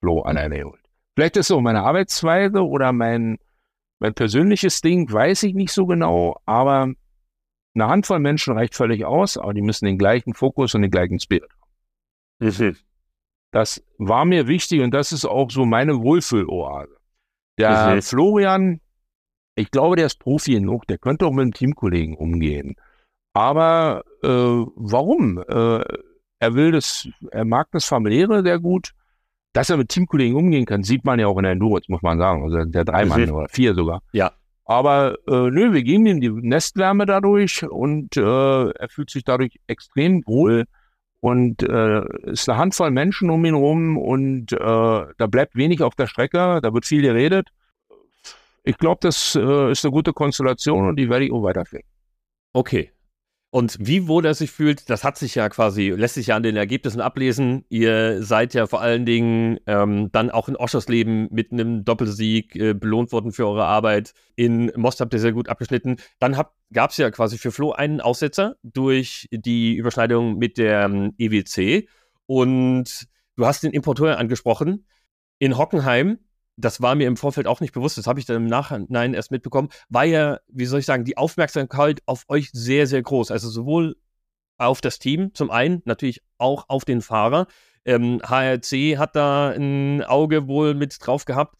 Flo 0.01 0.23
alleine 0.23 0.61
geholt. 0.61 0.81
Vielleicht 1.17 1.37
ist 1.37 1.49
so 1.49 1.61
meine 1.61 1.83
Arbeitsweise 1.83 2.65
oder 2.65 2.93
mein, 2.93 3.39
mein 3.99 4.15
persönliches 4.15 4.81
Ding, 4.81 5.13
weiß 5.13 5.43
ich 5.43 5.55
nicht 5.55 5.73
so 5.73 5.87
genau, 5.87 6.41
aber 6.47 6.93
eine 7.75 7.89
Handvoll 7.89 8.21
Menschen 8.21 8.55
reicht 8.55 8.77
völlig 8.77 9.05
aus, 9.05 9.37
aber 9.37 9.55
die 9.55 9.63
müssen 9.63 9.87
den 9.87 9.99
gleichen 9.99 10.35
Fokus 10.35 10.75
und 10.77 10.83
den 10.83 10.93
gleichen 10.93 11.19
Spirit 11.19 11.51
haben. 11.51 12.67
Mhm. 12.67 12.77
Das 13.51 13.85
war 13.99 14.25
mir 14.25 14.47
wichtig 14.47 14.83
und 14.83 14.93
das 14.93 15.11
ist 15.11 15.25
auch 15.25 15.51
so 15.51 15.65
meine 15.65 16.01
Wohlfühloase. 16.01 16.97
Der 17.59 17.97
mhm. 17.97 18.03
Florian, 18.03 18.81
ich 19.57 19.73
glaube, 19.73 19.97
der 19.97 20.07
ist 20.07 20.21
Profi 20.21 20.53
genug, 20.53 20.87
der 20.87 20.99
könnte 20.99 21.27
auch 21.27 21.33
mit 21.33 21.43
einem 21.43 21.55
Teamkollegen 21.55 22.17
umgehen. 22.17 22.77
Aber 23.33 24.05
äh, 24.23 24.29
warum? 24.29 25.43
Äh, 25.49 25.85
er 26.45 26.55
will 26.55 26.73
das, 26.73 27.09
er 27.31 27.45
mag 27.45 27.69
das 27.73 27.87
Familiäre 27.87 28.43
sehr 28.43 28.59
gut. 28.59 28.93
Dass 29.55 29.71
er 29.71 29.77
mit 29.77 29.89
Teamkollegen 29.89 30.37
umgehen 30.37 30.67
kann, 30.67 30.83
sieht 30.83 31.05
man 31.05 31.21
ja 31.21 31.29
auch 31.29 31.37
in 31.37 31.45
der 31.45 31.53
Endurance, 31.53 31.87
muss 31.89 32.03
man 32.03 32.19
sagen. 32.19 32.43
Also 32.43 32.65
der 32.65 32.85
Dreimann 32.85 33.27
mhm. 33.27 33.33
oder 33.33 33.49
vier 33.49 33.75
sogar. 33.75 34.03
Ja. 34.13 34.33
Aber 34.65 35.17
äh, 35.29 35.51
nö, 35.51 35.73
wir 35.73 35.83
geben 35.83 36.07
ihm 36.07 36.21
die 36.21 36.31
Nestwärme 36.31 37.07
dadurch 37.07 37.63
und 37.63 38.17
äh, 38.17 38.71
er 38.71 38.89
fühlt 38.89 39.11
sich 39.11 39.23
dadurch 39.23 39.61
extrem 39.69 40.23
wohl 40.27 40.65
und 41.21 41.63
äh, 41.63 42.03
ist 42.25 42.49
eine 42.49 42.59
Handvoll 42.59 42.91
Menschen 42.91 43.31
um 43.31 43.45
ihn 43.45 43.55
rum 43.55 43.97
und 43.97 44.53
äh, 44.53 44.57
da 44.59 45.27
bleibt 45.31 45.55
wenig 45.55 45.83
auf 45.83 45.95
der 45.95 46.07
Strecke, 46.07 46.61
da 46.63 46.75
wird 46.75 46.85
viel 46.85 47.03
geredet. 47.03 47.49
Ich 48.65 48.79
glaube, 48.79 48.99
das 49.03 49.37
äh, 49.37 49.71
ist 49.71 49.85
eine 49.85 49.93
gute 49.93 50.13
Konstellation 50.13 50.89
und 50.89 50.97
die 50.97 51.09
werde 51.09 51.27
ich 51.27 51.33
auch 51.33 51.43
weiterführen. 51.43 51.85
Okay, 52.55 52.91
und 53.55 53.77
wie 53.79 54.09
wohl 54.09 54.27
er 54.27 54.35
sich 54.35 54.51
fühlt, 54.51 54.91
das 54.91 55.05
hat 55.05 55.17
sich 55.17 55.37
ja 55.37 55.49
quasi, 55.49 55.91
lässt 55.91 56.15
sich 56.15 56.27
ja 56.27 56.35
an 56.35 56.43
den 56.43 56.57
Ergebnissen 56.57 57.01
ablesen. 57.01 57.65
Ihr 57.69 58.21
seid 58.21 58.53
ja 58.53 58.67
vor 58.67 58.81
allen 58.81 59.07
Dingen 59.07 59.61
ähm, 59.69 60.11
dann 60.11 60.33
auch 60.33 60.49
in 60.49 60.57
Oschersleben 60.57 61.29
mit 61.31 61.53
einem 61.53 61.85
Doppelsieg 61.85 62.57
äh, 62.57 62.75
belohnt 62.75 63.13
worden 63.13 63.31
für 63.31 63.47
eure 63.47 63.67
Arbeit. 63.67 64.13
In 64.35 64.73
Most 64.75 65.01
habt 65.01 65.15
ihr 65.15 65.21
sehr 65.21 65.31
gut 65.31 65.49
abgeschnitten. 65.49 65.99
Dann 66.19 66.37
gab 66.73 66.91
es 66.91 66.97
ja 66.97 67.13
quasi 67.13 67.39
für 67.39 67.53
Flo 67.53 67.71
einen 67.71 68.01
Aussetzer 68.01 68.57
durch 68.65 69.29
die 69.31 69.75
Überschneidung 69.77 70.37
mit 70.37 70.59
der 70.59 70.87
ähm, 70.87 71.15
EWC. 71.19 71.89
Und 72.27 73.07
du 73.37 73.47
hast 73.47 73.63
den 73.63 73.71
Importeur 73.71 74.19
angesprochen. 74.19 74.85
In 75.39 75.57
Hockenheim 75.57 76.19
das 76.57 76.81
war 76.81 76.95
mir 76.95 77.09
im 77.09 77.17
Vorfeld 77.17 77.47
auch 77.47 77.61
nicht 77.61 77.73
bewusst, 77.73 77.99
das 77.99 78.07
habe 78.07 78.21
ich 78.21 78.27
dann 78.27 78.37
im 78.37 78.47
Nachhinein 78.47 79.15
erst 79.15 79.31
mitbekommen, 79.31 79.69
war 79.89 80.05
ja, 80.05 80.39
wie 80.49 80.67
soll 80.67 80.81
ich 80.81 80.87
sagen, 80.87 81.05
die 81.05 81.17
Aufmerksamkeit 81.17 82.01
auf 82.07 82.25
euch 82.29 82.51
sehr, 82.53 82.87
sehr 82.87 83.03
groß. 83.03 83.31
Also 83.31 83.49
sowohl 83.49 83.97
auf 84.57 84.81
das 84.81 84.99
Team 84.99 85.35
zum 85.35 85.51
einen, 85.51 85.83
natürlich 85.85 86.23
auch 86.39 86.69
auf 86.69 86.85
den 86.85 87.03
Fahrer. 87.03 87.47
Ähm, 87.85 88.21
HRC 88.23 88.99
hat 88.99 89.17
da 89.17 89.51
ein 89.51 90.03
Auge 90.05 90.47
wohl 90.47 90.75
mit 90.75 90.97
drauf 91.01 91.25
gehabt. 91.25 91.57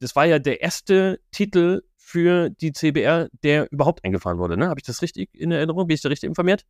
Das 0.00 0.14
war 0.14 0.26
ja 0.26 0.38
der 0.38 0.60
erste 0.60 1.20
Titel 1.32 1.82
für 1.96 2.50
die 2.50 2.72
CBR, 2.72 3.28
der 3.42 3.72
überhaupt 3.72 4.04
eingefahren 4.04 4.38
wurde. 4.38 4.56
Ne? 4.56 4.68
Habe 4.68 4.78
ich 4.78 4.86
das 4.86 5.00
richtig 5.00 5.30
in 5.32 5.50
Erinnerung? 5.50 5.86
Bin 5.86 5.94
ich 5.94 6.02
da 6.02 6.10
richtig 6.10 6.28
informiert? 6.28 6.64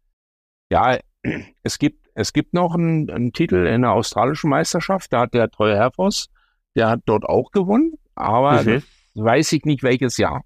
Ja, 0.70 0.98
es 1.62 1.78
gibt, 1.78 2.08
es 2.14 2.32
gibt 2.32 2.54
noch 2.54 2.74
einen, 2.74 3.10
einen 3.10 3.32
Titel 3.32 3.66
in 3.66 3.82
der 3.82 3.92
australischen 3.92 4.48
Meisterschaft. 4.48 5.12
Da 5.12 5.22
hat 5.22 5.34
der 5.34 5.50
Treue 5.50 5.76
Herfors 5.76 6.28
der 6.74 6.88
hat 6.88 7.00
dort 7.06 7.24
auch 7.24 7.50
gewonnen, 7.50 7.94
aber 8.14 8.62
mhm. 8.62 8.82
weiß 9.14 9.52
ich 9.52 9.64
nicht 9.64 9.82
welches 9.82 10.16
Jahr. 10.16 10.42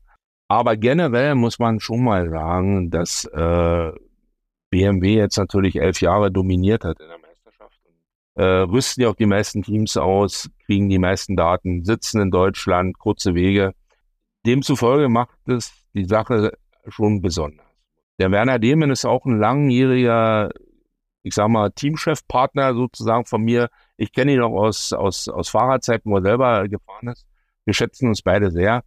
Aber 0.49 0.77
generell 0.77 1.35
muss 1.35 1.59
man 1.59 1.79
schon 1.81 2.05
mal 2.05 2.31
sagen, 2.31 2.91
dass 2.91 3.25
äh, 3.27 3.93
BMW 4.71 5.17
jetzt 5.17 5.37
natürlich 5.37 5.77
elf 5.77 6.01
Jahre 6.01 6.31
dominiert 6.31 6.85
hat 6.85 7.01
in 7.01 7.09
der 7.09 7.19
Meisterschaft. 7.19 7.79
Äh, 8.35 8.45
rüsten 8.45 9.03
ja 9.03 9.11
auch 9.11 9.17
die 9.17 9.27
meisten 9.27 9.63
Teams 9.63 9.97
aus, 9.97 10.51
kriegen 10.65 10.89
die 10.89 10.99
meisten 10.99 11.37
Daten, 11.37 11.85
sitzen 11.85 12.21
in 12.23 12.31
Deutschland, 12.31 12.99
kurze 12.99 13.35
Wege. 13.35 13.75
Demzufolge 14.47 15.09
macht 15.09 15.37
es 15.47 15.73
die 15.93 16.05
Sache 16.05 16.53
schon 16.87 17.21
besonders. 17.21 17.67
Der 18.19 18.31
Werner 18.31 18.59
Dehmen 18.59 18.91
ist 18.91 19.05
auch 19.05 19.27
ein 19.27 19.39
langjähriger, 19.39 20.51
ich 21.23 21.35
sag 21.35 21.49
mal, 21.49 21.71
Teamchefpartner 21.71 22.75
sozusagen 22.75 23.27
von 23.27 23.43
mir 23.43 23.69
ich 23.99 24.13
kenne 24.13 24.33
ihn 24.33 24.41
auch 24.41 24.53
aus, 24.53 24.93
aus, 24.93 25.29
aus 25.29 25.51
Fahrradzeiten, 25.51 26.11
wo 26.11 26.17
er 26.17 26.23
selber 26.23 26.69
gefahren 26.69 27.09
ist. 27.09 27.27
Wir 27.65 27.75
schätzen 27.75 28.09
uns 28.09 28.23
beide 28.23 28.51
sehr. 28.51 28.83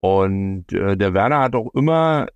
Und 0.00 0.72
äh, 0.72 0.96
der 0.96 1.14
Werner 1.14 1.40
hat 1.40 1.54
auch 1.54 1.72
immer 1.72 2.26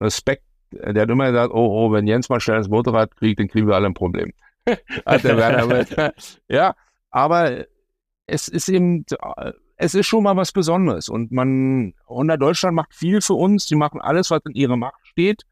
Respekt. 0.00 0.44
Der 0.72 1.02
hat 1.02 1.10
immer 1.10 1.30
gesagt, 1.30 1.52
oh, 1.52 1.86
oh, 1.86 1.92
wenn 1.92 2.06
Jens 2.06 2.28
mal 2.28 2.40
schnell 2.40 2.58
das 2.58 2.68
Motorrad 2.68 3.14
kriegt, 3.16 3.38
dann 3.38 3.48
kriegen 3.48 3.68
wir 3.68 3.74
alle 3.74 3.86
ein 3.86 3.94
Problem. 3.94 4.32
hat 5.06 5.24
der 5.24 5.36
Werner 5.36 5.66
mit. 5.66 5.94
Ja, 6.48 6.74
aber 7.10 7.66
es 8.26 8.48
ist 8.48 8.68
eben, 8.68 9.04
es 9.76 9.94
ist 9.94 10.06
schon 10.06 10.22
mal 10.22 10.36
was 10.36 10.52
Besonderes. 10.52 11.08
Und 11.08 11.32
man, 11.32 11.94
Honda 12.06 12.36
Deutschland 12.36 12.76
macht 12.76 12.94
viel 12.94 13.20
für 13.20 13.34
uns. 13.34 13.66
Die 13.66 13.76
machen 13.76 14.00
alles, 14.00 14.30
was 14.30 14.40
in 14.46 14.54
ihrer 14.54 14.76
Macht 14.76 15.06
steht. 15.06 15.42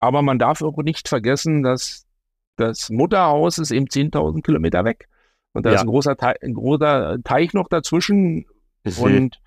Aber 0.00 0.22
man 0.22 0.38
darf 0.38 0.60
auch 0.62 0.76
nicht 0.78 1.08
vergessen, 1.08 1.62
dass 1.62 2.06
das 2.56 2.90
Mutterhaus 2.90 3.58
ist 3.58 3.70
eben 3.70 3.86
10.000 3.86 4.42
Kilometer 4.42 4.84
weg. 4.84 5.08
Und 5.52 5.66
da 5.66 5.70
ja. 5.70 5.76
ist 5.76 5.82
ein 5.82 5.88
großer, 5.88 6.16
Teich, 6.16 6.42
ein 6.42 6.54
großer 6.54 7.18
Teich 7.24 7.52
noch 7.52 7.68
dazwischen. 7.68 8.46
Mhm. 8.84 8.98
Und 8.98 9.40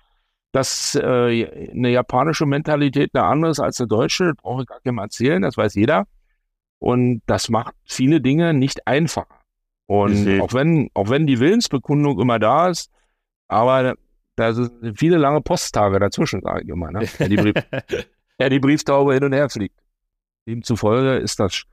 dass 0.52 0.94
äh, 0.94 1.70
eine 1.70 1.90
japanische 1.90 2.46
Mentalität 2.46 3.10
eine 3.14 3.24
andere 3.24 3.50
ist 3.50 3.60
als 3.60 3.80
eine 3.80 3.88
deutsche, 3.88 4.32
brauche 4.34 4.62
ich 4.62 4.68
gar 4.68 4.80
keinem 4.80 4.98
erzählen, 4.98 5.42
das 5.42 5.56
weiß 5.56 5.74
jeder. 5.74 6.06
Und 6.78 7.22
das 7.26 7.48
macht 7.48 7.74
viele 7.84 8.20
Dinge 8.20 8.54
nicht 8.54 8.86
einfacher. 8.86 9.40
Und 9.86 10.24
mhm. 10.24 10.40
auch 10.40 10.52
wenn, 10.52 10.90
auch 10.94 11.10
wenn 11.10 11.26
die 11.26 11.40
Willensbekundung 11.40 12.20
immer 12.20 12.38
da 12.38 12.68
ist, 12.68 12.90
aber 13.48 13.94
da 14.34 14.52
sind 14.52 14.98
viele 14.98 15.16
lange 15.16 15.40
Posttage 15.40 15.98
dazwischen, 15.98 16.42
sage 16.42 16.62
ich 16.62 16.68
immer, 16.68 16.90
ne? 16.90 17.06
ja, 17.18 17.28
die, 17.28 17.36
Brief, 17.36 17.54
ja, 18.40 18.48
die 18.48 18.58
Brieftaube 18.58 19.14
hin 19.14 19.24
und 19.24 19.32
her 19.32 19.48
fliegt. 19.48 19.78
Demzufolge 20.48 21.16
ist 21.16 21.40
das 21.40 21.64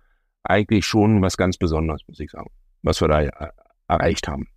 eigentlich 0.44 0.86
schon 0.86 1.22
was 1.22 1.38
ganz 1.38 1.58
Besonderes, 1.58 2.02
muss 2.08 2.20
ich 2.20 2.32
sagen, 2.32 2.50
was 2.82 3.02
wir 3.02 3.08
da 3.08 3.22
äh, 3.22 3.52
erreicht 3.88 4.28
haben. 4.28 4.48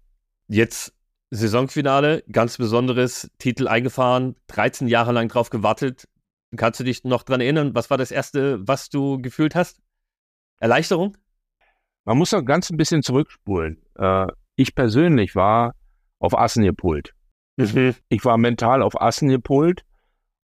Jetzt 0.49 0.93
Saisonfinale, 1.31 2.23
ganz 2.31 2.57
besonderes 2.57 3.31
Titel 3.39 3.69
eingefahren, 3.69 4.37
13 4.49 4.89
Jahre 4.89 5.13
lang 5.13 5.29
drauf 5.29 5.51
gewartet. 5.51 6.09
Kannst 6.57 6.81
du 6.81 6.85
dich 6.85 7.05
noch 7.05 7.25
dran 7.25 7.41
erinnern? 7.41 7.75
Was 7.75 7.91
war 7.91 7.99
das 7.99 8.11
erste, 8.11 8.67
was 8.67 8.89
du 8.89 9.21
gefühlt 9.21 9.55
hast? 9.55 9.81
Erleichterung? 10.59 11.17
Man 12.05 12.19
muss 12.19 12.33
noch 12.33 12.45
ganz 12.45 12.71
ein 12.71 12.77
bisschen 12.77 13.03
zurückspulen. 13.03 13.83
Äh, 13.97 14.29
ich 14.55 14.75
persönlich 14.75 15.35
war 15.35 15.75
auf 16.19 16.39
Assen 16.39 16.63
gepult. 16.63 17.13
Mhm. 17.57 17.95
Ich 18.09 18.25
war 18.25 18.39
mental 18.39 18.83
auf 18.83 19.01
Assen 19.01 19.29
gepult 19.29 19.85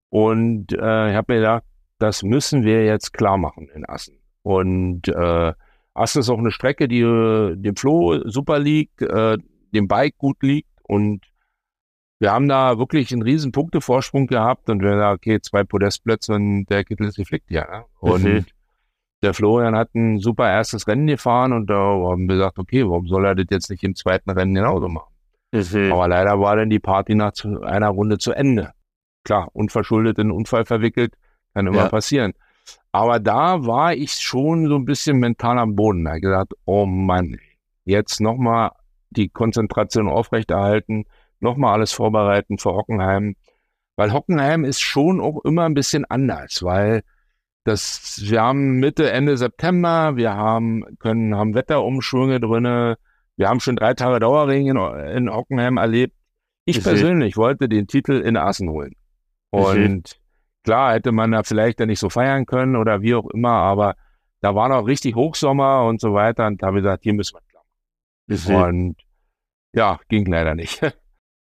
und 0.09 0.73
äh, 0.73 1.11
ich 1.11 1.17
habe 1.17 1.33
mir 1.33 1.41
gedacht, 1.41 1.65
das 1.99 2.23
müssen 2.23 2.65
wir 2.65 2.85
jetzt 2.85 3.13
klar 3.13 3.39
machen 3.39 3.69
in 3.69 3.87
Assen. 3.87 4.19
Und 4.43 5.09
äh, 5.09 5.53
Ast 5.95 6.17
ist 6.17 6.31
auch 6.31 6.39
eine 6.39 6.51
Strecke, 6.51 6.89
die 6.89 7.01
äh, 7.01 7.55
dem 7.57 7.77
Flo 7.77 8.27
super 8.29 8.59
liegt, 8.59 9.03
äh, 9.03 9.39
dem 9.75 9.89
Bike 9.89 10.17
gut 10.19 10.43
liegt 10.43 10.71
und 10.83 11.21
wir 12.19 12.33
haben 12.33 12.49
da 12.49 12.79
wirklich 12.79 13.13
einen 13.13 13.23
riesen 13.23 13.51
Punktevorsprung 13.51 14.29
gehabt 14.29 14.71
und 14.71 14.81
wir 14.81 14.97
sagen, 14.97 15.17
okay, 15.17 15.41
zwei 15.41 15.65
Podestplätze 15.65 16.35
und 16.35 16.67
der 16.67 16.85
Kittel 16.85 17.09
ist 17.09 17.17
geflickt, 17.17 17.51
ja. 17.51 17.85
Und 17.99 18.23
mhm. 18.23 18.47
der 19.23 19.35
Florian 19.35 19.75
hat 19.75 19.93
ein 19.97 20.21
super 20.21 20.49
erstes 20.49 20.87
Rennen 20.87 21.09
gefahren 21.09 21.53
und 21.53 21.69
da 21.69 21.75
haben 21.75 22.29
wir 22.29 22.37
gesagt, 22.37 22.61
okay, 22.61 22.85
warum 22.85 23.09
soll 23.09 23.27
er 23.27 23.35
das 23.35 23.47
jetzt 23.51 23.71
nicht 23.71 23.83
im 23.83 23.97
zweiten 23.97 24.31
Rennen 24.31 24.55
genauso 24.55 24.89
machen? 24.89 25.13
Mhm. 25.53 25.93
Aber 25.93 26.07
leider 26.07 26.39
war 26.39 26.55
dann 26.55 26.71
die 26.71 26.79
Party 26.79 27.17
nach 27.17 27.33
einer 27.63 27.89
Runde 27.89 28.19
zu 28.19 28.33
Ende. 28.33 28.71
Klar, 29.25 29.49
unverschuldet 29.53 30.19
in 30.19 30.29
einen 30.29 30.31
Unfall 30.31 30.65
verwickelt, 30.65 31.15
kann 31.55 31.67
immer 31.67 31.77
ja. 31.79 31.89
passieren. 31.89 32.35
Aber 32.93 33.19
da 33.19 33.65
war 33.67 33.95
ich 33.95 34.13
schon 34.13 34.69
so 34.69 34.77
ein 34.77 34.85
bisschen 34.85 35.19
mental 35.19 35.59
am 35.59 35.75
Boden. 35.75 36.05
Da 36.05 36.19
gesagt, 36.19 36.53
oh 36.67 36.85
Mann, 36.85 37.39
jetzt 37.85 38.21
nochmal 38.21 38.73
die 39.11 39.31
Konzentration 39.31 40.09
aufrechterhalten, 40.09 41.07
nochmal 41.41 41.75
alles 41.75 41.93
vorbereiten 41.93 42.59
für 42.59 42.75
Hockenheim. 42.75 43.35
Weil 43.97 44.13
Hockenheim 44.13 44.65
ist 44.65 44.81
schon 44.81 45.21
auch 45.21 45.43
immer 45.45 45.65
ein 45.65 45.75
bisschen 45.75 46.05
anders, 46.05 46.63
weil 46.63 47.03
das, 47.65 48.21
wir 48.25 48.43
haben 48.43 48.81
Mitte, 48.81 49.11
Ende 49.11 49.37
September, 49.37 50.17
wir 50.17 50.35
haben, 50.35 50.85
können, 50.99 51.37
haben 51.37 51.55
Wetterumschwünge 51.55 52.41
drinne, 52.41 52.99
wir 53.37 53.49
haben 53.49 53.61
schon 53.61 53.77
drei 53.77 53.95
Tage 53.95 54.21
Dauerregen 54.21 54.77
in, 54.77 55.17
in 55.17 55.33
Hockenheim 55.33 55.77
erlebt. 55.77 56.15
Ich 56.65 56.83
persönlich 56.83 57.37
wollte 57.37 57.69
den 57.69 57.87
Titel 57.87 58.13
in 58.13 58.37
Assen 58.37 58.69
holen. 58.69 58.95
Und 59.51 60.21
klar 60.65 60.95
hätte 60.95 61.13
man 61.13 61.33
da 61.33 61.43
vielleicht 61.43 61.81
dann 61.81 61.89
nicht 61.89 62.01
so 62.01 62.11
feiern 62.11 62.47
können 62.47 62.77
oder 62.77 63.03
wie 63.03 63.15
auch 63.15 63.29
immer, 63.31 63.53
aber 63.53 63.95
da 64.41 64.55
war 64.55 64.69
noch 64.69 64.87
richtig 64.87 65.15
Hochsommer 65.15 65.85
und 65.85 66.01
so 66.01 66.15
weiter 66.15 66.47
und 66.47 66.63
da 66.63 66.69
habe 66.69 66.79
ich 66.79 66.85
gesagt, 66.85 67.05
hier 67.05 67.15
müssen 67.15 67.37
wir 67.37 68.49
klar. 68.49 68.69
Und 68.69 68.97
ja, 69.73 69.99
ging 70.09 70.27
leider 70.27 70.55
nicht. 70.55 70.81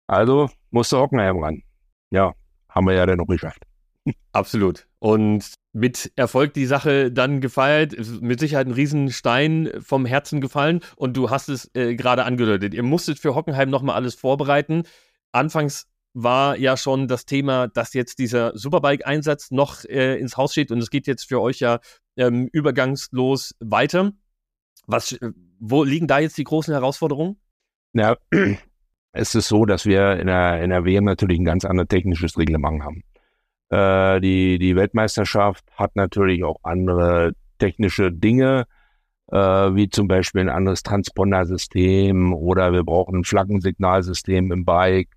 Also 0.08 0.50
musste 0.72 1.00
Hockenheim 1.00 1.38
ran. 1.42 1.64
Ja, 2.10 2.34
haben 2.68 2.86
wir 2.86 2.94
ja 2.96 3.06
dann 3.06 3.18
noch 3.18 3.28
geschafft. 3.28 3.64
Absolut. 4.34 4.86
Und 5.00 5.54
mit 5.72 6.12
Erfolg 6.18 6.54
die 6.54 6.66
Sache 6.66 7.14
dann 7.14 7.40
gefeiert, 7.40 7.96
mit 8.22 8.42
Sicherheit 8.42 8.68
ein 8.68 8.74
Riesenstein 8.74 9.72
vom 9.80 10.06
Herzen 10.06 10.42
gefallen 10.42 10.82
und 10.98 11.16
du 11.16 11.30
hast 11.30 11.48
es 11.48 11.72
äh, 11.76 11.96
gerade 11.96 12.26
angedeutet. 12.26 12.74
Ihr 12.74 12.84
musstet 12.84 13.20
für 13.20 13.36
Hockenheim 13.36 13.70
nochmal 13.70 13.96
alles 13.96 14.16
vorbereiten. 14.16 14.84
Anfangs 15.32 15.88
war 16.14 16.58
ja 16.58 16.76
schon 16.78 17.08
das 17.08 17.26
Thema, 17.26 17.68
dass 17.68 17.94
jetzt 17.94 18.20
dieser 18.20 18.58
Superbike-Einsatz 18.58 19.52
noch 19.52 19.86
äh, 19.86 20.20
ins 20.20 20.38
Haus 20.38 20.52
steht 20.52 20.72
und 20.72 20.80
es 20.80 20.90
geht 20.90 21.08
jetzt 21.08 21.28
für 21.28 21.42
euch 21.42 21.60
ja 21.60 21.80
ähm, 22.18 22.50
übergangslos 22.52 23.56
weiter. 23.60 24.12
Was, 24.88 25.14
äh, 25.14 25.32
wo 25.60 25.84
liegen 25.84 26.08
da 26.08 26.20
jetzt 26.20 26.38
die 26.38 26.44
großen 26.44 26.74
Herausforderungen? 26.74 27.40
Ja, 27.94 28.18
es 29.14 29.36
ist 29.36 29.48
so, 29.48 29.66
dass 29.66 29.86
wir 29.86 30.20
in 30.20 30.28
der, 30.28 30.62
in 30.62 30.70
der 30.70 30.86
WM 30.86 31.06
natürlich 31.06 31.40
ein 31.40 31.46
ganz 31.46 31.66
anderes 31.66 31.88
technisches 31.88 32.38
Reglement 32.38 32.84
haben. 32.84 33.04
Äh, 33.70 34.20
die, 34.20 34.60
die 34.60 34.76
Weltmeisterschaft 34.76 35.64
hat 35.76 35.96
natürlich 35.96 36.44
auch 36.44 36.58
andere 36.64 37.34
technische 37.58 38.12
Dinge, 38.12 38.66
äh, 39.32 39.38
wie 39.38 39.90
zum 39.90 40.10
Beispiel 40.10 40.42
ein 40.42 40.50
anderes 40.50 40.84
Transpondersystem 40.84 42.34
oder 42.34 42.74
wir 42.74 42.84
brauchen 42.84 43.20
ein 43.20 43.24
Flaggensignalsystem 43.24 44.52
im 44.52 44.66
Bike 44.66 45.10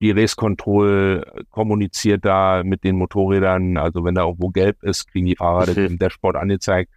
die 0.00 0.10
Race 0.10 0.36
Control 0.36 1.24
kommuniziert 1.50 2.24
da 2.24 2.62
mit 2.64 2.84
den 2.84 2.96
Motorrädern. 2.96 3.76
Also 3.76 4.04
wenn 4.04 4.14
da 4.14 4.24
irgendwo 4.24 4.50
gelb 4.50 4.82
ist, 4.82 5.10
kriegen 5.10 5.26
die 5.26 5.36
Fahrer 5.36 5.66
das 5.66 5.76
im 5.76 5.98
Dashboard 5.98 6.36
angezeigt. 6.36 6.90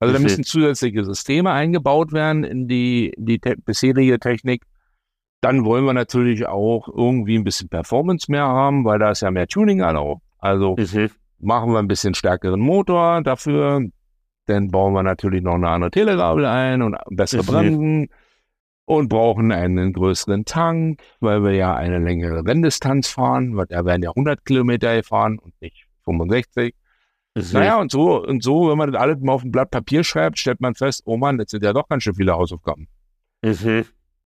Also 0.00 0.14
da 0.14 0.20
müssen 0.20 0.44
zusätzliche 0.44 1.04
Systeme 1.04 1.52
eingebaut 1.52 2.12
werden 2.12 2.44
in 2.44 2.66
die, 2.68 3.14
die 3.16 3.38
te 3.38 3.56
bisherige 3.56 4.18
Technik. 4.18 4.64
Dann 5.40 5.64
wollen 5.64 5.84
wir 5.84 5.92
natürlich 5.92 6.46
auch 6.46 6.88
irgendwie 6.88 7.36
ein 7.36 7.44
bisschen 7.44 7.68
Performance 7.68 8.30
mehr 8.30 8.46
haben, 8.46 8.84
weil 8.84 8.98
da 8.98 9.12
ist 9.12 9.22
ja 9.22 9.30
mehr 9.30 9.46
Tuning 9.46 9.80
erlaubt. 9.80 10.22
Also 10.38 10.76
machen 11.38 11.72
wir 11.72 11.78
ein 11.78 11.88
bisschen 11.88 12.14
stärkeren 12.14 12.60
Motor 12.60 13.22
dafür. 13.22 13.86
Dann 14.46 14.68
bauen 14.68 14.92
wir 14.92 15.04
natürlich 15.04 15.42
noch 15.42 15.54
eine 15.54 15.68
andere 15.68 15.90
Telegabel 15.90 16.46
ein 16.46 16.82
und 16.82 16.96
bessere 17.10 17.44
Bremsen 17.44 18.08
und 18.84 19.08
brauchen 19.08 19.52
einen 19.52 19.92
größeren 19.92 20.44
Tank, 20.44 21.00
weil 21.20 21.42
wir 21.42 21.52
ja 21.52 21.74
eine 21.74 21.98
längere 21.98 22.44
Renndistanz 22.44 23.08
fahren, 23.08 23.56
weil 23.56 23.66
da 23.66 23.84
werden 23.84 24.02
ja 24.02 24.10
100 24.10 24.44
Kilometer 24.44 25.02
fahren 25.02 25.38
und 25.38 25.54
nicht 25.60 25.86
65. 26.04 26.74
Mhm. 27.34 27.42
Naja, 27.52 27.80
und 27.80 27.90
so, 27.90 28.22
und 28.22 28.42
so, 28.42 28.68
wenn 28.70 28.78
man 28.78 28.92
das 28.92 29.00
alles 29.00 29.20
mal 29.20 29.32
auf 29.32 29.44
ein 29.44 29.52
Blatt 29.52 29.70
Papier 29.70 30.04
schreibt, 30.04 30.38
stellt 30.38 30.60
man 30.60 30.74
fest, 30.74 31.02
oh 31.06 31.16
Mann, 31.16 31.38
das 31.38 31.50
sind 31.50 31.62
ja 31.62 31.72
doch 31.72 31.88
ganz 31.88 32.02
schön 32.02 32.14
viele 32.14 32.32
Hausaufgaben. 32.32 32.88
Mhm. 33.42 33.84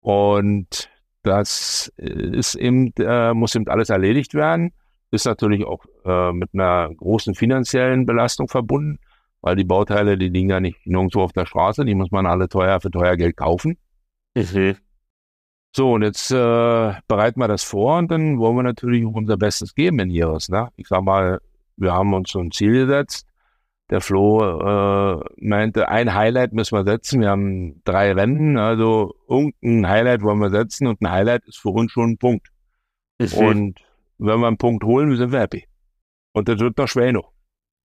Und 0.01 0.89
das 1.23 1.91
ist 1.97 2.55
eben, 2.55 2.91
äh, 2.99 3.33
muss 3.33 3.55
eben 3.55 3.67
alles 3.67 3.89
erledigt 3.89 4.33
werden. 4.33 4.71
Ist 5.11 5.25
natürlich 5.25 5.65
auch 5.65 5.83
äh, 6.05 6.31
mit 6.33 6.49
einer 6.53 6.93
großen 6.93 7.35
finanziellen 7.35 8.05
Belastung 8.05 8.47
verbunden, 8.47 8.99
weil 9.41 9.55
die 9.55 9.63
Bauteile, 9.63 10.17
die 10.17 10.29
liegen 10.29 10.49
ja 10.49 10.59
nicht 10.59 10.85
nirgendwo 10.85 11.21
auf 11.21 11.33
der 11.33 11.45
Straße, 11.45 11.85
die 11.85 11.95
muss 11.95 12.11
man 12.11 12.25
alle 12.25 12.47
teuer 12.47 12.79
für 12.79 12.91
teuer 12.91 13.17
Geld 13.17 13.37
kaufen. 13.37 13.77
Mhm. 14.35 14.77
So, 15.75 15.93
und 15.93 16.01
jetzt 16.01 16.31
äh, 16.31 16.93
bereiten 17.07 17.39
wir 17.39 17.47
das 17.47 17.63
vor 17.63 17.97
und 17.97 18.09
dann 18.09 18.39
wollen 18.39 18.55
wir 18.55 18.63
natürlich 18.63 19.05
auch 19.05 19.13
unser 19.13 19.37
Bestes 19.37 19.75
geben 19.75 19.99
in 19.99 20.09
Iris. 20.09 20.49
Ne? 20.49 20.69
Ich 20.77 20.87
sag 20.87 21.03
mal, 21.03 21.39
wir 21.77 21.93
haben 21.93 22.13
uns 22.13 22.31
so 22.31 22.39
ein 22.39 22.51
Ziel 22.51 22.85
gesetzt. 22.87 23.27
Der 23.89 24.01
Flo 24.01 24.41
äh, 24.41 25.23
meinte, 25.37 25.89
ein 25.89 26.13
Highlight 26.13 26.53
müssen 26.53 26.77
wir 26.77 26.83
setzen. 26.83 27.21
Wir 27.21 27.29
haben 27.29 27.81
drei 27.85 28.13
Rennen, 28.13 28.57
also 28.57 29.15
irgendein 29.27 29.87
Highlight 29.87 30.21
wollen 30.21 30.39
wir 30.39 30.51
setzen 30.51 30.87
und 30.87 31.01
ein 31.01 31.11
Highlight 31.11 31.45
ist 31.47 31.57
für 31.57 31.69
uns 31.69 31.91
schon 31.91 32.11
ein 32.11 32.17
Punkt. 32.17 32.49
Mhm. 33.19 33.37
Und 33.37 33.79
wenn 34.17 34.39
wir 34.39 34.47
einen 34.47 34.57
Punkt 34.57 34.83
holen, 34.83 35.15
sind 35.15 35.31
wir 35.31 35.39
happy. 35.39 35.65
Und 36.33 36.47
das 36.47 36.59
wird 36.59 36.77
noch 36.77 36.87
schwer 36.87 37.11
noch. 37.11 37.31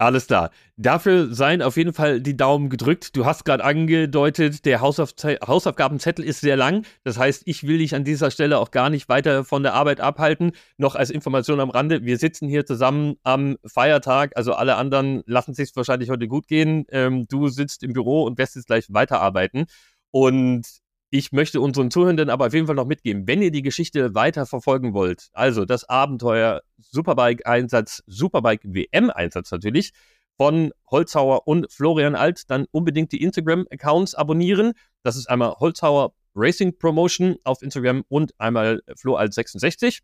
Alles 0.01 0.27
klar. 0.27 0.51
Dafür 0.77 1.33
seien 1.35 1.61
auf 1.61 1.75
jeden 1.75 1.91
Fall 1.91 2.21
die 2.21 2.37
Daumen 2.37 2.69
gedrückt. 2.69 3.17
Du 3.17 3.25
hast 3.25 3.43
gerade 3.43 3.65
angedeutet, 3.65 4.63
der 4.63 4.79
Hausauf 4.79 5.13
Hausaufgabenzettel 5.45 6.23
ist 6.23 6.39
sehr 6.39 6.55
lang. 6.55 6.85
Das 7.03 7.17
heißt, 7.17 7.41
ich 7.45 7.67
will 7.67 7.79
dich 7.79 7.93
an 7.93 8.05
dieser 8.05 8.31
Stelle 8.31 8.59
auch 8.59 8.71
gar 8.71 8.89
nicht 8.89 9.09
weiter 9.09 9.43
von 9.43 9.61
der 9.61 9.73
Arbeit 9.73 9.99
abhalten. 9.99 10.53
Noch 10.77 10.95
als 10.95 11.09
Information 11.09 11.59
am 11.59 11.69
Rande, 11.69 12.05
wir 12.05 12.17
sitzen 12.17 12.47
hier 12.47 12.65
zusammen 12.65 13.17
am 13.23 13.57
Feiertag. 13.65 14.31
Also 14.37 14.53
alle 14.53 14.77
anderen 14.77 15.21
lassen 15.25 15.53
sich 15.53 15.75
wahrscheinlich 15.75 16.09
heute 16.09 16.29
gut 16.29 16.47
gehen. 16.47 16.85
Ähm, 16.91 17.27
du 17.27 17.49
sitzt 17.49 17.83
im 17.83 17.91
Büro 17.91 18.23
und 18.23 18.37
wirst 18.37 18.55
jetzt 18.55 18.67
gleich 18.67 18.85
weiterarbeiten. 18.87 19.65
Und 20.11 20.65
ich 21.12 21.32
möchte 21.32 21.60
unseren 21.60 21.89
Zuhörenden 21.89 22.30
aber 22.30 22.47
auf 22.47 22.53
jeden 22.53 22.68
Fall 22.68 22.76
noch 22.76 22.86
mitgeben, 22.86 23.28
wenn 23.28 23.41
ihr 23.41 23.51
die 23.51 23.62
Geschichte 23.62 24.14
weiter 24.14 24.45
verfolgen 24.45 24.93
wollt, 24.93 25.30
also 25.34 25.66
das 25.66 25.88
Abenteuer 25.89 26.62
Superbike-Einsatz, 26.78 28.03
Superbike-WM-Einsatz 28.05 29.51
natürlich, 29.51 29.91
von 30.38 30.72
Holzhauer 30.89 31.47
und 31.47 31.72
Florian 31.72 32.16
Alt, 32.16 32.49
dann 32.49 32.66
unbedingt 32.72 33.12
die 33.12 33.22
Instagram-Accounts 33.22 34.16
abonnieren. 34.16 34.74
Das 35.03 35.18
ist 35.18 35.30
einmal 35.30 35.55
Holzhauer 35.55 36.14
Racing 36.36 36.78
Promotion 36.78 37.38
auf 37.43 37.62
Instagram 37.62 38.03
und 38.07 38.39
einmal 38.39 38.82
FloAlt66. 38.88 39.99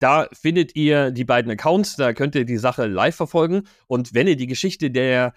Da 0.00 0.28
findet 0.32 0.74
ihr 0.74 1.10
die 1.10 1.24
beiden 1.24 1.52
Accounts, 1.52 1.96
da 1.96 2.14
könnt 2.14 2.34
ihr 2.34 2.46
die 2.46 2.56
Sache 2.56 2.86
live 2.86 3.14
verfolgen. 3.14 3.68
Und 3.86 4.14
wenn 4.14 4.26
ihr 4.26 4.36
die 4.36 4.46
Geschichte 4.46 4.90
der 4.90 5.34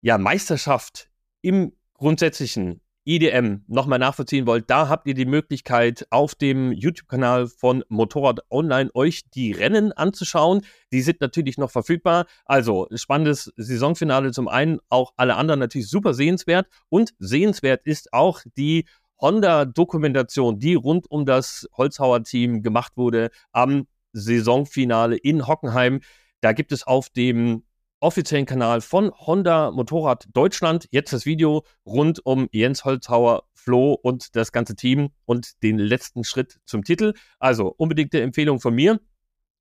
ja, 0.00 0.16
Meisterschaft 0.16 1.10
im 1.42 1.72
Grundsätzlichen 1.94 2.80
IDM 3.08 3.62
nochmal 3.68 3.98
nachvollziehen 3.98 4.46
wollt, 4.46 4.68
da 4.68 4.90
habt 4.90 5.06
ihr 5.06 5.14
die 5.14 5.24
Möglichkeit, 5.24 6.06
auf 6.10 6.34
dem 6.34 6.72
YouTube-Kanal 6.72 7.48
von 7.48 7.82
Motorrad 7.88 8.40
Online 8.50 8.90
euch 8.92 9.22
die 9.30 9.52
Rennen 9.52 9.92
anzuschauen. 9.92 10.60
Die 10.92 11.00
sind 11.00 11.22
natürlich 11.22 11.56
noch 11.56 11.70
verfügbar. 11.70 12.26
Also 12.44 12.86
spannendes 12.94 13.50
Saisonfinale 13.56 14.30
zum 14.32 14.46
einen, 14.46 14.78
auch 14.90 15.14
alle 15.16 15.36
anderen 15.36 15.58
natürlich 15.58 15.88
super 15.88 16.12
sehenswert. 16.12 16.66
Und 16.90 17.14
sehenswert 17.18 17.80
ist 17.84 18.12
auch 18.12 18.42
die 18.58 18.84
Honda-Dokumentation, 19.22 20.58
die 20.58 20.74
rund 20.74 21.10
um 21.10 21.24
das 21.24 21.66
Holzhauer-Team 21.78 22.62
gemacht 22.62 22.92
wurde 22.96 23.30
am 23.52 23.86
Saisonfinale 24.12 25.16
in 25.16 25.46
Hockenheim. 25.46 26.00
Da 26.42 26.52
gibt 26.52 26.72
es 26.72 26.86
auf 26.86 27.08
dem 27.08 27.64
offiziellen 28.00 28.46
Kanal 28.46 28.80
von 28.80 29.12
Honda 29.12 29.70
Motorrad 29.70 30.28
Deutschland. 30.32 30.86
Jetzt 30.90 31.12
das 31.12 31.26
Video 31.26 31.64
rund 31.84 32.24
um 32.24 32.48
Jens 32.52 32.84
Holzhauer, 32.84 33.44
Flo 33.54 33.92
und 33.94 34.36
das 34.36 34.52
ganze 34.52 34.76
Team 34.76 35.10
und 35.24 35.62
den 35.62 35.78
letzten 35.78 36.24
Schritt 36.24 36.58
zum 36.64 36.84
Titel. 36.84 37.14
Also 37.38 37.74
unbedingte 37.76 38.20
Empfehlung 38.20 38.60
von 38.60 38.74
mir. 38.74 39.00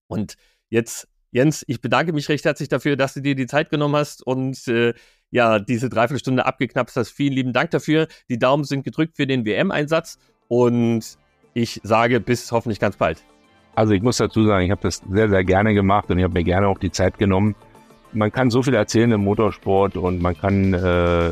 Und 0.07 0.35
jetzt, 0.69 1.07
Jens, 1.31 1.63
ich 1.67 1.81
bedanke 1.81 2.13
mich 2.13 2.29
recht 2.29 2.45
herzlich 2.45 2.69
dafür, 2.69 2.95
dass 2.95 3.15
du 3.15 3.21
dir 3.21 3.35
die 3.35 3.47
Zeit 3.47 3.69
genommen 3.69 3.95
hast 3.95 4.25
und 4.25 4.67
äh, 4.67 4.93
ja, 5.29 5.59
diese 5.59 5.89
Dreiviertelstunde 5.89 6.45
abgeknapst 6.45 6.95
hast. 6.95 7.09
Vielen 7.09 7.33
lieben 7.33 7.53
Dank 7.53 7.71
dafür. 7.71 8.07
Die 8.29 8.39
Daumen 8.39 8.63
sind 8.63 8.83
gedrückt 8.83 9.17
für 9.17 9.27
den 9.27 9.45
WM-Einsatz 9.45 10.19
und 10.47 11.17
ich 11.53 11.81
sage 11.83 12.19
bis 12.19 12.51
hoffentlich 12.51 12.79
ganz 12.79 12.95
bald. 12.95 13.23
Also 13.75 13.93
ich 13.93 14.01
muss 14.01 14.17
dazu 14.17 14.45
sagen, 14.45 14.65
ich 14.65 14.71
habe 14.71 14.81
das 14.81 15.03
sehr, 15.09 15.29
sehr 15.29 15.43
gerne 15.43 15.73
gemacht 15.73 16.09
und 16.09 16.17
ich 16.17 16.23
habe 16.23 16.33
mir 16.33 16.43
gerne 16.43 16.67
auch 16.67 16.79
die 16.79 16.91
Zeit 16.91 17.17
genommen 17.17 17.55
man 18.13 18.31
kann 18.31 18.49
so 18.49 18.61
viel 18.63 18.73
erzählen 18.73 19.11
im 19.11 19.23
Motorsport 19.23 19.97
und 19.97 20.21
man 20.21 20.37
kann 20.37 20.73
äh, 20.73 21.31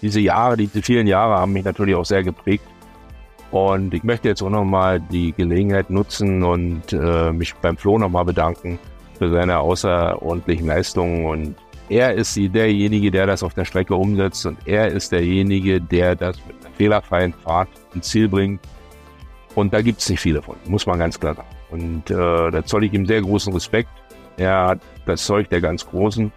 diese 0.00 0.20
Jahre, 0.20 0.56
diese 0.56 0.82
vielen 0.82 1.06
Jahre 1.06 1.34
haben 1.34 1.52
mich 1.52 1.64
natürlich 1.64 1.94
auch 1.94 2.04
sehr 2.04 2.22
geprägt. 2.22 2.64
Und 3.50 3.92
ich 3.92 4.02
möchte 4.02 4.28
jetzt 4.28 4.42
auch 4.42 4.50
nochmal 4.50 4.98
die 4.98 5.32
Gelegenheit 5.32 5.90
nutzen 5.90 6.42
und 6.42 6.92
äh, 6.92 7.32
mich 7.32 7.54
beim 7.56 7.76
Flo 7.76 7.98
nochmal 7.98 8.24
bedanken 8.24 8.78
für 9.18 9.30
seine 9.30 9.58
außerordentlichen 9.58 10.66
Leistungen. 10.66 11.26
Und 11.26 11.56
er 11.88 12.14
ist 12.14 12.34
derjenige, 12.36 13.10
der 13.10 13.26
das 13.26 13.42
auf 13.42 13.52
der 13.52 13.66
Strecke 13.66 13.94
umsetzt 13.94 14.46
und 14.46 14.56
er 14.64 14.88
ist 14.88 15.12
derjenige, 15.12 15.80
der 15.80 16.16
das 16.16 16.38
mit 16.46 16.56
einer 16.64 16.74
fehlerfreien 16.74 17.34
Fahrt 17.34 17.68
ins 17.94 18.08
Ziel 18.08 18.28
bringt. 18.28 18.60
Und 19.54 19.74
da 19.74 19.82
gibt 19.82 20.00
es 20.00 20.08
nicht 20.08 20.20
viele 20.20 20.40
von, 20.40 20.56
muss 20.66 20.86
man 20.86 20.98
ganz 20.98 21.20
klar 21.20 21.34
sagen. 21.34 21.48
Und 21.70 22.10
äh, 22.10 22.50
da 22.50 22.64
zolle 22.64 22.86
ich 22.86 22.94
ihm 22.94 23.04
sehr 23.04 23.20
großen 23.20 23.52
Respekt. 23.52 23.90
Er 24.38 24.68
hat 24.68 24.80
das 25.06 25.24
Zeug 25.24 25.48
der 25.50 25.60
ganz 25.60 25.86
Großen. 25.86 26.32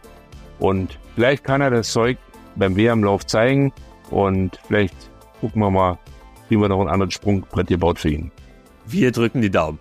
Und 0.59 0.97
vielleicht 1.15 1.43
kann 1.43 1.61
er 1.61 1.69
das 1.69 1.91
Zeug 1.91 2.17
beim 2.55 2.75
WM-Lauf 2.75 3.25
zeigen. 3.25 3.73
Und 4.09 4.59
vielleicht 4.67 4.95
gucken 5.41 5.61
wir 5.61 5.71
mal, 5.71 5.97
kriegen 6.47 6.61
wir 6.61 6.69
noch 6.69 6.79
einen 6.79 6.89
anderen 6.89 7.11
Sprungbrett 7.11 7.67
gebaut 7.67 7.99
für 7.99 8.09
ihn. 8.09 8.31
Wir 8.85 9.11
drücken 9.11 9.41
die 9.41 9.49
Daumen. 9.49 9.79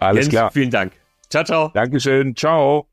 Alles 0.00 0.26
Jens, 0.26 0.30
klar. 0.30 0.50
Vielen 0.52 0.70
Dank. 0.70 0.92
Ciao, 1.28 1.44
ciao. 1.44 1.70
Dankeschön. 1.74 2.34
Ciao. 2.34 2.88